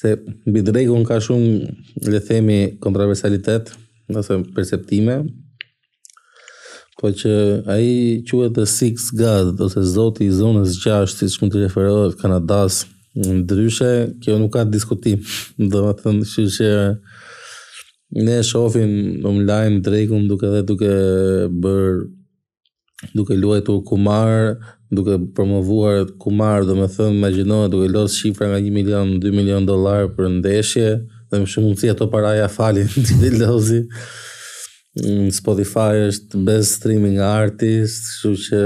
se 0.01 0.13
bidregun 0.53 1.03
ka 1.07 1.19
shumë 1.23 2.07
le 2.11 2.19
themi 2.27 2.57
kontraversalitet 2.81 3.69
nëse 4.11 4.39
perceptime 4.55 5.19
po 6.99 7.11
që 7.11 7.33
a 7.69 7.77
i 7.83 7.93
quet 8.27 8.55
the 8.57 8.65
six 8.67 9.11
god 9.13 9.59
ose 9.61 9.83
zoti 9.93 10.27
i 10.27 10.33
zonës 10.33 10.79
gjasht 10.81 11.21
si 11.21 11.29
që 11.29 11.41
mund 11.43 11.53
të 11.53 11.63
referohet 11.65 12.17
Kanadas 12.21 12.83
ndryshe 13.15 13.91
kjo 14.23 14.39
nuk 14.41 14.55
ka 14.57 14.65
diskutim 14.67 15.21
dhe 15.71 15.83
më 15.85 15.93
thënë 16.01 16.27
që 16.33 16.47
që 16.57 16.69
ne 18.25 18.35
shofim 18.49 18.91
në 19.21 19.33
mlajmë 19.37 19.81
drejkun 19.85 20.25
duke 20.31 20.49
dhe 20.51 20.65
duke 20.67 20.89
bërë 21.53 22.05
duke 23.13 23.35
luajtur 23.37 23.81
kumar, 23.85 24.55
duke 24.89 25.17
promovuar 25.33 26.05
Kumar, 26.17 26.63
do 26.65 26.75
me 26.75 26.87
thëmë, 26.89 27.19
me 27.19 27.29
gjinohet 27.33 27.71
duke 27.73 27.87
lotë 27.89 28.13
shifra 28.13 28.51
nga 28.51 28.59
1 28.61 28.71
milion, 28.73 29.15
2 29.21 29.31
milion 29.33 29.65
dolar 29.65 30.07
për 30.15 30.29
ndeshje, 30.39 30.87
dhe 31.31 31.41
më 31.41 31.49
shumë 31.53 31.69
mundësia 31.71 31.95
të 31.97 32.07
paraja 32.13 32.47
falin 32.51 32.87
të 32.93 33.17
të 33.23 33.31
lozi. 33.41 33.79
Mm, 35.01 35.31
Spotify 35.33 36.03
është 36.09 36.43
best 36.47 36.77
streaming 36.79 37.17
artist, 37.25 38.05
shu 38.19 38.33
që 38.45 38.61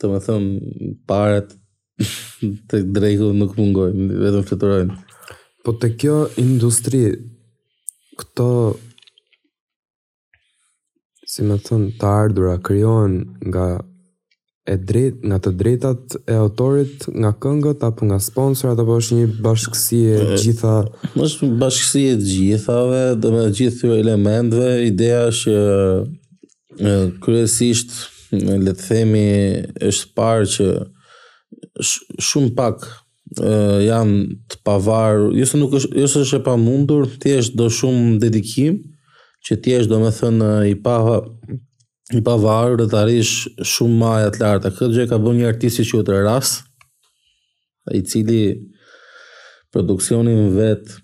të 0.00 0.10
me 0.12 0.20
thëmë, 0.26 0.92
paret 1.10 1.56
të 2.70 2.84
drejku 2.96 3.32
nuk 3.40 3.56
mungojnë, 3.58 4.10
vetëm 4.26 4.46
fleturojnë. 4.52 5.00
Po 5.64 5.74
të 5.76 5.92
kjo 6.00 6.20
industri, 6.40 7.02
këto 8.20 8.46
si 11.30 11.44
me 11.46 11.56
thënë, 11.62 11.92
të 12.00 12.06
ardhura 12.10 12.56
kryon 12.66 13.22
nga 13.48 13.66
e 14.70 14.76
drejt, 14.78 15.16
nga 15.26 15.38
të 15.42 15.50
drejtat 15.58 16.14
e 16.30 16.36
autorit, 16.38 17.06
nga 17.10 17.32
këngët, 17.42 17.82
apo 17.86 18.06
nga 18.06 18.18
sponsorat, 18.22 18.78
apo 18.78 18.98
është 19.00 19.16
një 19.18 19.28
bashkësi 19.42 19.98
e 19.98 20.20
gjitha? 20.38 20.74
Më 21.16 21.24
është 21.26 21.48
bashkësi 21.62 22.02
e 22.12 22.16
gjithave, 22.22 23.00
dhe 23.22 23.32
me 23.34 23.42
gjithë 23.56 23.78
të 23.80 24.00
elementve, 24.04 24.68
ideja 24.86 25.24
është 25.32 26.94
kërësisht, 27.24 27.96
le 28.36 28.60
të 28.70 28.84
themi, 28.84 29.28
është 29.90 30.10
parë 30.18 30.50
që 30.54 30.68
sh, 30.84 32.18
shumë 32.30 32.52
pak 32.60 32.86
janë 33.30 34.20
të 34.50 34.56
pavarë, 34.66 35.26
jo 35.40 35.46
se 35.50 35.58
nuk 35.58 35.74
është, 35.78 35.98
jo 36.02 36.06
është 36.08 36.38
e 36.40 36.44
pa 36.46 36.54
mundur, 36.58 37.06
ti 37.22 37.34
do 37.58 37.66
shumë 37.80 38.18
dedikim, 38.22 38.78
që 39.46 39.56
ti 39.64 39.74
është 39.80 39.90
do 39.96 40.00
me 40.06 40.10
thënë 40.22 40.54
i 40.70 40.74
pa 40.84 40.98
i 42.14 42.20
pavarur 42.24 42.78
dhe 42.80 42.88
të 42.90 42.98
arish 42.98 43.34
shumë 43.72 43.98
maja 44.00 44.30
të 44.34 44.42
larta. 44.42 44.70
Këtë 44.74 44.96
gjë 44.96 45.06
ka 45.12 45.18
bën 45.22 45.36
një 45.40 45.48
artisti 45.52 45.84
që 45.86 46.00
të 46.08 46.16
rras, 46.24 46.56
i 47.94 48.00
cili 48.06 48.42
produksionin 49.74 50.48
vetë, 50.56 50.98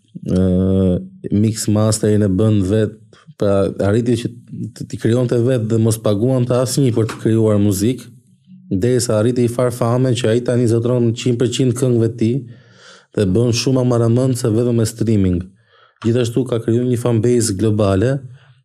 mix 1.36 1.68
masterin 1.72 2.26
e 2.26 2.30
bën 2.40 2.60
vetë, 2.70 3.00
pra 3.36 3.54
arriti 3.84 4.14
që 4.22 4.30
të 4.74 4.86
t'i 4.90 4.98
kryon 5.02 5.26
të 5.30 5.42
vetë 5.44 5.68
dhe 5.74 5.80
mos 5.82 5.98
paguan 6.02 6.46
të 6.48 6.56
asë 6.64 6.84
një 6.86 6.92
për 6.96 7.10
të 7.12 7.18
kryuar 7.24 7.58
muzikë, 7.62 8.06
dhe 8.80 8.94
sa 9.04 9.18
arriti 9.20 9.44
i 9.46 9.52
farë 9.52 9.74
fame 9.76 10.10
që 10.16 10.30
a 10.30 10.32
i 10.38 10.42
tani 10.46 10.64
në 10.66 10.80
100% 10.80 11.76
këngëve 11.78 12.08
ti 12.18 12.30
dhe 13.16 13.26
bën 13.34 13.52
shumë 13.54 13.84
amaramën 13.84 14.34
se 14.40 14.48
vedhë 14.50 14.72
me 14.74 14.82
streaming. 14.88 15.42
Gjithashtu 16.04 16.42
ka 16.48 16.58
kryu 16.64 16.82
një 16.88 16.96
fanbase 17.00 17.54
globale, 17.60 18.16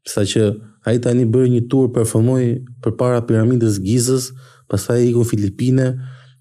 sa 0.09 0.23
që 0.25 0.47
A 0.85 0.91
i 0.95 0.99
tani 1.01 1.25
bërë 1.29 1.51
një 1.53 1.61
tur 1.69 1.89
performoi 1.93 2.55
për 2.81 2.95
para 2.97 3.19
Gizës, 3.21 4.31
pas 4.67 4.83
ta 4.87 4.97
i 4.97 5.09
ikon 5.09 5.25
Filipine, 5.27 5.85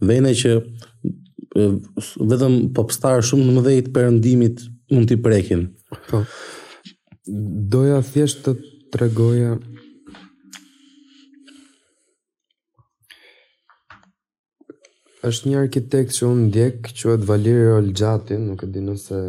vene 0.01 0.33
që 0.35 0.55
vetëm 2.31 2.73
popstar 2.77 3.21
shumë 3.27 3.45
në 3.45 3.53
mëdhejt 3.59 3.93
perëndimit 3.95 4.63
mund 4.91 5.09
t'i 5.11 5.17
prekin. 5.17 5.67
Po, 6.09 6.23
doja 7.73 8.01
thjesht 8.03 8.43
të 8.45 8.53
tregoja 8.95 9.59
është 15.31 15.49
një 15.51 15.57
arkitekt 15.61 16.15
që 16.17 16.25
unë 16.31 16.47
ndjek, 16.47 16.81
quhet 16.97 17.27
Valeri 17.29 17.75
Olxhati, 17.77 18.39
nuk 18.41 18.65
e 18.65 18.71
di 18.73 18.81
nëse 18.87 19.21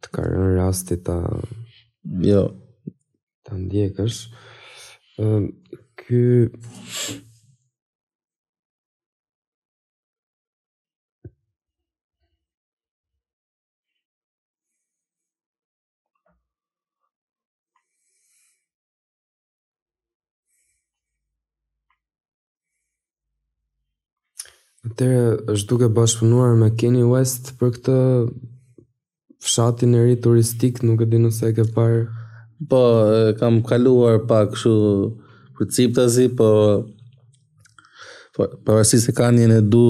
të 0.00 0.08
ka 0.12 0.24
rënë 0.26 0.56
rasti 0.58 0.96
ta 1.06 1.14
Jo, 2.24 2.48
të 3.50 3.58
ndjekësh. 3.64 4.22
Ky 6.00 6.22
Atëre 24.80 25.34
është 25.52 25.66
duke 25.68 25.88
bashkëpunuar 25.92 26.54
me 26.56 26.70
Kenny 26.80 27.02
West 27.10 27.50
për 27.60 27.74
këtë 27.74 27.96
fshatin 29.44 29.92
e 29.98 30.06
ri 30.06 30.14
turistik, 30.26 30.80
nuk 30.82 31.04
e 31.04 31.08
di 31.12 31.20
nëse 31.20 31.50
e 31.52 31.56
ke 31.58 31.66
parë. 31.76 32.08
Po, 32.68 32.78
kam 33.40 33.62
kaluar 33.64 34.20
pak 34.28 34.52
kështu 34.52 34.74
për 35.56 36.28
po 36.36 36.88
po 38.36 38.46
pa, 38.64 38.82
se 38.84 39.12
kanë 39.16 39.46
një 39.46 39.56
e 39.56 39.60
du 39.72 39.84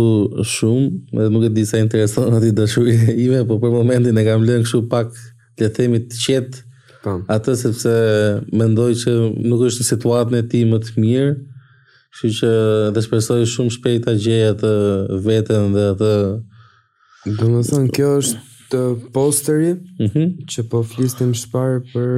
shumë, 0.44 0.90
edhe 1.16 1.30
nuk 1.34 1.44
e 1.44 1.50
di 1.54 1.64
sa 1.66 1.78
intereson 1.82 2.34
aty 2.34 2.50
dashuria 2.54 3.14
ime, 3.14 3.42
po 3.46 3.58
për 3.62 3.74
momentin 3.74 4.16
e 4.18 4.24
kam 4.26 4.44
lënë 4.46 4.64
kështu 4.66 4.84
pak 4.90 5.10
le 5.58 5.66
të 5.66 5.70
themi 5.76 5.98
të 6.06 6.18
qetë. 6.26 6.62
Atë 7.32 7.54
sepse 7.56 7.94
mendoj 8.60 8.90
që 9.02 9.14
nuk 9.50 9.64
është 9.70 9.82
në 9.82 9.88
situatën 9.90 10.36
e 10.42 10.48
tij 10.52 10.66
më 10.70 10.78
të 10.84 10.94
mirë. 11.02 11.30
Kështu 12.12 12.30
që 12.38 12.50
dhe 12.94 13.02
shpresoj 13.06 13.42
shumë 13.54 13.74
shpejt 13.78 14.06
ta 14.06 14.14
gjej 14.18 14.50
atë 14.54 14.70
vetën 15.26 15.74
dhe 15.74 15.88
atë 15.96 16.12
Do 17.36 17.50
të 17.50 17.62
thënë 17.70 17.90
kjo 17.94 18.12
është 18.20 18.46
këtë 18.70 19.12
posteri 19.14 19.72
mm 19.74 20.06
-hmm. 20.06 20.46
që 20.50 20.62
po 20.70 20.82
flistim 20.86 21.34
shpar 21.34 21.80
për 21.92 22.10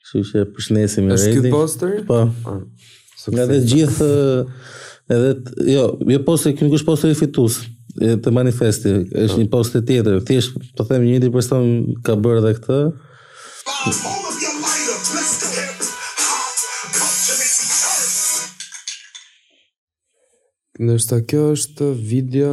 Kështu 0.02 0.24
që 0.30 0.44
përshnesim 0.54 1.08
Joreldi. 1.08 1.38
Është 1.38 1.44
ky 1.44 1.50
posteri? 1.50 2.04
Po. 2.06 2.20
Ah, 2.50 2.60
nga 3.34 3.46
dhe 3.50 3.60
gjithë... 3.70 4.12
Edhe 5.04 5.32
të, 5.44 5.50
jo, 5.68 5.82
jo 6.08 6.18
poster, 6.24 6.54
kënë 6.56 6.70
kush 6.72 6.84
poster 6.88 7.10
i 7.12 7.14
fitus 7.18 7.58
të 8.24 8.30
manifesti, 8.32 8.88
është 9.24 9.42
një 9.42 9.50
poster 9.52 9.82
tjetër. 9.84 10.22
Thjesht, 10.24 10.54
po 10.78 10.86
them 10.88 11.04
një 11.04 11.18
ditë 11.24 11.34
person 11.34 11.66
ka 12.06 12.16
bërë 12.16 12.40
edhe 12.40 12.54
këtë. 12.56 12.78
Ndërsta 20.84 21.16
kjo 21.30 21.40
është 21.56 21.86
video 22.10 22.50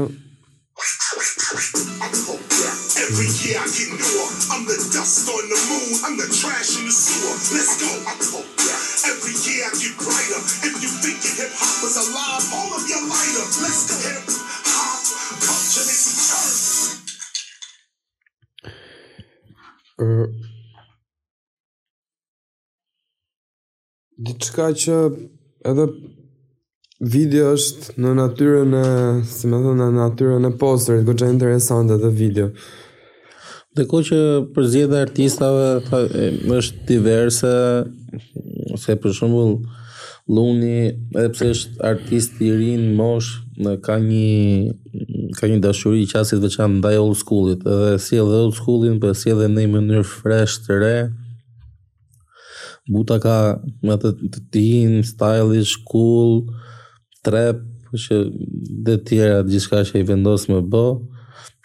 Diçka 24.22 24.68
që 24.84 24.96
edhe 25.72 25.86
video 27.02 27.54
është 27.56 27.94
në 27.98 28.12
natyrën 28.16 28.76
e, 28.78 28.82
si 29.26 29.50
më 29.50 29.60
thonë, 29.66 29.78
në 29.82 29.90
natyrën 29.98 30.46
e 30.48 30.52
posterit, 30.60 31.04
ku 31.08 31.16
që 31.18 31.34
e 31.34 31.84
dhe 32.02 32.12
video. 32.14 32.52
Dhe 33.76 33.86
ku 33.90 34.02
që 34.04 34.20
përzje 34.54 34.88
artistave, 35.00 35.82
e, 35.92 36.40
është 36.58 36.86
diverse, 36.92 37.54
se 38.78 38.96
për 39.02 39.14
shumë, 39.18 39.46
luni, 40.30 40.96
edhe 41.18 41.30
pse 41.34 41.48
është 41.56 41.82
artist 41.90 42.38
i 42.46 42.52
rinë, 42.56 42.94
mosh, 42.96 43.32
në 43.62 43.80
ka 43.84 43.98
një, 44.00 44.74
ka 45.40 45.48
një 45.50 45.58
dashuri 45.64 46.04
i 46.04 46.08
qasit 46.08 46.40
dhe 46.40 46.52
qanë 46.54 46.78
ndaj 46.80 46.96
old 47.02 47.18
schoolit, 47.20 47.66
edhe 47.66 47.98
si 48.00 48.16
edhe 48.22 48.44
old 48.46 48.54
schoolin, 48.56 49.00
për 49.02 49.12
po 49.12 49.18
si 49.18 49.34
edhe 49.34 49.50
në 49.50 49.66
i 49.66 49.72
mënyrë 49.74 50.06
fresh 50.08 50.62
të 50.68 50.80
re, 50.86 50.96
Buta 52.92 53.20
ka 53.22 53.34
me 53.86 53.94
të 54.02 54.10
të 54.34 54.40
tijin, 54.52 54.96
stylish, 55.06 55.76
cool, 55.88 56.48
trap, 57.26 57.62
që 58.02 58.16
dhe 58.88 58.96
tjera 59.06 59.42
gjithka 59.48 59.82
që 59.88 60.00
i 60.02 60.06
vendosë 60.08 60.54
me 60.54 60.62
bë, 60.74 60.86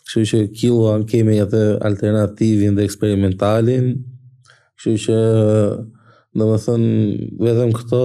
kështu 0.06 0.24
që 0.30 0.40
kilo 0.58 0.88
anë 0.92 1.08
kemi 1.10 1.36
atë 1.42 1.60
alternativin 1.86 2.76
dhe 2.76 2.84
eksperimentalin, 2.86 3.92
kështu 4.78 4.96
që 5.06 5.18
dhe 6.36 6.48
më 6.50 6.58
thënë, 6.66 6.90
vetëm 7.40 7.72
këto 7.78 8.00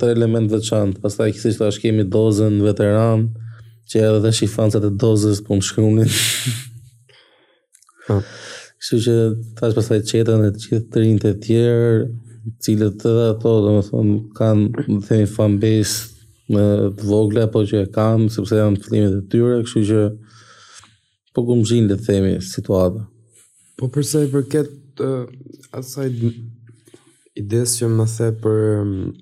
tre 0.00 0.12
element 0.14 0.52
veçantë, 0.52 1.00
pas 1.02 1.16
ta 1.18 1.26
i 1.30 1.34
kësisht 1.34 1.62
të 1.64 1.72
kemi 1.82 2.06
dozën 2.12 2.60
veteran, 2.62 3.26
që 3.90 4.00
edhe 4.06 4.20
të 4.24 4.34
shifancët 4.38 4.86
e 4.88 4.92
dozës 5.02 5.42
për 5.44 5.60
më 5.60 6.10
kështu 8.84 8.96
që 9.04 9.12
tash 9.56 9.74
pasaj 9.78 10.02
qetën 10.10 10.42
e 10.44 10.48
qitë 10.60 10.86
të 10.92 11.00
rinjët 11.02 11.22
të 11.24 11.30
tjerë, 11.46 11.92
cilët 12.60 13.04
edhe 13.08 13.28
ato, 13.32 13.52
dhe 13.64 13.70
më 13.78 13.84
thënë, 13.88 14.16
kanë, 14.36 14.66
dhe 14.92 14.98
themi, 15.06 15.28
fanbase 15.32 16.13
me 16.48 16.62
vogla 17.00 17.44
apo 17.48 17.62
që 17.64 17.76
e 17.86 17.90
kam 17.94 18.26
sepse 18.32 18.58
janë 18.58 18.80
fillimet 18.84 19.14
e 19.16 19.22
tyre, 19.32 19.62
kështu 19.64 19.82
që 19.88 20.00
po 21.34 21.44
gumzhin 21.48 21.88
le 21.88 21.96
të 21.98 22.06
themi 22.08 22.34
situata. 22.44 23.06
Po 23.80 23.88
përse 23.92 24.24
i 24.26 24.30
përket 24.30 25.00
uh, 25.02 25.24
asaj 25.78 26.10
ideës 27.40 27.78
që 27.80 27.88
më 27.90 28.06
the 28.16 28.28
për 28.42 29.12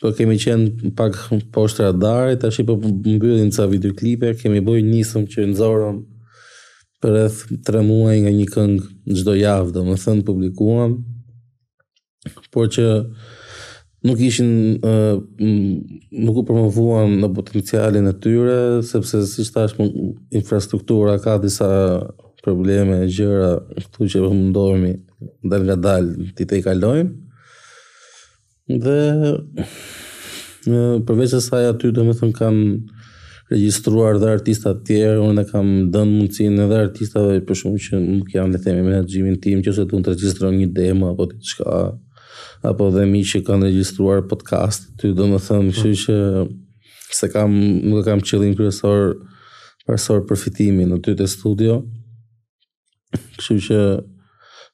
po 0.00 0.14
kemi 0.16 0.38
qenë 0.40 0.94
pak 0.96 1.18
poshtë 1.52 1.84
radarit, 1.90 2.40
tash 2.40 2.62
i 2.62 2.64
po 2.64 2.78
mbyllin 2.80 3.52
ca 3.52 3.66
videoklipe, 3.68 4.32
kemi 4.40 4.62
boj 4.64 4.80
njësëm 4.88 5.26
që 5.34 5.44
nëzorëm 5.50 5.98
për 7.02 7.12
rreth 7.12 7.42
3 7.68 7.84
muaj 7.90 8.16
nga 8.24 8.32
një 8.38 8.46
këngë 8.56 8.80
gjdo 9.18 9.34
javë, 9.42 9.74
domethënë 9.76 9.98
më 9.98 10.02
thënë 10.06 10.26
publikuam, 10.30 10.96
por 12.50 12.68
që 12.72 12.84
nuk 14.06 14.20
ishin 14.22 14.50
uh, 14.86 15.18
nuk 16.24 16.40
u 16.42 16.44
promovuan 16.46 17.16
në 17.22 17.30
potencialin 17.34 18.10
e 18.10 18.14
tyre 18.22 18.58
sepse 18.86 19.24
si 19.30 19.46
thash 19.52 19.76
infrastruktura 20.38 21.16
ka 21.22 21.38
disa 21.42 21.68
probleme 22.44 23.00
e 23.04 23.08
gjëra 23.10 23.52
këtu 23.80 24.10
që 24.14 24.22
po 24.24 24.64
më 24.78 24.92
dal 25.50 25.64
nga 25.66 25.78
dal 25.88 26.12
ti 26.36 26.46
te 26.46 26.60
i 26.60 26.66
kalojnë 26.66 27.22
dhe 28.66 29.00
përveç 31.08 31.34
asaj 31.40 31.68
aty 31.72 31.90
domethën 31.94 32.30
me 32.30 32.34
kam 32.38 32.56
registruar 33.50 34.16
dhe 34.18 34.30
artista 34.36 34.72
tjerë 34.86 35.20
unë 35.22 35.38
dhe 35.40 35.44
kam 35.50 35.68
dënë 35.94 36.14
mundësinë 36.16 36.64
dhe 36.70 36.78
artistave 36.86 37.36
dhe 37.36 37.42
për 37.46 37.60
shkak 37.60 37.76
që 37.86 38.00
nuk 38.06 38.32
janë 38.34 38.56
dhe 38.56 38.62
themi 38.64 38.86
me 38.86 38.96
në 38.96 39.04
gjimin 39.12 39.38
tim 39.42 39.62
që 39.66 39.74
se 39.78 39.84
të 39.86 39.98
unë 39.98 40.08
të 40.08 40.16
registruar 40.16 40.54
një 40.54 40.70
demo 40.80 41.12
apo 41.14 41.26
të 41.30 41.42
qka 41.54 41.78
apo 42.64 42.88
dhe 42.94 43.04
mi 43.10 43.22
që 43.26 43.40
kanë 43.46 43.68
regjistruar 43.70 44.24
podcast, 44.30 44.88
ty 45.00 45.12
do 45.16 45.26
më 45.30 45.40
thëmë, 45.46 45.74
kështu 45.76 45.94
që 46.02 46.16
se 47.16 47.30
kam, 47.32 47.54
nuk 47.88 48.04
kam 48.08 48.22
qëllim 48.26 48.56
kërësor 48.58 49.16
përësor 49.86 50.24
përfitimi 50.26 50.88
në 50.90 50.98
ty 51.06 51.14
të 51.18 51.28
studio, 51.30 51.76
kështu 53.38 53.58
që 53.68 53.80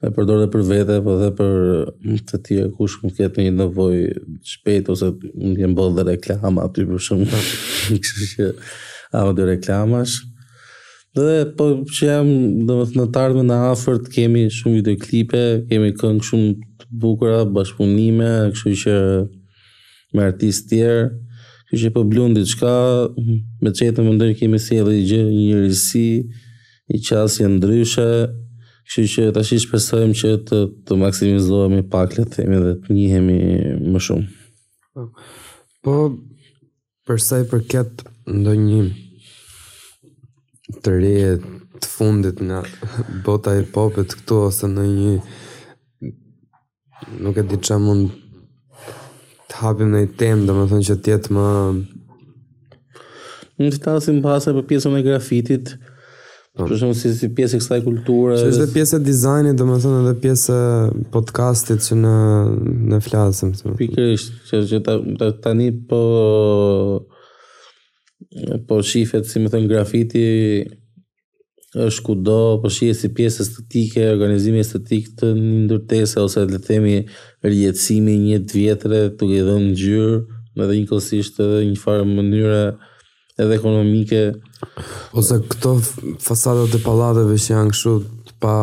e 0.02 0.10
përdor 0.16 0.40
dhe 0.42 0.48
për 0.50 0.64
vete, 0.70 0.96
po 1.04 1.14
dhe 1.20 1.28
për 1.38 1.56
të 2.28 2.40
tjerë 2.46 2.72
kush 2.74 2.96
më 3.04 3.12
ketë 3.18 3.44
një 3.44 3.52
nëvoj 3.60 3.98
shpejt, 4.54 4.88
ose 4.94 5.12
më 5.18 5.54
jenë 5.62 5.76
bëllë 5.78 5.96
dhe 6.00 6.06
reklama 6.10 6.64
aty 6.66 6.86
për 6.88 7.04
shumë, 7.10 7.42
kështu 8.02 8.30
që 8.34 8.48
audio 9.22 9.50
reklamash. 9.52 10.16
Dhe 11.12 11.42
po 11.58 11.66
që 11.84 12.06
jam 12.08 12.28
dhe 12.64 12.72
më 12.74 12.86
të 12.88 12.96
në 12.98 13.04
tardme 13.14 13.42
në 13.44 13.56
afërt 13.68 14.06
kemi 14.14 14.46
shumë 14.56 14.78
videoklipe, 14.80 15.42
kemi 15.68 15.90
këngë 16.00 16.24
shumë 16.26 16.71
bukura, 16.92 17.44
bashkëpunime, 17.48 18.30
kështu 18.52 18.72
që 18.84 18.96
me 20.14 20.24
artist 20.28 20.68
tjerë, 20.70 21.06
kështu 21.70 21.80
që 21.84 21.92
po 21.94 22.02
blundi 22.08 22.42
diçka, 22.44 22.72
me 23.64 23.72
qëtë 23.72 24.04
më 24.04 24.14
ndërë 24.18 24.34
kemi 24.42 24.60
si 24.60 24.78
edhe 24.82 24.94
i 25.00 25.06
gjë, 25.08 25.22
një 25.30 25.42
njërisi, 25.48 26.06
i 26.96 27.02
qasje 27.06 27.48
ndryshe, 27.48 28.08
kështu 28.92 29.06
që 29.14 29.30
të 29.36 29.44
i 29.56 29.60
shpresojmë 29.64 30.18
që 30.20 30.32
të, 30.48 30.60
të 30.86 30.98
maksimizohemi 31.00 31.82
pak 31.92 32.18
le 32.18 32.26
dhe 32.60 32.74
të 32.82 32.96
njihemi 32.96 33.38
më 33.92 34.04
shumë. 34.08 34.28
Po, 34.92 35.08
po 35.84 35.94
përsa 37.08 37.40
i 37.40 37.48
përket 37.50 38.04
ndonjë 38.28 38.82
të 40.84 40.92
re 40.98 41.14
të 41.82 41.88
fundit 41.90 42.38
nga 42.46 42.60
bota 43.24 43.54
e 43.58 43.64
popet 43.74 44.12
këtu 44.18 44.36
ose 44.48 44.68
në 44.70 44.84
një 44.92 45.14
nuk 47.22 47.36
e 47.36 47.44
di 47.46 47.58
që 47.64 47.76
mund 47.82 48.10
të 49.50 49.60
hapim 49.62 49.90
në 49.92 50.04
i 50.06 50.10
tem, 50.18 50.44
dhe 50.46 50.54
më 50.56 50.66
thënë 50.70 50.88
që 50.90 50.96
tjetë 51.06 51.34
më... 51.36 51.46
Në 53.62 53.70
të 53.74 53.80
tasim 53.84 54.20
pasë 54.24 54.54
për 54.56 54.68
pjesën 54.70 54.98
e 55.00 55.04
grafitit, 55.08 55.74
Po. 56.52 56.66
Për 56.68 56.82
shumë 56.82 56.94
si, 57.00 57.10
si 57.16 57.28
pjesë 57.32 57.56
e 57.56 57.60
kësaj 57.62 57.78
kulture. 57.86 58.34
Që 58.36 58.48
është 58.50 58.60
dhe 58.60 58.72
pjesë 58.74 58.96
e 58.98 58.98
dizajnit, 59.06 59.54
do 59.56 59.64
më 59.70 59.76
thënë 59.80 60.00
edhe 60.02 60.10
pjesë 60.20 60.56
e 60.58 61.04
podcastit 61.14 61.80
që 61.86 61.96
në, 61.96 62.10
në 62.90 62.98
flasëm. 63.06 63.54
Pikërisht, 63.78 64.34
që, 64.50 64.60
që 64.74 64.80
ta, 64.84 64.98
ta, 65.22 65.30
tani 65.46 65.70
po 65.88 66.00
po 68.68 68.80
shifet, 68.84 69.24
si 69.32 69.40
më 69.40 69.54
thënë, 69.54 69.70
grafiti 69.72 70.26
është 71.80 72.02
kudo, 72.04 72.22
do, 72.22 72.60
po 72.60 72.68
si 72.70 72.92
pjesë 73.16 73.44
estetike, 73.46 74.02
organizimi 74.12 74.60
estetik 74.60 75.06
të 75.18 75.30
një 75.38 75.58
ndërtese, 75.66 76.18
ose 76.20 76.42
të 76.44 76.52
letemi 76.58 76.96
rjetësimi 77.46 78.16
një 78.26 78.40
të 78.44 78.58
vjetëre, 78.58 79.00
të 79.16 79.28
gjë 79.30 79.44
dhe 79.46 79.54
në 79.62 79.76
gjyrë, 79.80 80.18
me 80.56 80.66
dhe 80.68 80.76
një 80.78 80.98
edhe 81.46 81.62
një 81.70 81.78
farë 81.80 82.08
mënyre 82.10 82.64
edhe 83.40 83.56
ekonomike. 83.56 84.20
Ose 85.16 85.38
këto 85.54 85.78
fasadat 86.20 86.74
të 86.76 86.82
palatëve 86.84 87.38
që 87.40 87.54
janë 87.54 87.72
kështu 87.72 87.94
të 88.28 88.36
pa 88.44 88.56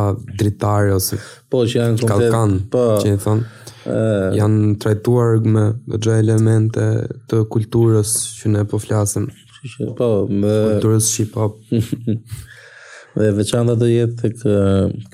dritarë, 0.44 0.94
ose 1.00 1.18
po, 1.50 1.64
që 1.66 1.80
janë 1.82 2.02
të 2.04 2.12
kalkan, 2.14 2.56
po, 2.74 2.86
që 3.02 3.16
i 3.18 3.24
thonë, 3.26 3.50
janë 4.38 4.62
trajtuar 4.86 5.42
me 5.50 5.66
gjë 5.98 6.20
elemente 6.22 6.86
të 7.30 7.42
kulturës 7.58 8.14
që 8.38 8.54
ne 8.54 8.68
po 8.70 8.78
flasëm. 8.86 9.26
Po, 9.98 10.14
me... 10.30 10.54
Kulturës 10.76 11.10
shqipop. 11.12 11.58
Kulturës 11.58 11.90
shqipop. 12.08 12.46
Dhe 13.18 13.32
veçanta 13.34 13.74
do 13.80 13.88
jetë 13.90 14.18
tek 14.20 14.36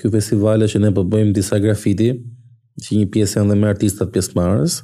ky 0.00 0.10
festival 0.12 0.64
që 0.68 0.80
ne 0.84 0.90
po 0.94 1.04
bëjmë 1.08 1.32
disa 1.38 1.56
grafiti, 1.62 2.10
që 2.82 2.90
një 2.98 3.06
pjesë 3.14 3.38
janë 3.40 3.52
dhe 3.54 3.58
me 3.60 3.70
artistat 3.70 4.10
pjesëmarrës. 4.12 4.82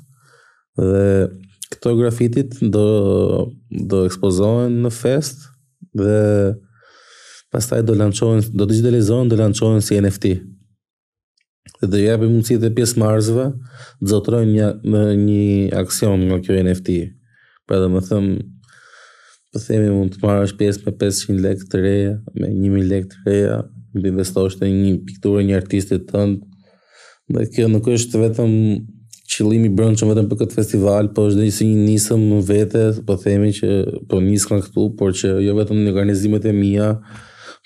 Dhe 0.81 1.31
këto 1.73 1.93
grafitit 1.99 2.57
do 2.73 2.87
do 3.91 4.03
ekspozohen 4.09 4.81
në 4.85 4.91
fest 4.93 5.45
dhe 5.97 6.57
pastaj 7.53 7.81
do 7.85 7.95
lançohen, 7.97 8.41
do 8.57 8.67
digitalizohen, 8.69 9.29
do 9.29 9.37
lançohen 9.37 9.85
si 9.85 9.99
NFT. 10.01 10.33
Dhe 11.83 11.91
do 11.93 12.01
japim 12.01 12.33
mundësi 12.33 12.57
të 12.63 12.73
pjesëmarrësve 12.77 13.49
të 14.01 14.13
zotrojnë 14.13 14.53
një 14.57 15.07
një 15.21 15.83
aksion 15.85 16.25
nga 16.31 16.41
kjo 16.45 16.61
NFT. 16.65 16.99
Pra 17.69 17.79
do 17.81 17.93
të 17.93 18.07
them, 18.09 18.29
po 19.53 19.61
themi 19.61 19.91
mund 19.93 20.15
të 20.17 20.21
marrësh 20.23 20.55
pjesë 20.57 20.87
me 20.87 20.93
500 21.01 21.41
lekë 21.47 21.67
të 21.73 21.81
reja, 21.85 22.13
me 22.41 22.49
1000 22.49 22.87
lekë 22.89 23.09
të 23.11 23.25
reja, 23.27 23.59
mund 23.93 24.07
të 24.07 24.11
investosh 24.15 24.57
një 24.63 24.95
pikturë 25.09 25.45
një 25.49 25.59
artisti 25.59 25.99
të 26.01 26.07
thënë. 26.13 26.39
Dhe 27.37 27.47
kjo 27.57 27.67
nuk 27.73 27.89
është 27.93 28.21
vetëm 28.25 28.55
qëllimi 29.33 29.69
i 29.71 29.75
brendshëm 29.77 30.09
vetëm 30.13 30.27
për 30.31 30.41
këtë 30.43 30.57
festival, 30.57 31.13
por 31.17 31.29
është 31.31 31.45
një 31.45 31.53
si 31.59 31.69
një 31.69 31.85
nisëm 31.85 32.25
vetë, 32.49 32.83
po 33.07 33.19
themi 33.21 33.53
që 33.59 33.69
po 34.09 34.23
nis 34.25 34.49
kan 34.49 34.65
këtu, 34.65 34.89
por 34.99 35.13
që 35.21 35.35
jo 35.45 35.55
vetëm 35.61 35.83
në 35.85 35.93
organizimet 35.93 36.49
e 36.51 36.55
mia, 36.57 36.89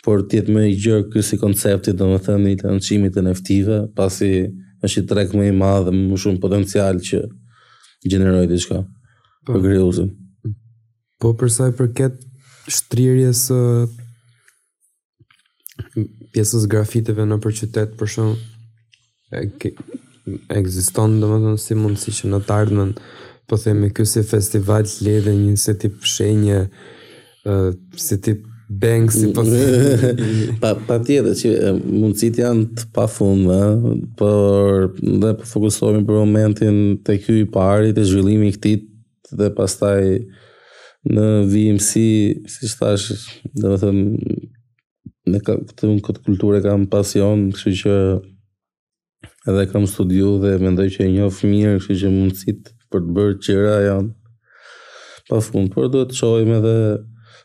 por 0.06 0.26
të 0.26 0.40
jetë 0.40 0.54
më 0.58 0.66
i 0.72 0.76
gjerë 0.82 1.06
ky 1.14 1.22
si 1.26 1.38
koncepti, 1.40 1.94
domethënë 1.98 2.50
i 2.54 2.58
lançimit 2.66 3.14
të 3.16 3.24
NFT-ve, 3.28 3.80
pasi 3.98 4.32
është 4.86 5.04
i 5.04 5.08
trek 5.14 5.34
më 5.38 5.48
i 5.52 5.56
madh 5.62 5.86
dhe 5.88 5.96
më 5.96 6.20
shumë 6.24 6.42
potencial 6.42 7.00
që 7.08 7.22
gjeneroj 8.10 8.44
diçka. 8.50 8.82
Po 9.46 9.58
grejozën. 9.62 10.10
Po 11.20 11.30
përsa 11.38 11.70
i 11.70 11.76
përket 11.76 12.18
shtrirjes 12.68 13.44
së 13.48 13.58
pjesës 16.34 16.66
grafiteve 16.68 17.24
në 17.28 17.38
për 17.44 17.54
qytet, 17.60 17.94
për 18.00 18.10
shumë, 18.14 18.36
egziston 20.58 21.16
të 21.22 21.30
më 21.32 21.38
tonë 21.46 21.62
si 21.62 21.76
mundësi 21.78 22.14
që 22.18 22.30
në 22.34 22.40
të 22.48 22.54
ardhmen, 22.60 22.92
po 23.48 23.56
themi 23.62 23.88
ky 23.96 24.04
si 24.10 24.24
festival 24.26 24.84
lidhe 25.06 25.32
një 25.40 25.54
se 25.64 25.76
tip 25.82 26.04
shenje, 26.12 26.60
uh, 27.48 27.68
si 28.00 28.18
tip 28.26 28.44
bank, 28.82 29.14
si 29.14 29.30
po 29.36 29.44
themi. 29.46 30.12
pa, 30.60 30.74
pa 30.88 30.98
që 31.08 31.22
mundësit 31.24 32.42
janë 32.44 32.68
të 32.76 32.88
pa 32.96 33.08
fundë, 33.10 33.62
por 34.20 34.90
dhe 35.00 35.32
po 35.40 35.48
fokusohemi 35.54 36.04
për 36.08 36.20
momentin 36.26 36.82
të 37.08 37.20
kjo 37.24 37.40
i 37.46 37.52
pari, 37.56 37.94
të 37.96 38.04
zhvillimi 38.10 38.52
këtit, 38.58 38.90
dhe 39.36 39.52
pastaj 39.58 40.10
në 41.06 41.26
vijim 41.50 41.76
si, 41.82 42.04
si 42.50 42.68
shtash, 42.68 43.12
dhe 43.54 43.70
më 43.70 43.78
thëmë, 43.82 44.36
në 45.32 45.40
këtë, 45.46 45.90
këtë 46.06 46.22
kulturë 46.26 46.60
e 46.60 46.64
kam 46.64 46.86
pasion, 46.90 47.48
kështu 47.54 47.74
që 47.82 47.94
edhe 49.52 49.64
kam 49.70 49.86
studiu 49.90 50.32
dhe 50.42 50.56
mendoj 50.62 50.88
që 50.96 51.04
e 51.06 51.10
njofë 51.16 51.50
mirë, 51.52 51.74
kështu 51.84 52.00
që 52.02 52.12
mundësit 52.16 52.72
për 52.92 53.04
të 53.06 53.16
bërë 53.18 53.38
qëra 53.46 53.76
janë 53.84 54.12
pa 55.28 55.40
fund, 55.42 55.70
por 55.74 55.88
do 55.90 56.02
të 56.06 56.18
qojmë 56.18 56.58
edhe 56.60 56.76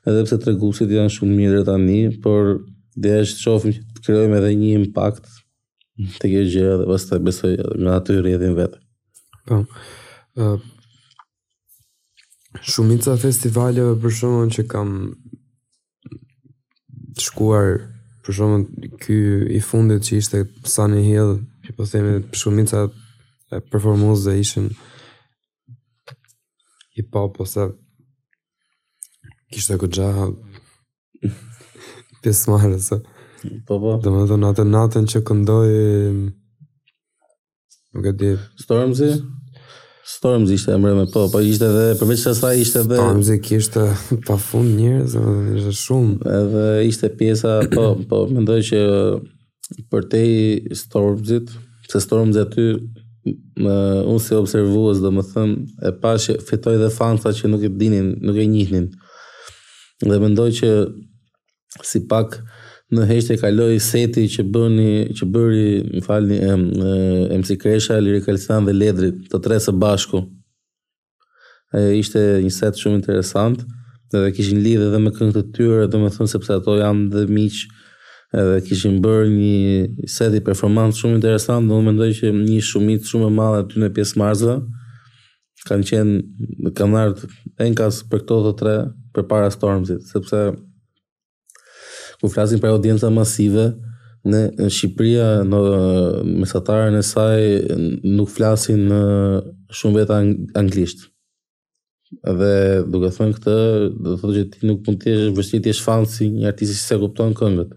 edhe 0.09 0.23
pse 0.25 0.39
të 0.41 0.91
janë 0.97 1.13
shumë 1.13 1.37
mirë 1.37 1.63
tani, 1.65 1.99
por 2.21 2.63
dhe 2.97 3.19
është 3.21 3.39
të 3.39 3.47
qofëm 3.49 3.73
që 3.73 3.81
të 3.99 4.05
kërëjmë 4.07 4.37
edhe 4.41 4.53
një 4.59 4.73
impact 4.81 5.27
të 6.21 6.31
kjo 6.33 6.41
gjë 6.53 6.71
dhe 6.81 6.85
pas 6.89 7.05
të 7.07 7.21
besoj 7.27 7.51
atyri 7.93 8.33
edhe 8.37 8.49
në 8.49 8.57
vetë. 8.57 8.81
Po, 9.49 10.53
Shumica 12.59 13.15
festivaleve 13.15 13.93
për 14.03 14.11
shumën 14.17 14.49
që 14.51 14.63
kam 14.67 14.89
shkuar 17.23 17.77
për 18.25 18.35
shumën 18.37 18.65
ky 19.01 19.15
i 19.55 19.61
fundit 19.63 20.03
që 20.03 20.19
ishte 20.19 20.41
Sunny 20.67 20.99
Hill, 21.05 21.31
që 21.63 21.77
po 21.77 21.87
themi 21.87 22.17
shumica 22.37 22.83
e 23.55 23.61
performuzve 23.71 24.35
ishin 24.43 24.67
i 26.99 27.05
pa 27.07 27.23
ose 27.31 27.69
kishte 29.51 29.79
këtë 29.81 29.97
gjahë 30.01 30.27
pjesë 32.21 32.51
marë, 32.51 32.77
se 32.83 32.99
po 33.67 33.79
po 33.81 33.95
dhe 34.03 34.11
me 34.13 34.27
dhe 34.27 34.39
natën 34.43 34.69
natën 34.75 35.07
që 35.13 35.23
këndoj 35.31 35.67
nuk 37.95 38.09
e 38.11 38.17
di 38.21 38.35
Stormzy? 38.63 39.15
Stormzy 40.17 40.53
ishte 40.53 40.73
emri 40.75 40.95
me 40.95 41.05
po, 41.13 41.21
po 41.31 41.39
ishte 41.39 41.65
edhe 41.69 41.85
përveç 41.99 42.21
se 42.27 42.31
sa 42.37 42.49
ishte 42.61 42.81
edhe 42.83 42.97
Stormzy 42.99 43.37
kishte 43.45 43.83
pafund 44.27 44.73
njerëz, 44.77 45.13
ishte 45.57 45.73
shumë. 45.79 46.15
Edhe 46.39 46.63
ishte 46.89 47.09
pjesa 47.19 47.53
po, 47.71 47.85
po 48.09 48.19
mendoj 48.31 48.59
që 48.67 48.81
për 49.93 50.07
te 50.11 50.23
Stormzyt, 50.81 51.53
se 51.91 52.01
Stormzy 52.03 52.43
aty 52.43 52.65
më 53.63 53.75
unë 54.09 54.23
si 54.25 54.35
observues 54.37 54.99
domethënë 55.03 55.87
e 55.87 55.93
pash 56.03 56.27
fitoi 56.49 56.75
dhe 56.81 56.91
fanca 56.99 57.31
që 57.37 57.51
nuk 57.53 57.63
e 57.63 57.71
dinin, 57.81 58.11
nuk 58.25 58.35
e 58.41 58.47
njihnin. 58.55 58.89
Dhe 60.07 60.19
mendoj 60.27 60.49
që 60.59 60.73
si 61.87 62.03
pak 62.11 62.41
në 62.91 63.05
heshtje 63.07 63.37
kaloi 63.39 63.77
seti 63.79 64.25
që 64.33 64.43
bëni, 64.51 65.15
që 65.15 65.27
bëri, 65.33 65.67
më 65.95 66.01
falni, 66.03 66.39
MC 67.39 67.55
Kresha, 67.61 67.97
Liri 68.03 68.19
Kalistan 68.25 68.65
dhe 68.67 68.73
Ledri, 68.75 69.11
të 69.31 69.39
tre 69.45 69.59
së 69.63 69.71
bashku. 69.79 70.19
E, 71.71 71.85
ishte 72.01 72.19
një 72.43 72.49
set 72.51 72.79
shumë 72.81 72.99
interesant, 72.99 73.61
dhe 74.11 74.25
kishin 74.35 74.59
lidhe 74.65 74.89
dhe 74.91 74.99
me 74.99 75.13
këngë 75.15 75.31
të 75.37 75.43
tyre, 75.55 75.85
dhe 75.87 76.01
me 76.03 76.09
sepse 76.17 76.57
ato 76.57 76.75
janë 76.81 77.05
dhe 77.13 77.23
miqë, 77.31 77.69
dhe 78.35 78.57
kishin 78.67 78.97
bërë 79.03 79.29
një 79.37 80.09
set 80.11 80.35
i 80.35 80.41
performant 80.43 80.95
shumë 80.97 81.21
interesant, 81.21 81.71
dhe 81.71 81.77
mendoj 81.87 82.09
që 82.19 82.33
një 82.41 82.59
shumit 82.67 83.07
shumë 83.07 83.29
e 83.31 83.35
madhe 83.39 83.61
aty 83.63 83.85
në 83.85 83.91
pjesë 83.95 84.19
marzëve, 84.19 84.57
kanë 85.67 85.87
qenë, 85.93 86.19
kanë 86.75 86.93
nartë, 86.97 87.31
enkas 87.69 88.01
për 88.11 88.25
këto 88.25 88.41
të 88.49 88.53
tre, 88.63 88.75
për 89.15 89.27
para 89.31 89.47
stormzit, 89.55 90.03
sepse 90.11 90.47
ku 92.21 92.29
flasin 92.29 92.61
për 92.61 92.75
audienca 92.75 93.09
masive 93.09 93.71
në 94.29 94.41
Shqipëri 94.69 95.45
në 95.49 95.61
mesatarën 96.43 96.93
e 96.93 97.01
saj 97.05 97.39
nuk 98.13 98.29
flasin 98.29 98.83
shumë 99.73 100.01
vetë 100.03 100.19
anglisht. 100.61 101.07
Dhe 102.21 102.53
duke 102.91 103.09
thënë 103.15 103.37
këtë, 103.39 103.55
do 103.95 104.13
të 104.13 104.19
thotë 104.21 104.33
që 104.37 104.43
ti 104.53 104.69
nuk 104.69 104.85
mund 104.85 105.01
të 105.01 105.09
jesh 105.15 105.31
vështirë 105.37 105.65
të 105.65 105.71
jesh 105.73 105.81
fan 105.87 106.05
si 106.11 106.27
një 106.35 106.49
artist 106.51 106.75
i 106.75 106.77
se 106.77 106.99
kupton 107.01 107.33
këngët. 107.39 107.71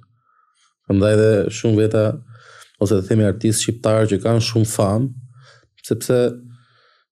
Prandaj 0.85 1.15
edhe 1.17 1.29
shumë 1.61 1.81
veta 1.81 2.05
ose 2.83 2.99
të 2.99 3.07
themi 3.09 3.29
artist 3.31 3.65
shqiptar 3.65 4.11
që 4.11 4.19
kanë 4.27 4.45
shumë 4.45 4.69
fan, 4.75 5.09
sepse 5.87 6.19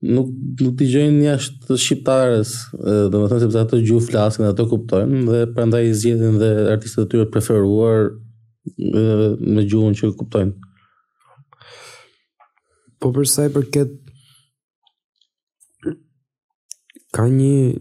nuk 0.03 0.28
nuk 0.59 0.74
t'i 0.78 0.88
gjojnë 0.90 1.20
jashtë 1.28 1.68
të 1.68 1.76
shqiptarës, 1.78 2.53
do 3.12 3.20
thënë 3.30 3.42
sepse 3.44 3.61
ato 3.61 3.78
gju 3.86 4.00
flasin, 4.03 4.48
ato 4.50 4.64
kuptojnë 4.70 5.22
dhe 5.28 5.42
prandaj 5.55 5.84
zgjedhin 5.98 6.38
dhe 6.42 6.48
artistët 6.72 7.07
e 7.07 7.11
tyre 7.12 7.28
preferuar 7.30 8.09
me 8.78 9.62
gjuhën 9.70 9.94
që 10.00 10.11
kuptojnë. 10.18 10.55
Po 13.00 13.12
për 13.14 13.28
sa 13.30 13.46
i 13.46 13.53
përket 13.55 13.94
ka 17.14 17.28
një 17.30 17.78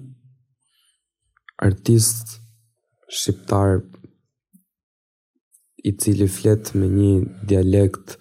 artist 1.66 2.38
shqiptar 3.10 3.80
i 5.90 5.94
cili 5.98 6.30
flet 6.30 6.74
me 6.78 6.86
një 6.90 7.12
dialekt 7.50 8.18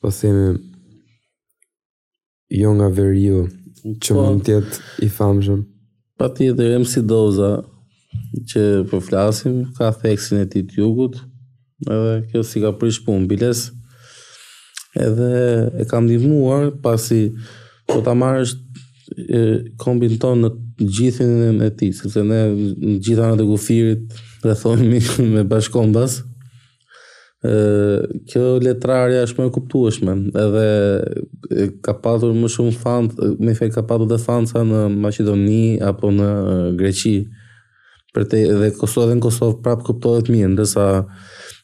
po 0.00 0.08
themi 0.16 0.56
jo 2.50 2.72
nga 2.74 2.88
very 2.90 3.22
you 3.24 3.38
që 4.02 4.12
po. 4.14 4.22
mund 4.26 4.42
të 4.44 4.56
jetë 4.56 4.78
i 5.06 5.08
famshëm. 5.14 5.60
Patjetër 6.20 6.74
MC 6.82 7.04
Doza 7.08 7.52
që 8.50 8.64
po 8.90 8.98
flasim 9.04 9.60
ka 9.76 9.92
theksin 10.02 10.42
e 10.42 10.48
tij 10.50 10.64
të 10.68 10.80
jugut, 10.82 11.20
edhe 11.86 12.16
kjo 12.32 12.42
si 12.44 12.60
ka 12.64 12.74
prish 12.76 13.00
punë 13.06 13.28
biles. 13.30 13.68
Edhe 14.98 15.30
e 15.80 15.86
kam 15.92 16.08
ndihmuar 16.08 16.72
pasi 16.82 17.20
po 17.86 18.00
ta 18.06 18.16
marrësh 18.18 18.56
kombin 19.80 20.18
ton 20.22 20.42
në 20.44 20.50
gjithin 20.80 21.60
e 21.62 21.70
tij, 21.76 21.94
sepse 22.00 22.22
ne 22.26 22.40
në 22.56 22.96
gjithë 23.04 23.24
anët 23.28 23.44
e 23.44 23.46
kufirit 23.48 24.18
rrethohemi 24.44 24.98
me 25.36 25.44
bashkombas 25.46 26.18
kjo 28.30 28.58
letrarja 28.62 29.22
është 29.24 29.40
më 29.40 29.44
e 29.48 29.52
kuptueshme 29.54 30.16
edhe 30.42 31.68
ka 31.86 31.94
patur 32.04 32.34
më 32.36 32.50
shumë 32.52 32.74
fan 32.82 33.08
me 33.40 33.54
fe 33.56 33.70
ka 33.72 33.80
patur 33.88 34.10
dhe 34.10 34.18
fanca 34.20 34.60
në 34.66 34.82
Maqedoni 35.00 35.78
apo 35.88 36.10
në 36.12 36.26
Greqi 36.76 37.14
për 38.12 38.28
te 38.28 38.42
dhe 38.50 38.68
Kosovë 38.76 39.08
dhe 39.08 39.16
në 39.16 39.24
Kosovë 39.24 39.56
prapë 39.64 39.88
kuptohet 39.88 40.28
mirë 40.34 40.52
ndërsa 40.52 40.84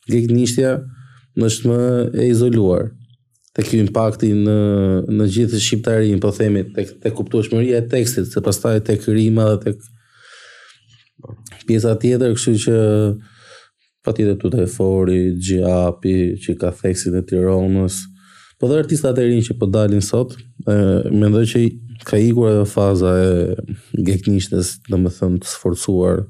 Greq 0.09 0.33
nishtja 0.33 0.72
është 1.45 1.68
më 1.68 1.83
e 2.24 2.31
izoluar 2.31 2.89
te 3.57 3.64
ky 3.68 3.83
impakti 3.85 4.33
në 4.37 4.57
në 5.12 5.27
gjithë 5.37 5.61
shqiptarin 5.61 6.20
po 6.24 6.33
themi 6.37 6.64
tek 6.72 6.97
tek 7.05 7.18
kuptueshmëria 7.20 7.83
e 7.85 7.89
tekstit 7.93 8.33
se 8.33 8.41
pastaj 8.49 8.81
tek 8.89 9.05
rima 9.12 9.51
dhe 9.53 9.61
tek 9.66 11.64
pjesa 11.68 11.99
tjetër 12.01 12.33
kështu 12.37 12.57
që 12.64 12.81
pa 14.07 14.14
tjetë 14.14 14.36
të 14.44 14.50
të 14.54 14.61
efori, 14.68 15.20
gjiapi, 15.42 16.12
që 16.42 16.54
ka 16.61 16.70
theksin 16.78 17.16
e 17.18 17.24
tironës, 17.26 17.96
po 18.61 18.68
dhe 18.70 18.78
artistat 18.80 19.18
e 19.18 19.24
rinj 19.26 19.42
që 19.48 19.57
po 19.61 19.66
dalin 19.68 20.02
sot, 20.04 20.36
me 21.11 21.26
ndoj 21.26 21.42
që 21.50 21.62
ka 22.07 22.20
ikur 22.22 22.52
edhe 22.52 22.68
faza 22.70 23.11
e 23.24 24.04
geknishtes, 24.07 24.76
dhe 24.86 25.00
më 25.02 25.12
thëmë 25.18 25.42
të 25.42 25.50
sforcuar, 25.50 26.22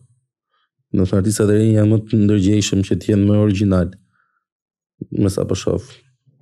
në 0.96 1.04
thëmë 1.04 1.20
artistat 1.20 1.52
e 1.52 1.58
rinë 1.60 1.76
janë 1.76 1.92
më 1.92 2.00
të 2.08 2.20
ndërgjeshëm 2.22 2.86
që 2.88 2.98
t'jenë 3.04 3.28
më 3.28 3.38
original, 3.44 3.92
me 5.20 5.30
sa 5.34 5.44
përshof. 5.50 5.84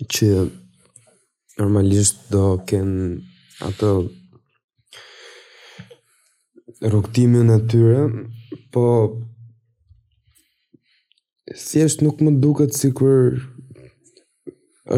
Që 0.09 0.32
normalisht 1.61 2.30
do 2.34 2.55
kënë, 2.65 3.17
ato 3.60 4.10
rrugtimin 6.82 7.49
e 7.49 7.60
tyre, 7.68 8.01
po 8.72 8.86
si 11.55 11.80
nuk 12.03 12.20
më 12.22 12.32
duket 12.43 12.74
si 12.78 12.89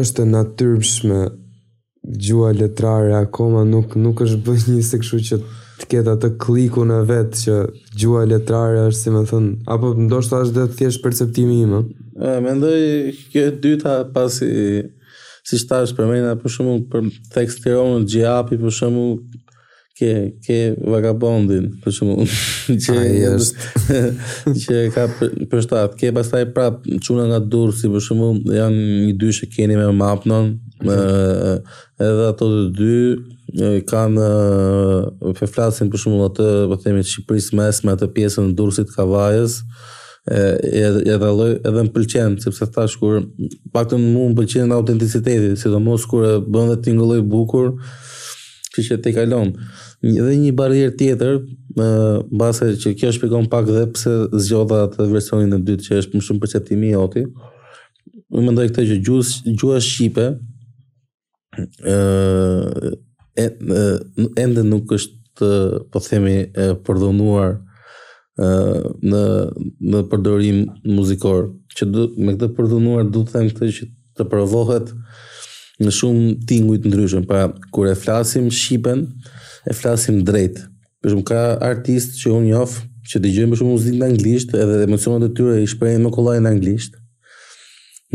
është 0.00 0.22
e 0.22 0.26
natyrshme 0.32 1.20
gjua 2.26 2.52
letrare, 2.56 3.14
akoma 3.22 3.64
nuk, 3.64 3.96
nuk 3.96 4.20
është 4.22 4.40
bëjt 4.44 4.68
një 4.74 4.82
se 4.88 4.98
këshu 5.00 5.18
që 5.30 5.38
të 5.80 5.86
ketë 5.90 6.12
atë 6.14 6.28
kliku 6.42 6.84
në 6.84 6.98
vetë 7.08 7.38
që 7.42 7.56
gjua 8.00 8.26
letrare 8.28 8.86
është 8.90 9.00
si 9.00 9.12
më 9.14 9.22
thënë, 9.32 9.52
apo 9.72 9.94
ndoshtë 10.04 10.40
ashtë 10.40 10.54
dhe 10.58 10.66
të 10.68 10.78
thjeshtë 10.80 11.04
perceptimi 11.06 11.62
ima? 11.64 11.80
Mendoj, 12.44 12.80
këtë 13.32 13.60
dyta 13.64 13.94
pasi 14.14 14.50
si 15.48 15.58
që 15.60 15.68
tash 15.68 15.94
për 15.96 16.10
mejna, 16.10 16.32
për 16.40 16.54
shumë, 16.56 16.74
për 16.92 17.06
tekst 17.34 17.60
të 17.60 17.70
kërëmë, 17.70 18.60
për 18.64 18.74
shumë, 18.76 19.04
ke, 20.00 20.10
ke 20.44 20.56
vagabondin, 20.88 21.66
për 21.84 21.92
shumë, 21.98 22.26
që, 22.84 22.96
Ai, 23.32 24.02
që 24.64 24.80
ka 24.94 25.06
për, 25.18 25.34
për 25.50 25.68
ke 26.00 26.12
pastaj 26.16 26.46
prapë, 26.56 26.98
quna 27.06 27.28
nga 27.30 27.40
durë, 27.52 27.76
si 27.76 27.90
për 27.92 28.06
shumë, 28.08 28.30
janë 28.58 28.88
një 28.88 29.14
dy 29.20 29.32
shë 29.38 29.50
keni 29.56 29.78
me 29.80 29.88
mapnon, 30.00 30.54
mhm. 30.84 31.68
edhe 32.00 32.30
ato 32.32 32.50
të 32.56 32.66
dy, 32.78 32.98
kanë 33.90 34.26
për 35.36 35.48
flasin 35.50 35.88
për 35.90 36.04
shumë 36.04 36.26
atë, 36.28 36.50
po 36.70 36.76
themi, 36.84 37.02
Shqipëris 37.06 37.50
mes 37.58 37.82
me 37.84 37.96
atë 37.96 38.12
pjesën 38.14 38.46
në 38.46 38.54
dursit 38.60 38.92
kavajës, 38.94 39.60
edhe 40.28 41.10
edhe 41.10 41.28
edhe 41.64 41.82
më 41.84 41.90
pëlqen 41.94 42.34
sepse 42.42 42.66
thash 42.74 42.96
kur 43.00 43.22
paktën 43.72 44.00
mua 44.12 44.28
më 44.30 44.36
pëlqen 44.40 44.72
autenticiteti, 44.74 45.54
sidomos 45.56 46.04
kur 46.10 46.24
e 46.28 46.32
bën 46.44 46.68
dhe 46.70 46.76
ti 46.84 46.92
ngulloj 46.96 47.22
bukur, 47.24 47.72
që 48.74 48.82
që 48.86 48.98
te 49.02 49.12
kalon. 49.16 49.54
Edhe 50.04 50.34
një 50.38 50.52
barrierë 50.56 50.94
tjetër, 51.00 51.40
ë 51.80 51.88
mbase 52.30 52.68
që 52.82 52.92
kjo 53.00 53.10
shpjegon 53.16 53.48
pak 53.52 53.66
dhe 53.68 53.86
pse 53.94 54.12
zgjodha 54.40 54.82
atë 54.88 55.08
versionin 55.10 55.56
e 55.56 55.62
dytë 55.66 55.88
që 55.88 55.98
është 56.02 56.16
më 56.18 56.26
shumë 56.28 56.42
perceptimi 56.44 56.92
i 56.92 56.96
oti. 57.00 57.24
Unë 58.30 58.46
mendoj 58.50 58.68
këtë 58.70 58.84
që 58.92 59.00
gjuhës 59.04 59.32
gjuha 59.48 59.80
shqipe 59.82 60.28
ë 61.82 62.92
ende 64.44 64.64
nuk 64.68 64.92
është 64.94 65.18
po 65.90 66.02
themi 66.04 66.36
e 66.52 66.66
përdhunuar 66.86 67.56
ë 67.56 67.58
në 68.40 69.20
në 69.90 70.00
përdorim 70.10 70.60
muzikor 70.96 71.48
që 71.76 71.88
do, 71.92 72.06
me 72.16 72.32
këtë 72.36 72.48
përdhunuar 72.56 73.08
do 73.12 73.22
të 73.24 73.34
them 73.36 73.48
këtë 73.50 73.68
që 73.78 73.88
të 74.20 74.26
provohet 74.32 74.92
në 75.80 75.92
shumë 75.96 76.32
tinguj 76.48 76.78
të 76.84 76.90
ndryshëm, 76.92 77.24
pra 77.28 77.44
kur 77.72 77.88
e 77.88 77.94
flasim 77.96 78.50
Shqipën, 78.52 79.04
e 79.64 79.72
flasim 79.76 80.18
drejt. 80.28 80.58
Për 81.00 81.14
shumë 81.14 81.26
ka 81.30 81.44
artistë 81.70 82.18
që 82.20 82.32
unë 82.36 82.46
njof, 82.50 82.74
që 83.08 83.20
dëgjojnë 83.24 83.50
më 83.52 83.58
shumë 83.60 83.72
muzikë 83.76 84.00
në 84.00 84.08
anglisht, 84.12 84.52
edhe 84.60 84.82
emocionet 84.84 85.30
e 85.30 85.32
tyre 85.38 85.54
i 85.62 85.70
shprehen 85.72 86.04
me 86.08 86.12
kollaj 86.16 86.38
në 86.46 86.56
anglisht. 86.56 86.96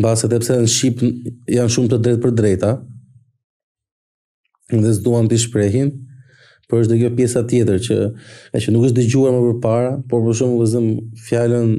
base 0.03 0.27
të 0.27 0.37
pse 0.41 0.55
në 0.59 0.67
shqip 0.71 0.99
janë 1.55 1.71
shumë 1.71 1.89
të 1.91 1.97
drejtë 2.05 2.21
për 2.23 2.31
drejta, 2.37 2.69
dhe 4.83 4.91
s'duan 4.93 5.29
të 5.31 5.37
shprehin, 5.45 5.91
Por 6.69 6.81
është 6.81 6.91
dhe 6.93 7.01
kjo 7.03 7.11
pjesa 7.17 7.43
tjetër 7.47 7.81
që 7.87 7.97
e 8.55 8.61
që 8.63 8.73
nuk 8.73 8.87
është 8.87 8.97
dëgjuar 9.01 9.33
më 9.35 9.41
për 9.49 9.59
para, 9.61 9.91
por 10.09 10.23
për 10.25 10.37
shumë 10.41 10.57
më 10.61 10.69
zëmë 10.71 10.93
fjallën 11.27 11.73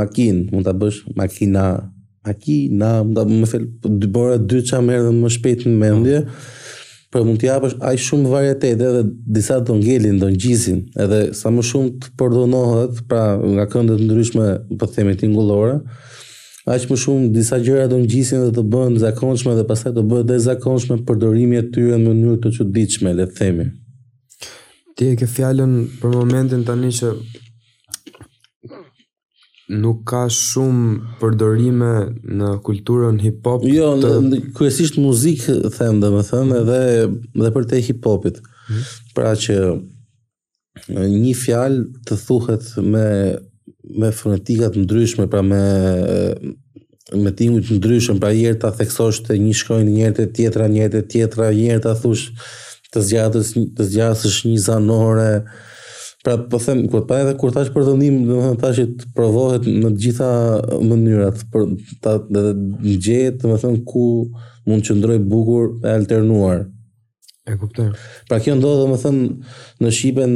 makinë, 0.00 0.44
mund 0.52 0.68
të 0.68 0.74
bësh 0.82 1.00
makina, 1.18 1.64
makina, 2.26 2.92
mund 3.06 3.18
të 3.18 3.24
më 3.32 3.50
fal 3.50 3.66
për 3.82 3.98
dy 4.02 4.10
bora 4.18 4.36
dy 4.38 4.60
qa 4.70 4.82
merë 4.86 5.08
dhe 5.08 5.16
më 5.18 5.32
shpetë 5.38 5.66
në 5.72 5.80
mendje, 5.82 6.20
mm. 6.22 6.48
për 7.14 7.26
mund 7.26 7.42
të 7.42 7.48
japësh 7.50 7.76
është 7.80 8.04
shumë 8.06 8.32
varjetet 8.36 8.84
edhe 8.88 9.04
disa 9.38 9.58
të 9.66 9.80
ngelin, 9.82 10.18
të 10.22 10.30
ngjizin, 10.36 10.78
edhe 11.04 11.20
sa 11.38 11.50
më 11.54 11.66
shumë 11.74 11.92
të 12.04 12.14
përdonohet, 12.22 13.02
pra 13.10 13.24
nga 13.42 13.66
këndet 13.74 13.98
ndryshme 14.06 14.50
për 14.70 14.80
po 14.84 14.92
themi 14.94 15.18
tingullore, 15.24 15.80
Aq 16.64 16.86
më 16.88 16.96
shumë 16.96 17.26
disa 17.34 17.58
gjëra 17.60 17.82
do 17.90 17.98
ngjisin 18.00 18.40
dhe 18.46 18.54
të 18.56 18.62
bëhen 18.72 18.94
zakonshme 19.02 19.52
dhe 19.58 19.66
pastaj 19.68 19.90
do 19.98 20.00
bëhet 20.08 20.30
të 20.30 20.38
zakonshme 20.46 20.96
përdorimi 21.04 21.58
i 21.58 21.66
tyre 21.74 21.98
në 22.00 22.06
mënyrë 22.08 22.38
të 22.46 22.52
çuditshme, 22.56 23.12
le 23.18 23.26
të 23.28 23.36
themi. 23.36 23.66
Ti 24.96 25.06
e 25.12 25.16
ke 25.18 25.26
fjallën 25.26 25.72
për 26.02 26.12
momentin 26.14 26.60
tani 26.68 26.92
që 26.94 27.08
nuk 29.82 30.02
ka 30.10 30.26
shumë 30.36 31.16
përdorime 31.20 31.88
në 32.38 32.50
kulturën 32.68 33.16
hip-hop 33.24 33.64
jo, 33.66 33.88
të... 33.98 34.10
Jo, 34.12 34.20
në, 34.22 34.28
në 34.28 34.52
kërësisht 34.58 34.98
muzikë, 35.02 35.54
them 35.78 35.98
dhe 36.04 36.12
me 36.14 36.22
them, 36.28 36.44
mhm. 36.44 36.60
edhe 36.60 37.42
dhe 37.42 37.52
për 37.56 37.66
te 37.72 37.80
hip-hopit. 37.88 38.38
Mhm. 38.44 38.84
Pra 39.16 39.34
që 39.40 39.58
një 40.92 41.32
fjallë 41.42 41.84
të 42.08 42.18
thuhet 42.28 42.68
me, 42.92 43.06
me 44.02 44.12
fonetikat 44.14 44.78
ndryshme, 44.84 45.26
pra 45.32 45.42
me 45.46 45.62
me 47.18 47.30
timu 47.36 47.58
të 47.62 47.76
ndryshëm, 47.80 48.16
pra 48.22 48.30
jertë 48.34 48.62
të 48.64 48.76
theksosht 48.78 49.26
të 49.26 49.34
një 49.42 49.50
shkojnë, 49.58 49.90
njërët 49.92 50.16
të 50.22 50.28
tjetra, 50.38 50.64
njërët 50.72 50.94
të 50.96 51.02
tjetra, 51.12 51.50
njërët 51.58 51.82
të 51.84 51.92
thush, 52.04 52.30
të 52.94 53.02
zgjatës 53.08 53.50
të 53.74 53.88
zgjatës 53.90 54.36
një 54.46 54.60
zanore. 54.62 55.30
Pra 56.24 56.38
po 56.50 56.56
them 56.62 56.86
kur 56.88 57.02
pa 57.08 57.18
edhe 57.20 57.34
kur 57.40 57.52
tash 57.52 57.70
për 57.74 57.84
të 57.88 57.96
ndihmë, 57.98 58.22
do 58.28 58.54
të 58.60 58.70
që 58.78 58.84
provohet 59.16 59.66
në 59.68 59.90
të 59.90 60.04
gjitha 60.06 60.30
mënyrat 60.88 61.42
për 61.52 61.66
ta 62.04 62.14
gjetë, 62.30 63.42
do 63.42 63.50
të 63.56 63.60
thonë 63.64 63.82
ku 63.90 64.06
mund 64.68 64.80
të 64.86 64.94
qëndroj 64.94 65.18
bukur 65.28 65.74
e 65.84 65.92
alternuar. 65.98 66.62
E 67.44 67.58
kuptoj. 67.60 67.90
Pra 68.30 68.38
kjo 68.40 68.54
ndodh 68.56 68.84
do 68.84 68.88
të 68.94 69.02
thonë 69.04 69.28
në 69.84 69.92
shipe 69.98 70.28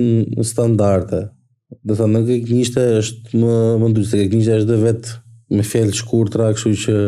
standarde. 0.51 1.23
Do 1.81 1.95
të 1.97 2.01
thonë 2.03 2.25
që 2.35 2.53
nishte 2.59 2.85
është 3.01 3.41
më 3.41 3.55
më 3.81 3.91
ndryshe, 3.95 4.27
që 4.29 4.37
nishte 4.43 4.61
është 4.65 4.81
vetë 4.83 5.17
me 5.57 5.65
fjalë 5.65 5.97
shkurtra, 5.97 6.51
kështu 6.53 6.75
që 6.85 6.99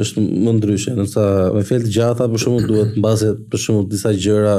është 0.00 0.20
më 0.44 0.52
ndryshe, 0.56 0.94
nësa 0.96 1.22
me 1.52 1.60
fjalë 1.68 1.84
të 1.84 1.90
gjata 1.92 2.26
për 2.32 2.40
shumë 2.46 2.68
duhet 2.68 2.94
në 2.96 3.30
për 3.52 3.60
shumë 3.62 3.88
disa 3.90 4.12
gjëra 4.16 4.54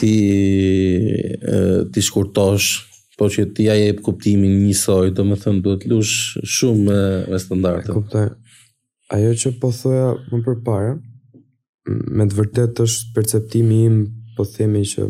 ti, 0.00 0.14
ti 1.92 2.00
shkurtosh, 2.06 2.68
po 3.20 3.28
që 3.28 3.44
ti 3.56 3.66
ja 3.66 3.74
jep 3.76 3.98
kuptimin 4.06 4.54
njësoj, 4.64 5.10
do 5.12 5.24
me 5.28 5.36
thëmë 5.36 5.60
duhet 5.64 5.84
lush 5.90 6.38
shumë 6.40 6.84
me, 6.86 7.40
me 7.60 7.72
E 7.76 7.92
kuptoj. 7.92 8.24
ajo 9.16 9.32
që 9.42 9.52
po 9.60 9.68
thëja 9.78 10.06
më 10.32 10.40
përpare, 10.46 10.94
me 12.16 12.24
të 12.26 12.38
vërtet 12.38 12.80
është 12.84 13.10
perceptimi 13.14 13.82
im 13.90 13.98
po 14.36 14.44
themi 14.54 14.84
që 14.86 15.04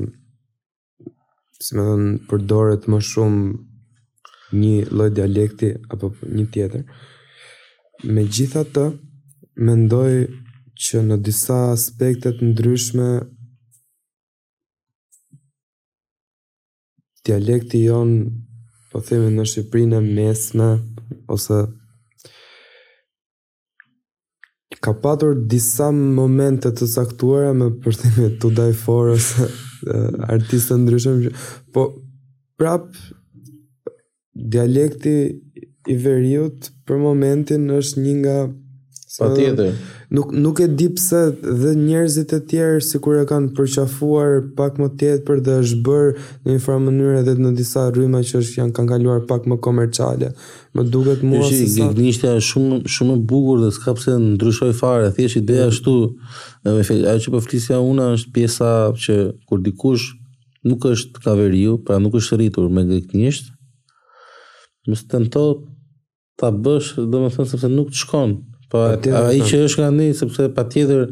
si 1.61 1.77
më 1.79 1.85
thënë 1.87 2.11
përdoret 2.31 2.91
më 2.91 2.99
shumë 3.13 4.59
një 4.59 4.75
lojt 4.97 5.15
dialekti 5.21 5.69
apo 5.95 6.11
një 6.33 6.45
tjetër, 6.55 6.83
me 8.11 8.25
gjitha 8.27 8.65
të, 8.75 8.89
mendoj 9.61 10.13
që 10.81 11.01
në 11.07 11.17
disa 11.21 11.57
aspektet 11.75 12.41
ndryshme 12.41 13.07
dialekti 17.29 17.83
jon 17.85 18.13
po 18.91 19.03
themi 19.05 19.29
në 19.35 19.45
Shqipërinë 19.51 20.01
mesme 20.07 20.69
ose 21.31 21.59
ka 24.81 24.95
patur 25.03 25.37
disa 25.53 25.91
momente 25.93 26.73
të 26.81 26.89
caktuara 26.95 27.53
me 27.55 27.69
për 27.85 27.99
të 28.01 28.15
thënë 28.17 28.31
to 28.43 28.53
die 28.57 28.79
for 28.85 29.13
ose 29.13 29.51
artistë 30.31 30.79
ndryshëm 30.87 31.21
po 31.77 31.85
prap 32.59 32.89
dialekti 34.57 35.15
i 35.93 36.01
veriut 36.09 36.73
për 36.89 37.05
momentin 37.05 37.69
është 37.77 38.07
një 38.09 38.17
nga 38.25 38.39
Pa 39.21 39.29
tjetër. 39.37 39.73
Nuk, 40.09 40.33
nuk 40.35 40.59
e 40.59 40.67
di 40.67 40.87
pse 40.93 41.19
dhe 41.61 41.73
njerëzit 41.79 42.33
e 42.35 42.39
tjerë 42.51 42.79
si 42.89 42.99
kur 43.03 43.19
e 43.21 43.25
kanë 43.29 43.51
përqafuar 43.57 44.31
pak 44.57 44.79
më 44.81 44.87
tjetë 44.99 45.25
për 45.29 45.43
dhe 45.47 45.57
është 45.63 45.81
bërë 45.87 46.15
në 46.47 46.55
një 46.57 46.63
farë 46.65 46.83
mënyrë 46.87 47.19
edhe 47.21 47.35
në 47.39 47.53
disa 47.59 47.85
rrima 47.93 48.23
që 48.27 48.41
është 48.41 48.59
janë 48.61 48.75
kanë 48.79 48.91
kaluar 48.95 49.21
pak 49.29 49.45
më 49.51 49.59
komerçale. 49.67 50.31
Më 50.75 50.87
duket 50.95 51.23
mua 51.29 51.45
se 51.47 51.59
sa... 51.61 51.71
Gjithë 51.91 52.01
njështë 52.07 52.33
e 52.39 52.43
shumë, 52.49 52.79
shumë 52.97 53.17
bugur 53.31 53.61
dhe 53.67 53.71
s'ka 53.77 53.95
pëse 53.99 54.17
në 54.17 54.33
ndryshoj 54.39 54.73
fare, 54.81 55.13
thjesht 55.19 55.41
ideja 55.45 55.69
beja 55.69 55.79
shtu, 55.79 55.97
ajo 56.73 57.17
që 57.27 57.35
përflisja 57.37 57.79
po 57.85 57.93
una 57.95 58.09
është 58.17 58.33
pjesa 58.39 58.73
që 59.07 59.19
kur 59.49 59.61
dikush 59.69 60.09
nuk 60.69 60.91
është 60.91 61.23
kaveriu, 61.25 61.77
pra 61.85 62.01
nuk 62.03 62.17
është 62.21 62.41
rritur 62.41 62.73
me 62.73 62.87
gjithë 62.89 63.21
njështë, 63.23 63.59
më 64.91 65.25
të 65.37 65.51
ta 66.41 66.49
bësh, 66.57 66.95
do 67.13 67.19
më 67.21 67.29
thënë, 67.35 67.47
sepse 67.51 67.69
nuk 67.69 67.91
të 67.93 67.99
shkonë, 68.01 68.37
Po 68.71 68.79
ai 69.19 69.43
që 69.49 69.59
është 69.67 69.81
nga 69.83 69.91
ne 69.95 70.07
sepse 70.15 70.47
patjetër 70.57 71.07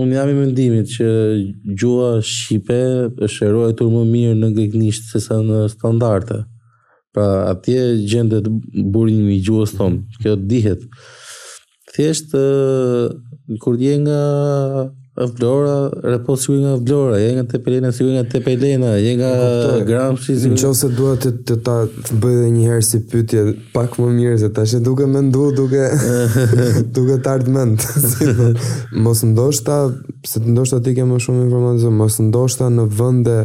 un 0.00 0.10
jam 0.14 0.30
i 0.30 0.34
mendimit 0.38 0.90
që 0.90 1.10
gjuha 1.82 2.10
shqipe 2.32 2.80
është 3.26 3.46
e 3.46 3.52
ruajtur 3.54 3.92
më 3.94 4.02
mirë 4.14 4.34
në 4.40 4.50
greknisht 4.56 5.06
se 5.12 5.22
sa 5.26 5.38
në 5.46 5.60
standarde. 5.74 6.42
Pra 7.14 7.26
atje 7.54 7.86
gjendet 8.10 8.46
burimi 8.94 9.36
i 9.38 9.42
gjuhës 9.46 9.72
tonë. 9.78 10.20
Kjo 10.22 10.36
dihet 10.52 10.84
thjesht 11.94 12.34
kur 13.60 13.80
je 13.82 13.98
nga 13.98 14.20
Vlora, 15.38 15.90
repos 16.02 16.46
nga 16.48 16.74
Vlora, 16.74 17.16
je 17.18 17.32
nga 17.34 17.42
Tepelena, 17.44 17.92
sigur 17.92 18.12
nga 18.14 18.24
Tepelena, 18.24 18.86
je 18.96 19.12
nga 19.18 19.30
Gramshi. 19.84 20.32
Në 20.38 20.54
qoftë 20.60 20.90
dua 20.96 21.16
të 21.20 21.32
të 21.48 21.56
ta 21.66 21.74
bëj 22.22 22.36
edhe 22.38 22.52
një 22.54 22.68
herë 22.68 22.86
si 22.88 23.00
pyetje, 23.10 23.42
pak 23.74 23.98
më 24.00 24.08
mirë 24.16 24.38
se 24.44 24.48
tash 24.56 24.78
duke 24.84 25.08
mendu, 25.10 25.48
duke 25.56 25.82
duke 26.96 27.18
të 27.26 27.34
ardhmë 27.34 27.58
mend. 27.58 27.84
Po, 27.84 28.52
mos 29.08 29.24
ndoshta, 29.26 29.80
se 30.26 30.40
të 30.40 30.54
ndoshta 30.54 30.80
ti 30.86 30.94
ke 30.96 31.04
më 31.10 31.20
shumë 31.26 31.44
informacion, 31.48 31.98
mos 32.00 32.20
ndoshta 32.22 32.70
në 32.72 32.88
vende 33.00 33.36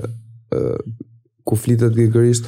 ku 1.46 1.58
flitet 1.60 1.91
gjerisht, 1.98 2.48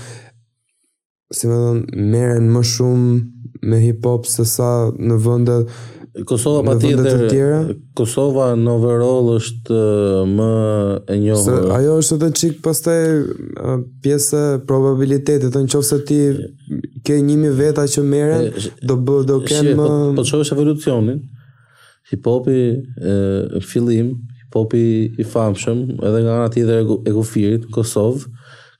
si 1.34 1.48
më 1.50 1.56
thon 1.62 1.82
merren 2.12 2.48
më 2.54 2.62
shumë 2.72 3.68
me 3.68 3.78
hip 3.84 4.06
hop 4.08 4.26
se 4.30 4.46
sa 4.48 4.70
në 4.96 5.18
vende 5.24 5.60
Kosova 6.26 6.64
patjetër 6.72 7.74
Kosova 8.00 8.48
në 8.58 8.72
overall 8.74 9.34
është 9.36 9.74
uh, 9.74 10.22
më 10.26 10.52
e 11.14 11.18
njohur. 11.22 11.44
Se, 11.44 11.58
ajo 11.76 11.98
është 12.02 12.16
edhe 12.18 12.30
çik 12.40 12.56
pastaj 12.66 13.02
uh, 13.20 13.76
pjesë 14.04 14.42
probabilitetit, 14.70 15.54
nëse 15.54 16.00
ti 16.10 16.18
ke 17.06 17.20
1000 17.22 17.54
veta 17.60 17.86
që 17.92 18.02
merren, 18.08 18.50
do 18.82 18.96
bë 18.98 19.20
do 19.30 19.42
ken 19.46 19.76
më 19.78 19.92
Po 20.18 20.26
çohesh 20.26 20.56
evolucionin. 20.56 21.22
Hip 22.10 22.26
hopi 22.26 22.66
e 22.82 23.64
fillim, 23.68 24.16
hip 24.42 24.56
hopi 24.58 24.82
i 25.22 25.28
famshëm 25.28 26.00
edhe 26.02 26.24
nga 26.24 26.40
ana 26.40 26.48
tjetër 26.54 26.88
e 26.88 27.14
Kufirit, 27.14 27.70
Kosovë, 27.78 28.32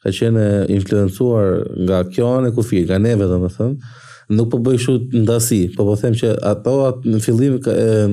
ka 0.08 0.14
qenë 0.16 0.46
influencuar 0.72 1.68
nga 1.86 2.02
kjo 2.08 2.28
anë 2.40 2.50
e 2.52 2.56
kufi, 2.56 2.84
nga 2.88 2.98
neve 3.02 3.28
dhe 3.28 3.38
më 3.38 3.78
nuk 4.36 4.50
po 4.52 4.60
bëj 4.64 4.78
kështu 4.78 5.24
ndasi, 5.24 5.60
po 5.76 5.86
po 5.88 5.94
them 6.00 6.14
që 6.20 6.34
ato 6.50 6.74
atë 6.90 7.02
në 7.14 7.20
fillim 7.24 7.54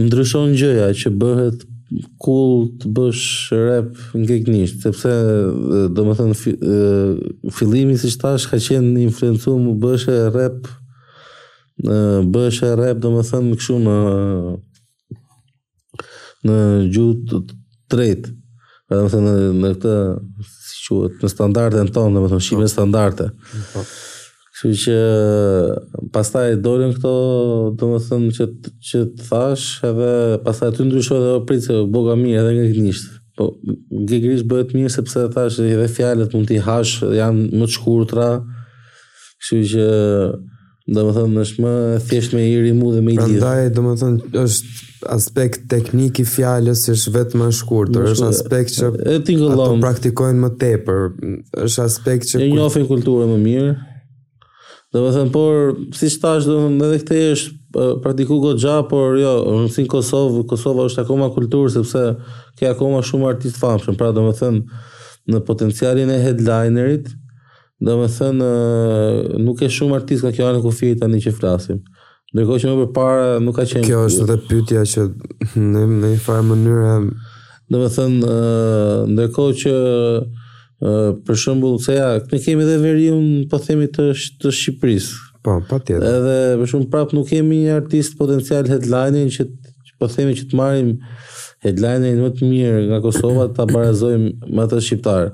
ndryshon 0.00 0.56
gjëja 0.56 0.88
që 0.96 1.12
bëhet 1.20 1.66
cool 2.22 2.68
të 2.80 2.90
bësh 2.94 3.22
rap 3.58 3.98
ngjeknisht, 4.16 4.82
sepse 4.84 5.12
do 5.94 6.04
më 6.06 6.14
thënë 6.18 7.54
fillimi 7.56 7.96
siç 8.00 8.16
thash 8.22 8.46
ka 8.50 8.60
qenë 8.62 9.04
influencuar 9.08 9.58
më 9.66 9.74
bësh 9.82 10.06
rap 10.36 10.70
bësh 12.34 12.62
rap 12.78 13.00
do 13.02 13.12
më 13.16 13.24
thënë 13.30 13.58
më 13.72 13.80
në 13.88 13.96
në 16.48 16.62
gjut 16.94 17.34
tretë. 17.92 18.32
Pra, 18.90 18.96
do 18.96 19.04
të 19.06 19.10
thënë 19.14 19.34
në 19.60 19.70
këtë 19.76 19.96
si 20.68 20.88
quhet 20.90 21.20
në 21.22 21.30
tonë, 21.38 21.84
do 22.26 22.32
të 22.32 22.50
thënë 22.50 22.72
standarde. 22.76 23.28
Po. 23.72 23.84
Kështu 24.62 24.78
që 24.78 26.04
pastaj 26.14 26.52
dolën 26.62 26.92
këto, 26.94 27.10
do 27.74 27.88
të 27.96 28.04
thënë 28.06 28.28
që 28.36 28.44
që 28.86 29.00
të 29.16 29.24
thash, 29.26 29.64
edhe 29.88 30.10
pastaj 30.46 30.68
ty 30.76 30.86
ndryshoi 30.86 31.18
edhe 31.18 31.32
opricë, 31.40 31.78
boga 31.90 32.14
mirë 32.20 32.44
edhe 32.44 32.52
nga 32.54 32.68
klinisht. 32.70 33.10
Po 33.38 33.48
gjegrisht 34.06 34.46
bëhet 34.50 34.70
mirë 34.76 34.92
sepse 34.94 35.24
thash 35.34 35.58
edhe 35.66 35.88
fjalët 35.90 36.36
mund 36.38 36.46
t'i 36.52 36.60
hash, 36.62 36.94
janë 37.16 37.48
më 37.58 37.64
të 37.64 37.72
shkurtra. 37.74 38.28
Kështu 39.42 39.60
që 39.72 39.88
do 40.92 41.04
të 41.06 41.16
thënë 41.16 41.42
është 41.48 41.64
më 41.66 41.74
thjesht 42.10 42.34
me 42.38 42.46
i 42.52 42.56
rimu 42.68 42.94
dhe 42.94 43.02
me 43.02 43.16
i 43.16 43.18
lidh. 43.18 43.42
Prandaj 43.42 43.74
do 43.74 43.88
të 43.88 43.98
thënë 44.06 44.42
është 44.46 44.80
aspekt 45.18 45.66
teknik 45.74 46.22
i 46.22 46.28
fjalës 46.38 46.86
është 46.94 47.16
vetëm 47.18 47.42
më 47.48 47.54
shkurtër, 47.58 48.08
është 48.12 48.28
aspekt 48.30 48.76
që 48.78 48.92
e 49.10 49.18
tingëllon. 49.26 49.74
Ato 49.74 49.82
praktikojnë 49.88 50.42
më 50.46 50.52
tepër. 50.62 51.02
Është 51.66 51.88
aspekt 51.88 52.30
që 52.36 52.44
e 52.46 52.52
njohin 52.54 52.86
kulturën 52.94 53.34
më 53.34 53.40
mirë. 53.50 53.72
Dhe 54.92 55.00
më 55.00 55.10
thëmë, 55.16 55.30
por, 55.32 55.70
si 55.96 56.08
që 56.12 56.18
thash, 56.20 56.44
dhe 56.50 56.56
më 56.74 56.86
dhe 56.90 56.96
këte 57.00 57.20
është 57.32 57.84
praktiku 58.04 58.36
këtë 58.42 58.60
gja, 58.60 58.74
por 58.84 59.14
jo, 59.16 59.30
në 59.64 59.70
sinë 59.72 59.88
Kosovë, 59.88 60.42
Kosova 60.50 60.84
është 60.90 61.06
akoma 61.06 61.30
kulturë, 61.32 61.70
sepse 61.78 62.02
ke 62.60 62.68
akoma 62.68 62.98
shumë 63.08 63.30
artistë 63.30 63.60
famshëm, 63.62 63.96
pra 63.96 64.10
dhe 64.12 64.24
më 64.26 64.34
thëmë, 64.42 64.82
në 65.32 65.40
potencialin 65.48 66.12
e 66.12 66.18
headlinerit, 66.26 67.08
dhe 67.88 67.94
më 68.02 68.10
thëmë, 68.18 68.50
nuk 69.46 69.64
e 69.64 69.70
shumë 69.78 69.96
artistë 70.02 70.28
ka 70.28 70.34
kjo 70.36 70.50
anë 70.50 70.62
kufi 70.66 70.92
të 70.92 71.00
tani 71.06 71.22
që 71.24 71.32
flasim. 71.38 71.80
Ndërkohë 72.36 72.60
që 72.62 72.74
më 72.74 72.76
përpara 72.84 73.32
nuk 73.44 73.56
ka 73.58 73.64
qenë. 73.72 73.86
Kjo 73.88 74.02
është 74.10 74.26
edhe 74.28 74.36
pyetja 74.50 74.84
që 74.92 75.08
në 75.56 75.88
në 75.88 76.12
një 76.12 76.20
farë 76.26 76.44
mënyrë. 76.50 76.92
Dhe 77.72 77.80
të 77.86 77.90
thënë, 77.96 78.36
ndërkohë 79.16 79.56
që 79.64 79.74
për 80.82 81.38
shembull 81.38 81.76
thëja 81.84 82.06
ne 82.32 82.38
kemi 82.42 82.64
edhe 82.64 82.78
veriun 82.82 83.26
po 83.50 83.58
themi 83.62 83.86
të 83.94 84.08
sh 84.16 84.32
të 84.42 84.50
Shqipërisë. 84.52 85.20
Po, 85.42 85.56
patjetër. 85.68 86.06
Edhe 86.06 86.56
për 86.62 86.70
shembull 86.72 86.90
prap 86.92 87.12
nuk 87.14 87.28
kemi 87.30 87.60
një 87.66 87.76
artist 87.82 88.18
potencial 88.18 88.66
headlining 88.70 89.30
që 89.34 89.46
po 90.02 90.08
themi 90.10 90.34
që 90.34 90.48
të 90.50 90.58
marrim 90.58 90.92
headliner 91.62 92.18
më 92.18 92.32
të 92.38 92.50
mirë 92.50 92.80
nga 92.90 93.00
Kosova 93.04 93.46
ta 93.54 93.66
barazojmë 93.70 94.50
me 94.50 94.64
atë 94.64 94.82
shqiptar. 94.86 95.30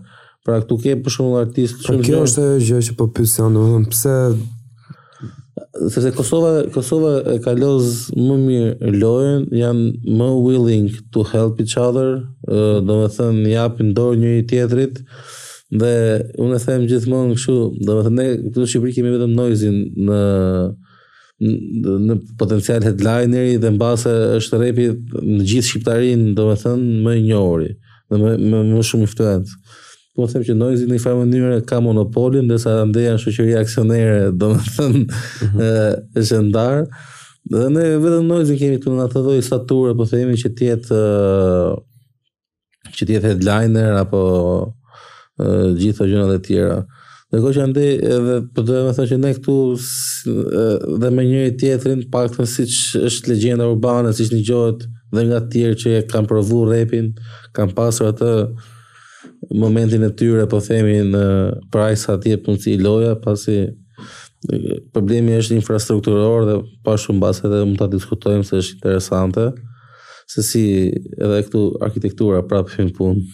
Pra 0.48 0.60
këtu 0.62 0.78
ke 0.84 0.96
për 1.06 1.16
shembull 1.16 1.40
artist 1.42 1.86
shumë. 1.86 2.04
Kjo 2.08 2.22
është 2.28 2.44
ajo 2.48 2.62
gjë 2.68 2.84
që 2.90 2.98
po 3.00 3.08
pyesën, 3.16 3.56
domethënë 3.58 3.92
pse 3.96 4.16
Sepse 5.88 6.12
Kosova, 6.16 6.62
Kosova 6.74 7.18
e 7.34 7.38
ka 7.44 7.52
lozë 7.56 8.16
më 8.26 8.36
mirë 8.42 8.92
lojën, 9.00 9.44
janë 9.60 10.16
më 10.18 10.28
willing 10.44 10.88
to 11.14 11.24
help 11.32 11.60
each 11.62 11.76
other, 11.80 12.22
do 12.46 12.98
me 12.98 13.08
thënë 13.16 13.44
një 13.48 13.58
apin 13.64 13.92
dorë 13.96 14.20
një 14.22 14.32
i 14.40 14.44
tjetrit, 14.50 15.00
dhe 15.80 15.92
unë 16.42 16.56
e 16.58 16.62
thëmë 16.64 16.88
gjithmonë 16.92 17.34
kështu, 17.36 17.58
në 17.78 17.86
do 17.86 17.96
me 17.98 18.06
thënë 18.06 18.18
ne 18.22 18.28
këtu 18.46 18.62
në 18.64 18.68
Shqipëri 18.74 18.94
kemi 18.98 19.14
vetëm 19.16 19.34
nojzin 19.38 19.80
në, 20.08 20.20
në 22.08 22.18
potencial 22.40 22.80
headlineri 22.86 23.58
dhe 23.62 23.74
në 23.74 23.82
base 23.82 24.14
është 24.38 24.62
repit 24.62 25.16
në 25.18 25.42
gjithë 25.52 25.68
Shqiptarinë 25.72 26.32
do 26.38 26.48
me 26.50 26.56
thënë 26.62 27.02
më 27.04 27.18
i 27.20 27.26
njohuri 27.28 27.70
dhe 27.74 28.22
më, 28.22 28.36
më, 28.46 28.64
më 28.72 28.86
shumë 28.92 29.08
i 29.10 29.12
po 30.18 30.26
them 30.26 30.42
që 30.44 30.54
Noizi 30.58 30.88
në 30.88 30.96
një 30.96 31.02
farë 31.02 31.18
mënyrë 31.22 31.58
ka 31.68 31.78
monopolin, 31.84 32.48
ndërsa 32.48 32.72
ndeja 32.90 33.14
shoqëria 33.22 33.60
aksionere, 33.62 34.30
domethënë 34.34 35.04
ë 35.04 35.06
mhm. 35.46 35.68
është 36.22 36.40
ndar. 36.48 36.80
Dhe 37.52 37.66
ne 37.74 37.84
vetëm 38.02 38.26
Noizi 38.30 38.56
kemi 38.58 38.80
këtu 38.80 38.96
në 38.96 39.04
atë 39.06 39.22
lloj 39.24 39.36
stature, 39.46 39.94
po 39.98 40.06
themi 40.10 40.34
që 40.40 40.50
ti 40.58 40.70
që 42.98 43.06
ti 43.06 43.18
headliner 43.22 43.98
apo 44.00 44.20
gjithë 45.78 45.82
gjitho 45.84 46.08
gjëra 46.10 46.24
po 46.32 46.36
të 46.40 46.46
tjera. 46.48 46.78
Dhe 47.28 47.42
kohë 47.44 47.54
që 47.58 47.66
ndi, 47.70 47.86
edhe 48.14 48.38
për 48.54 48.62
të 48.66 48.70
dhe 48.70 48.94
thënë 48.96 49.08
që 49.12 49.18
ne 49.22 49.30
këtu 49.36 49.56
dhe 51.02 51.10
me 51.14 51.26
njëri 51.28 51.52
tjetërin, 51.60 52.02
pak 52.10 52.32
të 52.34 52.48
si 52.48 52.66
që 52.74 53.04
është 53.10 53.32
legjenda 53.34 53.70
urbane, 53.70 54.10
si 54.16 54.26
që 54.26 54.34
një 54.40 54.48
gjotë 54.50 54.90
dhe 55.14 55.24
nga 55.30 55.42
tjerë 55.52 55.78
që 55.84 55.98
kam 56.10 56.26
provu 56.28 56.64
repin, 56.72 57.12
kam 57.56 57.70
pasur 57.76 58.10
atë, 58.10 58.32
momentin 59.50 60.02
e 60.02 60.10
tyre 60.16 60.46
po 60.50 60.60
themi 60.62 60.98
në 61.12 61.22
price 61.72 62.06
sa 62.06 62.16
ti 62.20 62.32
e 62.34 62.40
punësi 62.44 62.76
loja 62.82 63.14
pasi 63.24 63.62
problemi 64.94 65.34
është 65.40 65.56
infrastrukturor 65.58 66.44
dhe 66.46 66.58
pa 66.86 66.94
shumë 67.02 67.22
basë 67.24 67.48
edhe 67.48 67.62
mund 67.66 67.80
të 67.80 67.90
diskutojmë 67.96 68.46
se 68.46 68.60
është 68.62 68.76
interesante 68.78 69.46
se 70.30 70.42
si 70.44 70.62
edhe 71.18 71.38
këtu 71.46 71.62
arkitektura 71.82 72.42
prapë 72.46 72.76
fin 72.76 72.92
punë 72.94 73.24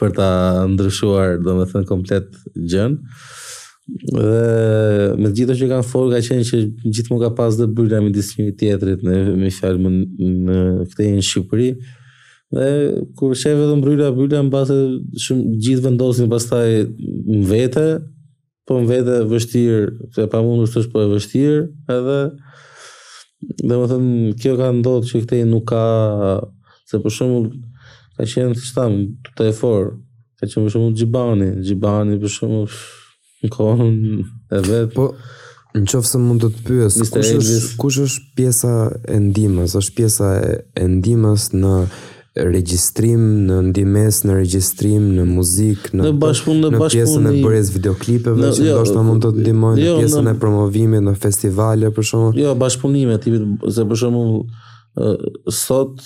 për 0.00 0.12
ta 0.18 0.28
ndryshuar 0.74 1.38
domethënë 1.40 1.58
me 1.64 1.72
thënë 1.72 1.88
komplet 1.90 2.28
gjënë 2.54 3.16
dhe 4.12 5.16
me 5.18 5.32
gjithë 5.34 5.56
që 5.58 5.68
kanë 5.72 5.88
forë 5.90 6.12
ka 6.14 6.20
qenë 6.28 6.46
që 6.52 6.60
gjithë 6.84 7.14
më 7.14 7.18
ka 7.24 7.32
pas 7.40 7.58
dhe 7.58 7.66
bërra 7.78 7.98
me 8.04 8.12
disë 8.14 8.44
një 8.44 8.54
tjetërit 8.60 9.02
në, 9.08 9.18
në, 9.34 9.90
në 10.46 10.60
këte 10.92 11.10
në 11.16 11.24
Shqipëri 11.30 11.70
Dhe 12.54 12.68
kur 13.16 13.30
shef 13.42 13.56
edhe 13.64 13.74
mbryra 13.80 14.10
bryra 14.16 14.42
në 14.44 14.50
base 14.52 14.74
shumë 15.24 15.52
gjithë 15.64 15.86
vendosin 15.86 16.28
pastaj 16.28 16.82
në 16.84 17.38
vete, 17.48 17.84
po 18.68 18.76
në 18.82 18.90
vete 18.90 19.14
vështirë, 19.30 19.86
se 20.14 20.26
pa 20.32 20.42
mundu 20.44 20.68
shtë 20.68 20.82
është 20.82 20.92
po 20.92 21.02
e 21.06 21.10
vështirë, 21.14 21.62
edhe 21.96 22.18
dhe 23.66 23.72
më 23.80 23.88
thëmë 23.94 24.34
kjo 24.44 24.52
ka 24.60 24.68
ndodhë 24.78 25.08
që 25.10 25.22
këtej 25.24 25.44
nuk 25.48 25.64
ka, 25.72 25.82
se 26.92 27.00
për 27.02 27.16
shumë 27.20 27.40
ka 28.20 28.28
qenë 28.34 28.54
të 28.60 28.66
shtamë, 28.68 29.04
të 29.24 29.38
të 29.40 29.48
e 29.48 29.54
ka 29.56 30.50
qenë 30.50 30.66
për 30.68 30.76
shumë 30.76 30.92
gjibani, 31.00 31.48
gjibani 31.66 32.20
për 32.22 32.36
shumë 32.38 32.62
në 33.46 33.52
kohën 33.56 33.96
e 34.08 34.66
vetë. 34.72 34.92
Po, 34.98 35.14
Në 35.74 35.86
qofë 35.88 36.04
se 36.04 36.18
mund 36.20 36.42
të 36.44 36.48
të 36.52 36.62
pyës, 36.66 36.96
kush 37.00 37.28
është, 37.32 37.60
kush 37.80 37.96
është 38.04 38.24
pjesa 38.36 38.72
e 39.08 39.14
ndimës, 39.22 39.72
është 39.78 39.94
pjesa 39.96 40.26
e, 40.42 40.50
e 40.76 40.88
në 40.90 40.98
regjistrim 42.36 43.20
në 43.46 43.58
ndimes 43.68 44.22
në 44.24 44.36
regjistrim 44.38 45.10
në 45.18 45.24
muzikë 45.28 45.90
në 45.98 46.04
në 46.06 46.12
bashkund 46.22 46.64
në 46.64 46.70
në 46.72 46.78
pjesën 46.86 47.28
e 47.28 47.32
bërjes 47.44 47.72
videoklipeve 47.74 48.52
që 48.54 48.68
jo, 48.70 48.76
ndoshta 48.78 49.02
mund 49.04 49.24
të 49.26 49.32
ndihmojnë 49.42 49.82
jo, 49.82 49.94
në 49.98 50.06
pjesën 50.06 50.30
e 50.30 50.34
promovimit 50.40 51.04
në 51.04 51.14
festivale 51.20 51.90
për 51.92 52.08
shkak 52.08 52.40
jo 52.40 52.54
bashkëpunime 52.56 53.18
tipi 53.20 53.42
se 53.72 53.84
për 53.84 54.02
shkakun 54.04 55.52
sot 55.52 56.00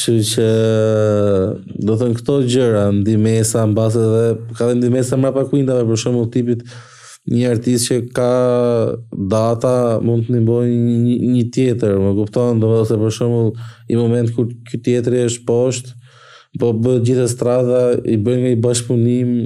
Që 0.02 0.12
që 0.24 0.46
do 1.84 1.96
thënë 2.00 2.16
këto 2.20 2.36
gjëra, 2.48 2.86
ndi 3.00 3.16
mesa, 3.20 3.66
në 3.68 3.76
base 3.76 4.00
dhe, 4.00 4.22
ka 4.56 4.70
dhe 4.70 4.78
ndi 4.78 4.90
mesa 4.94 5.18
mrapa 5.20 5.44
kuindave, 5.50 5.84
për 5.88 6.00
shumë 6.04 6.22
të 6.26 6.32
tipit 6.38 6.62
një 7.28 7.50
artist 7.50 7.90
që 7.90 7.98
ka 8.16 8.30
data 9.28 9.74
mund 10.00 10.26
të 10.30 10.38
një 10.38 10.42
boj 10.48 10.66
një, 10.70 11.44
tjetër, 11.52 11.98
më 12.00 12.14
kuptonë, 12.22 12.60
do 12.62 12.70
dhe 12.78 12.86
se 12.88 12.96
për 13.02 13.12
shumë 13.18 13.42
i 13.92 14.00
moment 14.00 14.32
kër 14.32 14.50
kjo 14.72 14.80
tjetëri 14.88 15.24
është 15.28 15.44
poshtë, 15.50 15.92
po 16.58 16.72
bë 16.72 16.96
gjithë 17.04 17.28
strada, 17.28 17.82
i 18.08 18.16
bëjnë 18.16 18.46
nga 18.46 18.56
i 18.56 18.62
bashkëpunim, 18.64 19.36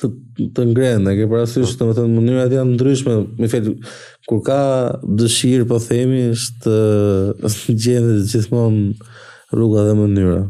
të 0.00 0.06
të 0.56 0.64
ngrenë, 0.72 1.04
ne 1.06 1.12
ke 1.16 1.24
parasysh 1.30 1.72
të 1.76 1.80
po. 1.82 1.86
më 1.88 1.94
thënë 1.96 2.16
mënyrat 2.18 2.52
janë 2.52 2.74
ndryshme, 2.74 3.14
më 3.40 3.48
fjalë 3.52 3.72
kur 4.28 4.42
ka 4.44 4.58
dëshirë 5.20 5.68
po 5.70 5.78
themi 5.80 6.20
është 6.34 6.74
është 7.48 7.76
gjithmonë 8.32 8.82
rruga 9.56 9.84
dhe 9.86 9.94
mënyra. 10.00 10.42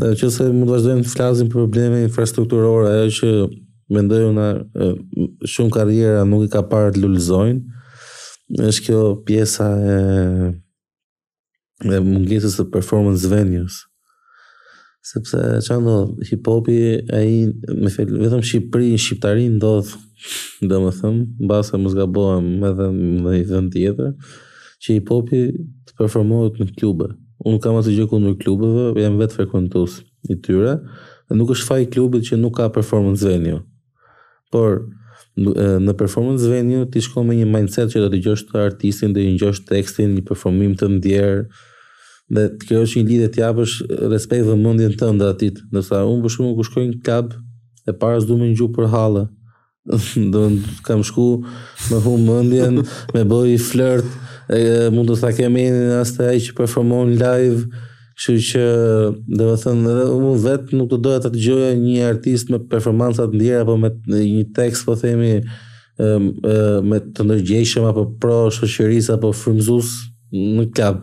Në 0.00 0.10
çësë 0.20 0.48
mund 0.50 0.66
të 0.68 0.74
vazhdojmë 0.74 1.06
të 1.06 1.12
flasim 1.14 1.48
për 1.48 1.62
probleme 1.62 2.02
infrastrukturore, 2.04 2.92
ajo 2.92 3.14
që 3.20 3.32
mendoj 3.94 4.20
unë 4.32 4.46
shumë 5.50 5.72
karriera 5.76 6.26
nuk 6.28 6.44
i 6.48 6.52
ka 6.52 6.64
parë 6.72 6.92
të 6.96 7.04
lulëzojnë. 7.04 7.64
Është 8.68 8.84
kjo 8.90 9.00
pjesa 9.26 9.70
e 9.80 9.96
e 11.84 11.96
mungesës 12.00 12.58
së 12.60 12.68
performance 12.74 13.28
venues 13.28 13.80
sepse 15.06 15.38
çfarë 15.66 15.84
do 15.92 15.96
hip 16.28 16.46
hopi 16.48 16.76
ai 17.18 17.34
më 17.84 17.90
fal 17.92 18.14
vetëm 18.22 18.42
Shqipëri 18.48 18.88
në 18.94 19.00
shqiptari 19.04 19.44
ndodh 19.58 19.90
domethën 20.70 21.18
mbase 21.44 21.80
mos 21.82 21.92
gabojm 21.98 22.46
edhe 22.70 22.86
në 22.94 23.34
një 23.34 23.42
vend 23.50 23.72
tjetër 23.74 24.14
që 24.82 24.96
hip 24.96 25.12
hopi 25.12 25.42
të 25.90 25.98
performohet 26.00 26.56
në 26.62 26.68
klube 26.78 27.10
unë 27.44 27.60
kam 27.64 27.76
asgjë 27.82 28.08
kundër 28.14 28.38
klubeve 28.40 28.86
jam 29.04 29.20
vetë 29.20 29.42
frekuentues 29.42 29.98
i 30.32 30.38
tyre 30.46 30.78
dhe 30.86 31.36
nuk 31.36 31.52
është 31.52 31.68
faji 31.68 31.90
klubit 31.96 32.24
që 32.30 32.40
nuk 32.40 32.56
ka 32.56 32.70
performance 32.72 33.28
venue 33.28 33.60
por 34.54 34.86
në 35.84 35.98
performance 36.00 36.48
venue 36.48 36.88
ti 36.92 37.04
shkon 37.04 37.28
me 37.28 37.36
një 37.42 37.50
mindset 37.52 37.92
që 37.92 38.06
do 38.06 38.08
të 38.08 38.16
dëgjosh 38.22 38.48
të 38.48 38.64
artistin 38.70 39.12
dhe 39.12 39.20
të 39.26 39.34
dëgjosh 39.36 39.64
tekstin 39.68 40.14
një 40.16 40.24
performim 40.30 40.72
të 40.80 40.92
ndjerë, 40.96 41.42
Dhe 42.34 42.48
kjo 42.66 42.80
është 42.82 42.98
një 43.00 43.04
lidhje 43.08 43.28
të 43.34 43.42
japësh 43.42 43.74
respekt 44.10 44.46
dhe 44.48 44.56
mendjen 44.58 44.94
tënde 44.98 45.26
atit. 45.30 45.60
Do 45.70 45.80
të 45.82 45.88
thaa, 45.90 46.04
unë 46.10 46.24
për 46.24 46.32
shkakun 46.34 46.54
ku 46.58 46.64
shkoj 46.66 46.84
në 46.88 46.98
kab 47.06 47.32
e 47.90 47.94
para 48.00 48.20
s'do 48.22 48.36
më 48.40 48.48
ngjup 48.54 48.72
për 48.78 48.88
hallë. 48.94 49.22
Do 50.34 50.42
kam 50.86 51.02
shku 51.06 51.26
me 51.90 51.98
hum 52.04 52.24
mendjen, 52.30 52.80
me 53.14 53.22
bëj 53.30 53.50
flirt, 53.68 54.08
e, 54.48 54.60
mund 54.94 55.12
të 55.12 55.18
tha 55.20 55.30
kemi 55.36 55.68
as 56.00 56.14
të 56.16 56.30
ai 56.32 56.40
që 56.46 56.56
performon 56.58 57.12
live, 57.20 57.60
kështu 58.18 58.34
që, 58.48 58.64
dhe 59.34 59.40
do 59.40 59.54
të 59.56 59.60
thënë 59.66 59.86
edhe 59.90 60.02
unë 60.16 60.32
vet 60.46 60.72
nuk 60.78 60.90
të 60.92 60.98
doja 61.04 61.22
të 61.26 61.32
dëgjoja 61.34 61.70
një 61.82 62.04
artist 62.08 62.50
me 62.54 62.60
performansat 62.70 63.30
të 63.32 63.40
ndjera 63.40 63.64
apo 63.66 63.74
me 63.82 63.90
një 64.10 64.44
tekst 64.56 64.86
po 64.86 64.94
themi 65.00 65.34
me 65.98 67.00
të 67.16 67.26
ndërgjeshëm 67.28 67.86
apo 67.90 68.04
pro 68.22 68.38
shoqërisë 68.54 69.16
apo 69.18 69.32
frymzues 69.34 69.90
në 70.34 70.64
klub 70.76 71.02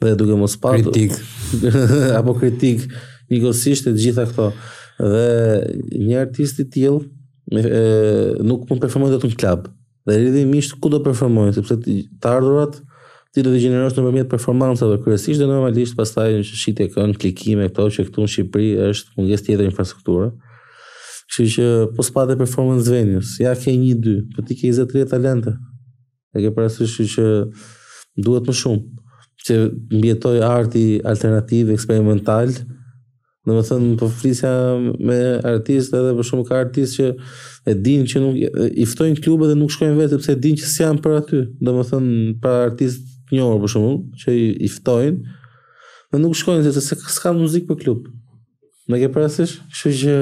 dhe 0.00 0.14
duke 0.14 0.34
mos 0.36 0.56
patur 0.56 0.92
kritik 0.92 1.12
apo 2.18 2.34
kritik 2.38 2.80
ligosisht 3.32 3.86
të 3.88 3.94
gjitha 3.96 4.26
këto 4.28 4.50
dhe 5.00 5.28
një 6.08 6.18
artist 6.20 6.58
i 6.62 6.66
tillë 6.74 7.62
nuk 8.44 8.66
mund 8.68 8.76
të 8.76 8.82
performojë 8.84 9.16
vetëm 9.16 9.36
klub 9.40 9.70
dhe 10.08 10.18
rrëdhimisht 10.20 10.76
ku 10.80 10.90
do 10.92 11.00
performojë 11.06 11.54
sepse 11.58 11.76
të 11.84 11.96
ardhurat 12.32 12.76
ti 13.34 13.42
do 13.44 13.52
të 13.54 13.62
gjenerosh 13.64 13.96
nëpërmjet 13.98 14.28
performancave 14.34 14.98
kryesisht 15.06 15.40
dhe 15.40 15.48
normalisht 15.50 15.96
pastaj 15.98 16.28
në 16.38 16.44
shitje 16.46 16.86
kënd, 16.94 17.16
klikime 17.20 17.66
këto 17.72 17.88
që 17.96 18.06
këtu 18.10 18.24
në 18.24 18.30
Shqipëri 18.32 18.70
është 18.92 19.18
mungesë 19.18 19.44
tjetër 19.50 19.66
infrastrukture. 19.68 20.28
Kështu 21.28 21.48
që 21.52 21.66
po 21.98 22.06
spate 22.06 22.36
performance 22.40 22.88
venues, 22.88 23.34
ja 23.42 23.52
ke 23.58 23.74
një 23.76 23.98
2, 24.06 24.14
po 24.32 24.44
ti 24.46 24.56
ke 24.56 24.70
20 24.72 24.88
30 24.94 25.10
talente. 25.12 25.52
E 26.32 26.46
ke 26.46 26.52
parasysh 26.56 26.96
që 27.12 27.26
duhet 28.24 28.48
më 28.48 28.54
shumë 28.62 29.04
që 29.46 29.56
mbjetoj 29.98 30.40
arti 30.42 30.84
alternativ, 31.06 31.70
eksperimental, 31.74 32.52
në 33.46 33.54
më 33.56 33.62
thënë, 33.68 33.90
po 34.00 34.08
frisja 34.10 34.50
me 35.06 35.18
artist, 35.46 35.92
edhe 35.94 36.14
për 36.18 36.26
shumë 36.30 36.46
ka 36.48 36.56
artist 36.64 36.96
që 36.98 37.10
e 37.70 37.74
din 37.78 38.06
që 38.10 38.22
nuk, 38.24 38.40
i 38.74 38.86
ftojnë 38.90 39.20
klubë 39.22 39.52
dhe 39.52 39.58
nuk 39.60 39.70
shkojnë 39.74 39.98
vetë, 40.00 40.18
pëse 40.22 40.38
din 40.42 40.56
që 40.58 40.70
s'jam 40.72 40.98
për 41.04 41.18
aty, 41.20 41.42
në 41.62 41.74
më 41.76 41.84
thënë, 41.92 42.14
pra 42.42 42.56
artist 42.64 43.12
njërë 43.30 43.60
për 43.62 43.72
shumë, 43.76 43.92
që 44.24 44.34
i 44.66 44.72
ftojnë, 44.80 45.36
dhe 46.14 46.24
nuk 46.24 46.34
shkojnë, 46.42 46.66
dhe 46.66 46.74
se 46.80 46.98
s'ka 47.12 47.36
muzik 47.38 47.68
për 47.70 47.78
klub. 47.84 48.10
Në 48.90 49.00
ke 49.04 49.12
prasish, 49.14 49.60
që 49.78 49.94
që 50.02 50.18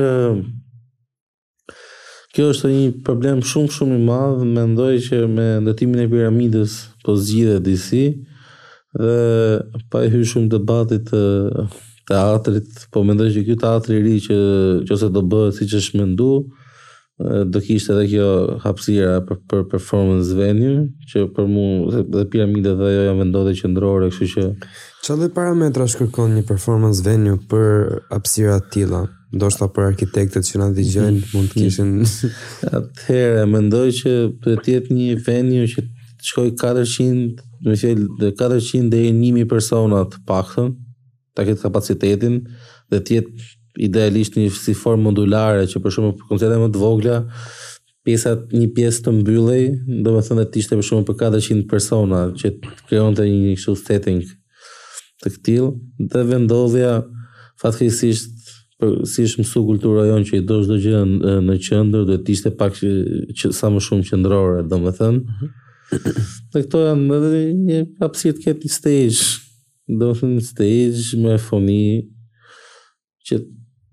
kjo 2.35 2.51
është 2.53 2.69
një 2.75 2.85
problem 3.07 3.41
shumë 3.47 3.73
shumë 3.77 3.97
i 3.97 4.05
madhë, 4.05 4.47
me 4.53 4.69
ndoj 4.75 4.93
që 5.09 5.25
me 5.33 5.49
ndëtimin 5.65 6.03
e 6.03 6.07
piramidës, 6.13 6.77
po 7.07 7.17
zgjidhe 7.21 7.61
disi, 7.63 8.05
dhe 8.95 9.83
pa 9.91 10.05
i 10.07 10.11
hyrë 10.13 10.27
shumë 10.33 10.51
debatit 10.53 11.09
të 11.11 11.21
teatrit, 12.09 12.85
po 12.93 13.01
mendoj 13.09 13.31
që 13.33 13.43
kjo 13.47 13.57
teatri 13.63 13.99
ri 14.05 14.19
që 14.27 14.37
ose 14.93 15.09
do 15.11 15.23
bëhet 15.25 15.57
si 15.57 15.67
që 15.71 15.81
shmendu, 15.87 16.33
do 17.47 17.61
kishte 17.65 17.95
edhe 17.95 18.05
kjo 18.13 18.29
hapsira 18.65 19.21
për, 19.25 19.39
për 19.51 19.65
performance 19.73 20.35
venue, 20.37 20.89
që 21.11 21.25
për 21.37 21.49
mu 21.51 21.65
dhe 21.95 22.25
piramide 22.33 22.75
dhe 22.79 22.91
jo 22.93 23.05
janë 23.09 23.21
vendode 23.23 23.55
qëndrore, 23.61 24.11
kështu 24.15 24.31
që... 24.35 24.47
Qa 25.05 25.17
dhe 25.21 25.31
parametra 25.37 25.87
shkërkon 25.93 26.37
një 26.39 26.45
performance 26.49 27.05
venue 27.07 27.39
për 27.51 28.03
hapsira 28.13 28.61
tila? 28.75 29.05
Do 29.35 29.49
shta 29.51 29.67
për 29.75 29.89
arkitektet 29.91 30.47
që 30.47 30.61
në 30.63 30.69
të 30.77 30.85
gjënë, 30.93 31.25
mund 31.35 31.51
të 31.51 31.63
kishin... 31.65 31.95
Atëhere, 32.77 33.47
mendoj 33.51 33.87
që 34.03 34.15
për 34.45 34.63
tjetë 34.69 34.95
një 34.99 35.15
venue 35.27 35.67
që 35.73 35.87
shkoj 36.25 36.53
400, 36.61 37.43
më 37.65 37.77
fjalë, 37.81 38.07
400 38.39 38.91
deri 38.93 39.11
1000 39.15 39.49
persona 39.51 40.03
të 40.09 40.23
paktën, 40.29 40.71
ta 41.37 41.45
këtë 41.47 41.63
kapacitetin 41.67 42.41
dhe 42.93 43.01
të 43.05 43.19
jetë 43.19 43.53
idealisht 43.89 44.39
një 44.39 44.49
si 44.55 44.75
formë 44.79 45.09
modulare 45.09 45.65
që 45.71 45.81
për 45.83 45.95
shume 45.97 46.13
për 46.17 46.29
koncerte 46.31 46.59
më 46.63 46.69
të 46.75 46.81
vogla 46.85 47.19
pjesat 48.07 48.53
një 48.53 48.69
pjesë 48.77 49.03
të 49.07 49.13
mbyllej, 49.19 49.63
do 50.05 50.13
të 50.17 50.23
thënë 50.29 50.45
dhe 50.45 50.61
ishte 50.63 50.79
për 50.79 50.87
shume 50.91 51.07
për 51.09 51.19
400 51.25 51.65
persona 51.71 52.23
që 52.41 52.53
krijonte 52.87 53.27
një 53.29 53.55
kështu 53.59 53.75
setting 53.83 54.23
të 55.25 55.33
këtil 55.39 55.73
dhe 56.13 56.25
vendodhja 56.33 56.93
fatkeqësisht 57.63 58.31
për 58.83 58.95
si 59.09 59.27
është 59.27 59.43
mësu 59.43 59.63
kultura 59.69 60.07
jonë 60.09 60.29
që 60.31 60.39
i 60.41 60.45
do 60.49 60.61
çdo 60.65 60.79
gjë 60.87 61.03
në 61.49 61.59
qendër 61.67 62.07
do 62.09 62.17
të 62.19 62.33
ishte 62.37 62.55
pak 62.59 62.79
që, 62.81 62.89
që, 63.41 63.51
sa 63.57 63.71
më 63.75 63.83
shumë 63.87 64.09
qendrore, 64.13 64.65
domethënë. 64.71 65.21
Mm 65.21 65.53
Dhe 65.93 66.63
këto 66.63 66.81
janë 66.87 67.05
në 67.11 67.19
dhe 67.25 67.43
një 67.59 67.79
kapsi 68.01 68.33
të 68.39 68.55
një 68.63 68.71
stage. 68.73 69.27
Do 70.01 70.09
më 70.11 70.19
thënë 70.21 70.45
stage 70.49 71.19
me 71.21 71.35
foni 71.45 71.83
që 73.29 73.39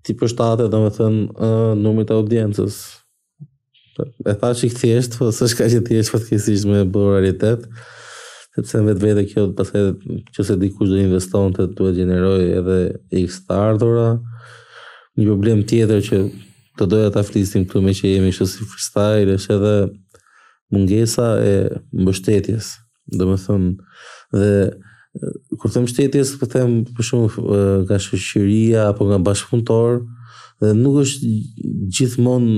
ti 0.06 0.16
përshtate 0.18 0.70
dhe 0.72 0.80
më 0.82 0.92
thënë 0.96 1.22
uh, 1.36 1.72
numit 1.78 2.12
audiencës. 2.14 2.78
E 4.26 4.32
tha 4.40 4.50
që 4.56 4.70
këtë 4.70 4.72
këthjesht, 4.80 5.18
po 5.20 5.28
së 5.36 5.50
shka 5.52 5.66
që 5.68 5.80
i 5.82 5.84
këthjesht, 5.84 6.14
po 6.14 6.20
të 6.20 6.56
me 6.72 6.82
bërë 6.88 7.18
realitet. 7.18 7.66
Të 8.52 8.66
të 8.68 8.82
vetë 8.88 9.02
vete 9.04 9.26
kjo, 9.30 9.46
pas 9.56 9.68
e 9.76 9.84
që 10.34 10.44
se 10.44 10.56
dikush 10.60 10.90
dhe 10.92 11.04
investon 11.06 11.54
të 11.56 11.70
të 11.70 11.76
duhet 11.78 11.96
gjeneroj 12.00 12.40
edhe 12.60 12.78
x 13.26 13.44
të 13.46 13.58
ardhura. 13.68 14.08
Një 15.16 15.28
problem 15.28 15.62
tjetër 15.68 16.02
që 16.08 16.20
të 16.80 16.88
doja 16.88 17.12
të 17.12 17.20
aflistin 17.20 17.64
këtu 17.68 17.82
me 17.84 17.92
që 17.96 18.14
jemi 18.14 18.32
shësë 18.32 18.60
i 18.64 18.68
freestyle, 18.68 19.38
është 19.38 19.56
edhe 19.58 19.74
mungesa 20.72 21.28
e 21.44 21.68
mbështetjes. 21.92 22.70
Dhe 23.18 23.26
më 23.28 23.36
thënë, 23.44 23.70
dhe 24.34 24.50
kur 25.60 25.72
them 25.74 25.86
shtetjes, 25.90 26.32
për 26.40 26.48
po 26.48 26.52
them 26.54 26.76
për 26.96 27.06
shumë 27.06 27.46
nga 27.84 28.86
apo 28.90 29.06
nga 29.10 29.18
bashkëpuntor 29.26 29.98
dhe 30.64 30.70
nuk 30.78 31.00
është 31.02 31.32
gjithmonë 31.96 32.54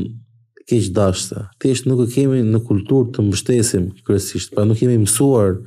keq 0.69 0.87
dashëta 0.97 1.49
të 1.61 1.73
eshtë 1.75 1.91
nuk 1.91 2.05
e 2.05 2.09
kemi 2.15 2.45
në 2.47 2.61
kulturë 2.69 3.11
të 3.17 3.25
mbështesim 3.27 3.89
kryesisht, 4.07 4.55
pra 4.55 4.63
nuk 4.69 4.79
kemi 4.81 5.01
mësuar 5.03 5.59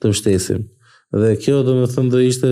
të 0.00 0.10
mbështesim. 0.14 0.64
Dhe 1.12 1.36
kjo 1.42 1.60
dhe 1.66 1.76
të 1.84 1.90
thonë 1.96 2.12
do 2.14 2.22
ishte 2.30 2.48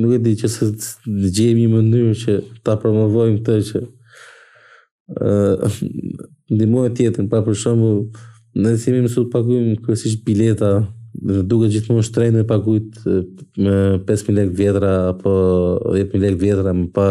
nuk 0.00 0.14
e 0.14 0.20
di 0.24 0.36
që 0.38 0.48
se 0.52 0.70
të 1.02 1.50
një 1.58 1.66
mënyrë 1.74 2.14
që 2.22 2.38
ta 2.64 2.78
promovojmë 2.82 3.40
këtë 3.42 3.58
që 3.72 3.82
ë 3.82 5.18
tjetën, 5.18 6.22
ndihmojë 6.54 6.90
tjetrin, 6.96 7.26
pra 7.28 7.42
për 7.44 7.56
shembull 7.58 7.98
Ne 8.54 8.74
themi 8.78 9.00
mësu 9.02 9.24
të 9.24 9.32
paguim 9.32 9.70
kryesisht 9.82 10.20
bileta, 10.24 10.68
duke 11.46 11.66
gjithmonë 11.72 12.04
shtrejnë 12.06 12.36
me 12.40 12.44
pagujt 12.48 12.96
me 13.06 13.74
5.000 14.06 14.34
lek 14.36 14.50
vjetra 14.58 14.90
apo 15.12 15.30
10.000 15.94 16.20
lek 16.22 16.34
vjetra 16.40 16.70
më 16.78 16.84
pa 16.94 17.06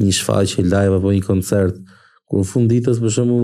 një 0.00 0.12
shfaqje 0.18 0.62
live 0.64 0.96
apo 0.98 1.10
një 1.12 1.24
koncert. 1.26 1.74
Kur 2.28 2.40
në 2.42 2.48
fund 2.50 2.72
ditës, 2.72 3.00
për 3.02 3.12
shumë, 3.16 3.38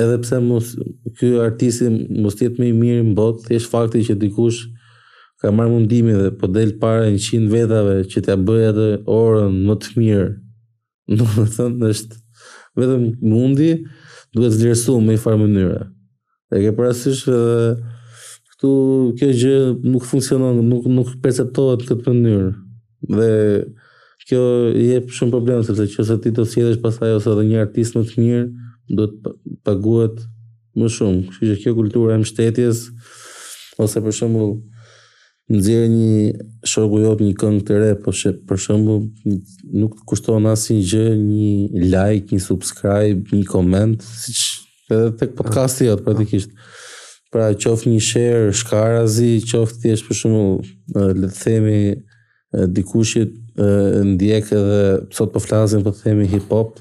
edhe 0.00 0.16
pse 0.24 0.38
mos, 0.42 0.72
kjo 1.20 1.38
artisti 1.44 1.88
mos 2.24 2.34
tjetë 2.40 2.62
me 2.64 2.68
i 2.70 2.72
mirë 2.78 3.04
në 3.06 3.14
botë, 3.18 3.42
të 3.48 3.54
jeshtë 3.56 3.74
fakti 3.74 4.02
që 4.08 4.16
dikush 4.22 4.58
ka 5.38 5.52
marrë 5.54 5.70
mundimi 5.76 6.14
dhe 6.18 6.32
po 6.40 6.50
delë 6.50 6.78
pare 6.82 7.12
100 7.12 7.28
qindë 7.30 7.52
vetave 7.54 7.96
që 8.10 8.24
t'ja 8.26 8.34
bëjë 8.48 8.72
atë 8.72 8.88
orën 9.18 9.54
më 9.68 9.78
të 9.84 9.92
mirë. 10.02 10.26
Në 11.18 11.28
të 11.36 11.46
thonë 11.58 11.92
është 11.94 12.18
vetëm 12.82 13.06
mundi 13.32 13.70
duhet 14.34 14.54
të 14.58 14.62
lirësu 14.64 14.98
me 15.06 15.14
i 15.18 15.22
farë 15.22 15.44
mënyrë. 15.44 15.84
E 16.50 16.60
ke 16.64 16.70
parasysh 16.72 17.26
edhe 17.28 17.56
këtu 18.54 18.70
kjo 19.20 19.26
gjë 19.40 19.56
nuk 19.92 20.06
funksionon, 20.08 20.62
nuk 20.64 20.86
nuk 20.88 21.10
perceptohet 21.22 21.82
këtë 21.88 22.14
mënyrë. 22.14 22.48
Dhe 23.12 23.28
kjo 24.30 24.40
jep 24.80 25.12
shumë 25.14 25.34
probleme 25.34 25.66
sepse 25.66 25.84
nëse 25.84 26.16
ti 26.24 26.32
do 26.38 26.46
sjellësh 26.48 26.80
pastaj 26.84 27.18
ose 27.18 27.34
edhe 27.34 27.44
një 27.50 27.60
artist 27.66 27.98
më 27.98 28.04
të 28.08 28.22
mirë, 28.24 28.46
duhet 28.88 29.28
paguhet 29.68 30.24
më 30.78 30.88
shumë. 30.96 31.20
Kështu 31.34 31.50
që 31.52 31.56
kjo 31.66 31.74
kultura 31.78 32.16
e 32.16 32.22
mbështetjes 32.22 32.82
ose 33.84 34.02
për 34.06 34.16
shembull 34.20 34.54
nxjerr 35.52 35.84
një 35.92 36.46
shoku 36.72 37.02
jot 37.04 37.20
një 37.24 37.34
këngë 37.40 37.60
të 37.68 37.76
re, 37.82 37.90
po 38.00 38.12
she 38.16 38.32
për 38.48 38.60
shembull 38.64 39.04
nuk 39.82 40.00
kushton 40.08 40.48
asnjë 40.50 40.78
gjë, 40.94 41.04
një 41.12 41.84
like, 41.92 42.32
një 42.32 42.40
subscribe, 42.48 43.24
një 43.36 43.44
koment, 43.52 44.04
siç 44.24 44.46
Edhe 44.90 45.08
tek 45.20 45.34
podcasti 45.36 45.84
jot 45.84 46.00
praktikisht. 46.04 46.48
Pra 47.32 47.50
qof 47.60 47.82
një 47.84 47.98
share, 48.00 48.46
shkarazi, 48.56 49.34
qoftë 49.50 49.82
thjesht 49.82 50.06
për 50.08 50.16
shembull, 50.16 50.60
le 50.96 51.26
të 51.26 51.34
themi 51.36 51.80
dikush 52.72 53.18
që 53.18 53.24
ndjek 54.14 54.48
edhe 54.56 55.10
sot 55.12 55.34
po 55.34 55.42
flasim 55.44 55.82
po 55.84 55.92
themi 55.92 56.24
hip 56.32 56.48
hop. 56.54 56.80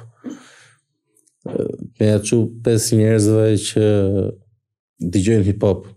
Me 2.00 2.12
ato 2.14 2.40
pesë 2.64 3.00
njerëzve 3.02 3.48
që 3.66 3.86
dëgjojnë 5.12 5.48
hip 5.50 5.66
hop. 5.68 5.90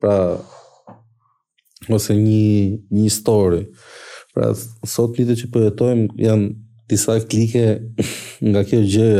Pra 0.00 0.16
ose 1.98 2.16
një 2.16 2.86
një 2.96 3.12
story. 3.12 3.60
Pra 4.32 4.54
sot 4.88 5.20
lidhet 5.20 5.42
që 5.44 5.50
po 5.52 5.66
jetojmë 5.66 6.16
janë 6.24 6.48
disa 6.92 7.18
klike 7.20 7.66
nga 8.48 8.64
kjo 8.72 8.80
gjë 8.92 9.12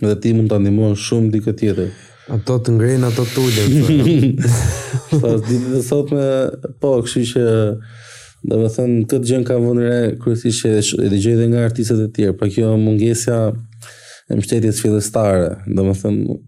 dhe 0.00 0.16
ti 0.20 0.32
mund 0.36 0.50
të 0.50 0.58
animon 0.60 0.94
shumë 0.98 1.30
dikë 1.34 1.54
tjetë. 1.60 1.86
Ato 2.36 2.56
të 2.66 2.74
ngrejnë, 2.74 3.06
ato 3.12 3.24
të 3.30 3.44
ullë. 3.46 3.66
Po. 3.70 4.50
Shtas, 5.16 5.42
ditë 5.46 5.72
dhe 5.76 5.82
sot 5.86 6.10
me, 6.14 6.24
po, 6.82 6.96
këshu 7.06 7.22
që, 7.30 7.44
dhe 8.50 8.58
me 8.64 8.70
thënë, 8.72 9.00
këtë 9.12 9.30
gjënë 9.30 9.46
ka 9.46 9.58
vëndre, 9.62 10.00
kërësi 10.24 10.54
që 10.58 10.72
e 11.04 11.10
dhe 11.12 11.20
gjëjë 11.22 11.38
dhe 11.42 11.48
nga 11.52 11.62
artisët 11.68 12.02
e 12.02 12.08
tjerë, 12.16 12.36
pa 12.40 12.48
kjo 12.50 12.72
mungesja 12.82 13.38
e 14.26 14.40
mështetjes 14.40 14.80
filestare, 14.82 15.52
dhe 15.70 15.84
me 15.86 15.94
thënë, 16.00 16.38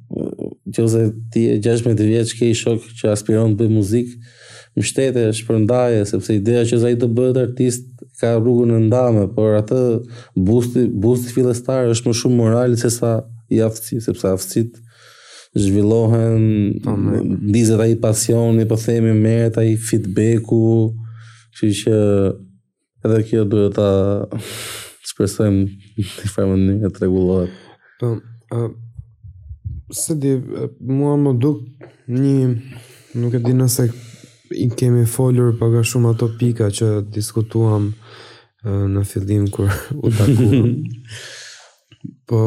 që 0.75 0.83
ose 0.89 1.05
ti 1.33 1.47
e 1.55 1.61
të 1.63 1.95
vjeqë 2.11 2.39
ke 2.41 2.51
i 2.51 2.59
shokë 2.59 2.97
që 2.99 3.13
aspiron 3.15 3.55
të 3.55 3.63
bëjë 3.63 3.77
muzikë, 3.77 4.35
mështetje, 4.79 5.29
shpërndaje, 5.39 6.03
sepse 6.11 6.35
ideja 6.41 6.67
që 6.73 6.83
zaj 6.83 6.97
të 7.05 7.11
bëjë 7.19 7.45
artist 7.47 7.88
ka 8.21 8.29
rrugën 8.43 8.75
e 8.75 8.79
ndame, 8.91 9.23
por 9.35 9.55
atë 9.61 9.81
busti 10.35 10.85
busti 11.03 11.33
fillestar 11.35 11.89
është 11.93 12.11
më 12.11 12.17
shumë 12.21 12.39
moral 12.41 12.75
se 12.81 12.91
sa 12.91 13.13
i 13.55 13.61
aftësi, 13.63 14.01
sepse 14.03 14.31
aftësit 14.35 14.81
zhvillohen 15.59 16.43
po, 16.85 16.97
ndizet 17.49 17.81
ai 17.83 17.95
pasioni, 18.03 18.67
po 18.69 18.77
themi 18.77 19.15
merret 19.17 19.57
ai 19.63 19.77
feedbacku, 19.79 20.61
kështu 21.55 21.71
që 21.85 22.03
edhe 23.07 23.23
kjo 23.31 23.45
duhet 23.55 23.79
ta 23.79 23.89
shpresojmë 25.13 25.65
në 26.17 26.33
formë 26.35 26.77
të 26.91 26.99
rregullohet. 27.05 27.65
Po, 28.03 28.13
ë 28.51 28.67
se 29.95 30.19
di 30.21 30.35
mua 30.93 31.15
më 31.17 31.37
duk 31.41 31.87
një 32.13 32.35
nuk 33.19 33.39
e 33.39 33.39
di 33.47 33.55
nëse 33.57 33.87
i 34.51 34.71
kemi 34.77 35.07
folur 35.07 35.53
pak 35.59 35.75
a 35.81 35.85
shumë 35.85 36.15
ato 36.15 36.31
pika 36.39 36.71
që 36.81 36.89
diskutuam 37.15 37.91
në 38.95 39.03
fillim 39.09 39.47
kur 39.55 39.69
u 40.03 40.11
takuam. 40.13 40.69
po 42.29 42.41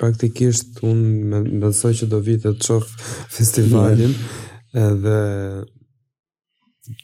praktikisht 0.00 0.80
unë 0.86 1.10
me 1.32 1.40
besoj 1.64 1.92
që 2.00 2.08
do 2.12 2.20
vitë 2.26 2.52
të 2.58 2.68
qof 2.68 3.26
festivalin 3.34 4.14
edhe 4.86 5.18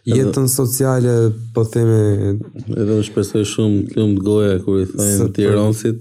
jetën 0.03 0.49
sociale, 0.49 1.33
po 1.55 1.65
themi... 1.69 2.39
Edhe 2.75 2.95
më 2.99 3.03
shpesoj 3.07 3.45
shumë 3.53 3.79
këmbë 3.95 4.19
të 4.19 4.25
goja, 4.27 4.55
kur 4.65 4.81
i 4.83 4.85
thajnë 4.91 5.17
të 5.21 5.29
tironësit. 5.37 6.01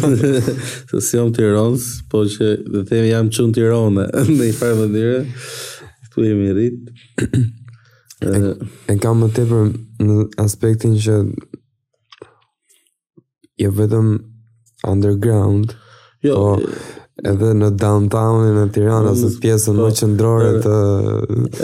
Se 0.90 0.98
si 1.00 1.14
jam 1.18 1.28
Tiranës, 1.36 1.84
po 2.10 2.18
që 2.30 2.46
dhe 2.70 2.80
themi 2.90 3.08
jam 3.12 3.26
qënë 3.36 3.54
Tiranë 3.58 4.04
në 4.14 4.44
i 4.48 4.50
farë 4.58 4.76
më 4.82 4.86
dire, 4.96 5.18
këtu 6.08 6.20
e 6.30 6.32
më 6.40 6.52
E 8.88 8.90
kam 9.02 9.16
më 9.24 9.28
tepër 9.36 9.62
në 10.04 10.14
aspektin 10.44 10.96
që 11.00 11.18
jo 13.64 13.70
vetëm 13.78 14.08
underground, 14.90 15.68
jo, 16.24 16.32
po 16.32 16.40
edhe 17.22 17.52
në 17.54 17.68
downtownin 17.78 18.56
e 18.64 18.64
Tirana 18.74 19.12
së 19.14 19.28
mm, 19.28 19.36
pjesën 19.42 19.76
po. 19.78 19.84
më 19.86 19.96
qëndrore 20.00 20.54
të... 20.64 20.78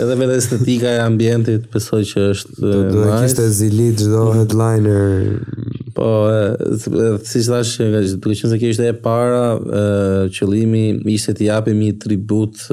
Edhe 0.05 0.15
me 0.19 0.27
dhe 0.29 0.37
estetika 0.39 0.93
e 0.95 1.01
ambientit 1.03 1.65
pësoj 1.73 1.99
që 2.07 2.23
është 2.31 2.55
Do 2.55 2.77
të 2.85 3.09
kishtë 3.17 3.43
e 3.43 3.49
eh, 3.49 3.55
zilit 3.57 4.03
mm. 4.05 4.29
headliner. 4.37 5.89
Po, 5.97 6.07
eh, 6.31 7.17
si 7.27 7.41
që 7.43 7.57
dhash, 7.57 7.73
duke 8.13 8.31
qënë 8.37 8.53
se 8.53 8.61
kje 8.61 8.71
ishte 8.77 8.87
e 8.87 8.95
para, 9.03 9.41
eh, 9.59 10.31
qëlimi 10.37 10.85
ishte 11.17 11.35
të 11.41 11.49
japim 11.49 11.83
i 11.83 11.91
tribut 11.99 12.63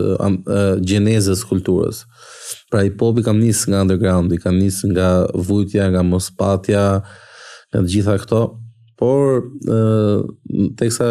gjenezës 0.92 1.42
kulturës. 1.50 2.04
Pra 2.70 2.84
i 2.86 2.94
popi 3.00 3.26
kam 3.26 3.42
njësë 3.42 3.72
nga 3.72 3.82
underground, 3.88 4.30
i 4.32 4.38
kam 4.38 4.54
njësë 4.60 4.92
nga 4.94 5.10
vujtja, 5.34 5.90
nga 5.92 6.02
mospatja, 6.06 6.86
nga 7.74 7.82
të 7.82 7.92
gjitha 7.96 8.14
këto, 8.22 8.42
por 8.99 9.46
ë 9.46 10.72
teksa 10.80 11.07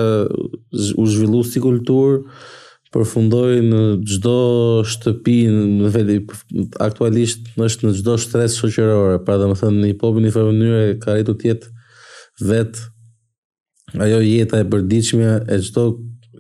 u 1.00 1.06
zhvillu 1.08 1.40
si 1.48 1.62
kultur 1.64 2.20
përfundoi 2.92 3.62
në 3.66 3.82
çdo 4.10 4.34
shtëpi 4.88 5.38
në 5.54 5.92
vetë 5.96 6.18
aktualisht 6.86 7.48
është 7.56 7.88
në 7.90 7.94
çdo 8.00 8.16
shtres 8.20 8.58
shoqëror, 8.60 9.18
pra 9.28 9.40
domethënë 9.42 9.82
në 9.86 9.92
popullin 10.00 10.30
e 10.32 10.36
fëmijëve 10.36 10.98
ka 11.04 11.16
rritur 11.18 11.40
të 11.40 11.50
jetë 11.52 11.74
vet 12.50 12.82
ajo 14.08 14.20
jeta 14.24 14.62
e 14.64 14.68
përditshme 14.72 15.32
e 15.58 15.62
çdo 15.68 15.86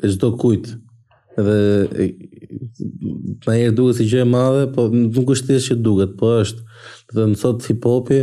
e 0.03 0.11
çdo 0.15 0.33
kujt 0.39 0.73
edhe 1.39 1.57
na 3.47 3.53
herë 3.55 3.75
duhet 3.75 3.99
të 4.01 4.07
gjejmë 4.09 4.31
madhe, 4.35 4.63
po 4.73 4.87
nuk 4.91 5.29
është 5.35 5.51
thjesht 5.53 5.71
që 5.71 5.75
duhet, 5.85 6.15
po 6.19 6.31
është, 6.41 6.63
do 7.13 7.13
të 7.13 7.21
thotë 7.21 7.39
sot 7.41 7.67
hip 7.69 7.85
hopi, 7.85 8.19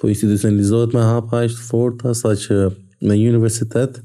po 0.00 0.08
institucionalizohet 0.10 0.92
me 0.96 1.02
hapa 1.06 1.42
aq 1.44 1.54
të 1.54 1.66
forta, 1.68 2.14
sa 2.18 2.32
që 2.38 2.56
në 3.04 3.18
universitet 3.30 4.00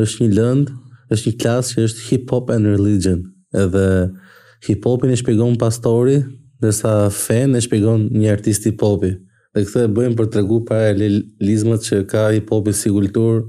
është 0.00 0.22
një 0.24 0.28
lëndë, 0.36 0.74
është 1.14 1.30
një 1.30 1.38
klasë 1.42 1.72
që 1.76 1.84
është 1.88 2.04
hip-hop 2.10 2.50
and 2.52 2.68
religion, 2.68 3.22
edhe 3.62 3.86
hip-hopin 4.66 5.14
e 5.14 5.18
shpjegon 5.20 5.56
pastori, 5.62 6.18
ndërsa 6.60 6.94
fen 7.16 7.56
e 7.56 7.62
shpjegon 7.64 8.08
një 8.16 8.30
artist 8.34 8.68
hip-hopi. 8.68 9.12
Dhe 9.54 9.62
këtë 9.64 9.86
e 9.86 9.92
bëjmë 9.96 10.18
për 10.18 10.28
të 10.30 10.40
regu 10.42 10.58
paralelizmet 10.68 11.86
që 11.88 12.00
ka 12.10 12.26
hip-hopi 12.34 12.74
si 12.76 12.92
kultur 12.92 13.44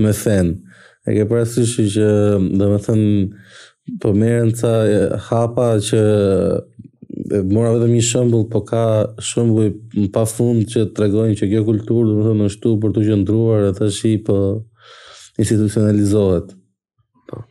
me 0.00 0.14
fen. 0.16 0.54
E 1.08 1.16
ke 1.16 1.26
parasysh 1.28 1.78
që 1.96 2.06
dhe 2.60 2.68
me 2.68 2.80
thënë 2.84 3.10
për 3.98 4.00
po 4.04 4.14
merën 4.20 4.50
ca 4.60 4.72
hapa 5.28 5.70
që 5.88 6.00
mora 7.48 7.72
vetëm 7.74 7.92
një 7.94 8.04
shembull, 8.04 8.44
po 8.50 8.62
ka 8.66 8.82
shembuj 9.24 9.68
pafund 10.14 10.66
që 10.70 10.86
tregojnë 10.96 11.36
që 11.38 11.48
kjo 11.52 11.62
kulturë, 11.66 12.06
domethënë, 12.12 12.46
është 12.48 12.62
tu 12.64 12.72
për 12.82 12.94
të 12.96 13.04
qëndruar 13.08 13.66
e 13.68 13.72
tash 13.76 14.00
po 14.26 14.38
institucionalizohet. 15.40 16.54
Po. 17.28 17.42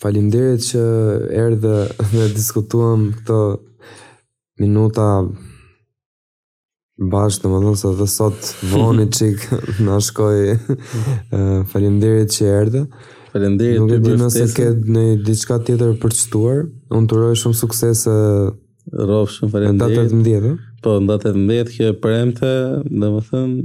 Faleminderit 0.00 0.64
që 0.64 0.82
erdhe 1.36 1.74
dhe 2.14 2.26
diskutuam 2.36 3.08
këto 3.20 3.40
minuta 4.60 5.10
bashkë, 7.12 7.46
domethënë 7.46 7.80
se 7.82 7.94
dhe 8.02 8.10
sot 8.18 8.52
voni 8.74 9.08
çik 9.12 9.48
na 9.86 9.98
shkoi. 10.02 10.54
Faleminderit 11.30 12.36
që 12.38 12.52
erdhe. 12.58 12.86
Faleminderit. 13.30 13.78
Nuk 13.80 13.90
e 13.94 13.96
di 14.04 14.14
nëse 14.20 14.42
ke 14.56 14.64
në 14.92 15.04
diçka 15.26 15.60
tjetër 15.66 15.94
për 16.02 16.10
të 16.10 16.16
shtuar. 16.24 16.64
Unë 16.94 17.06
të 17.06 17.12
uroj 17.18 17.36
shumë 17.40 17.54
sukses 17.60 18.02
e 18.10 18.14
rrofshëm. 19.00 19.50
Faleminderit. 19.52 20.58
Po, 20.80 20.94
në 21.02 21.06
datë 21.10 21.30
të 21.34 21.38
mbetë 21.44 21.70
kjo 21.74 21.84
e 21.92 21.94
premte, 22.00 22.50
dhe 22.88 23.08
më 23.12 23.22
thëmë... 23.28 23.58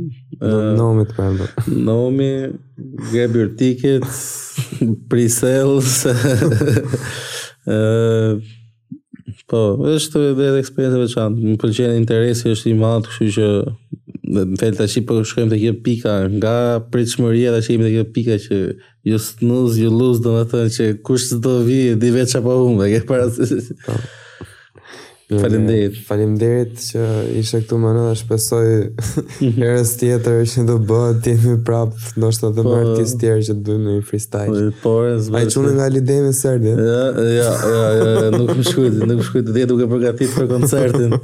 Nomi 0.76 1.04
të 1.08 1.14
premte. 1.16 1.48
Nomi, 1.88 2.52
Gabi 3.14 3.38
Urtikit, 3.46 4.04
Prisels... 5.10 5.94
po, 9.48 9.62
është 9.96 10.16
edhe 10.34 10.52
eksperiencëve 10.60 11.08
që 11.16 11.20
Më 11.40 11.56
përqenë 11.64 11.96
interesi 12.02 12.46
është 12.54 12.68
i 12.74 12.76
madh, 12.84 13.08
këshu 13.10 13.26
që 13.38 13.48
Në 14.26 14.46
fel 14.60 14.74
të 14.80 14.88
po 15.08 15.20
shkojmë 15.28 15.52
të 15.54 15.60
kjo 15.62 15.72
pika 15.86 16.16
nga 16.34 16.56
pritshmëria 16.92 17.54
shmërje 17.54 17.54
dhe 17.54 17.62
ashtë 17.62 17.78
të 17.82 17.94
kjo 17.94 18.04
pika 18.16 18.38
që 18.46 18.60
ju 19.12 19.18
snuz, 19.22 19.78
ju 19.82 19.92
luz, 19.94 20.22
do 20.24 20.34
në 20.38 20.46
thënë 20.52 20.74
që 20.78 20.90
kushtë 21.06 21.38
të 21.38 21.42
do 21.46 21.56
vi, 21.68 21.80
di 22.02 22.14
veç 22.16 22.38
apo 22.40 22.50
pa 22.54 22.62
unë 22.66 22.80
dhe 22.82 22.94
ke 22.96 23.08
para 23.10 23.28
po. 23.30 23.98
Falimderit. 25.42 25.96
Falimderit 26.06 26.74
që 26.86 27.04
ishe 27.40 27.58
këtu 27.64 27.80
më 27.82 27.94
në 27.96 28.02
dhe 28.06 28.18
shpesoj 28.20 28.68
herës 29.58 29.94
tjetër 30.02 30.38
që 30.52 30.66
do 30.68 30.76
bëhet 30.92 31.18
po. 31.18 31.22
ti 31.26 31.34
në 31.42 31.56
prapë, 31.66 32.02
do 32.24 32.30
të 32.60 32.66
mërë 32.70 32.92
të 33.00 33.06
stjerë 33.14 33.46
që 33.50 33.56
do 33.58 33.68
dujë 33.72 33.82
në 33.88 33.96
i 33.98 34.06
freestyle. 34.06 34.66
Po, 34.86 34.96
A 35.10 35.42
i 35.42 35.50
qunë 35.50 35.74
nga 35.80 35.90
lidemi 35.96 36.34
sërdi? 36.38 36.76
Ja, 36.78 37.06
ja, 37.42 37.54
ja, 37.74 37.86
ja, 38.00 38.26
nuk 38.38 38.54
më 38.62 38.68
shkujtë, 38.70 39.02
nuk 39.02 39.22
më 39.24 39.28
shkujtë, 39.32 39.66
duke 39.74 39.90
përgatit 39.96 40.34
për 40.38 40.50
koncertin. 40.56 41.18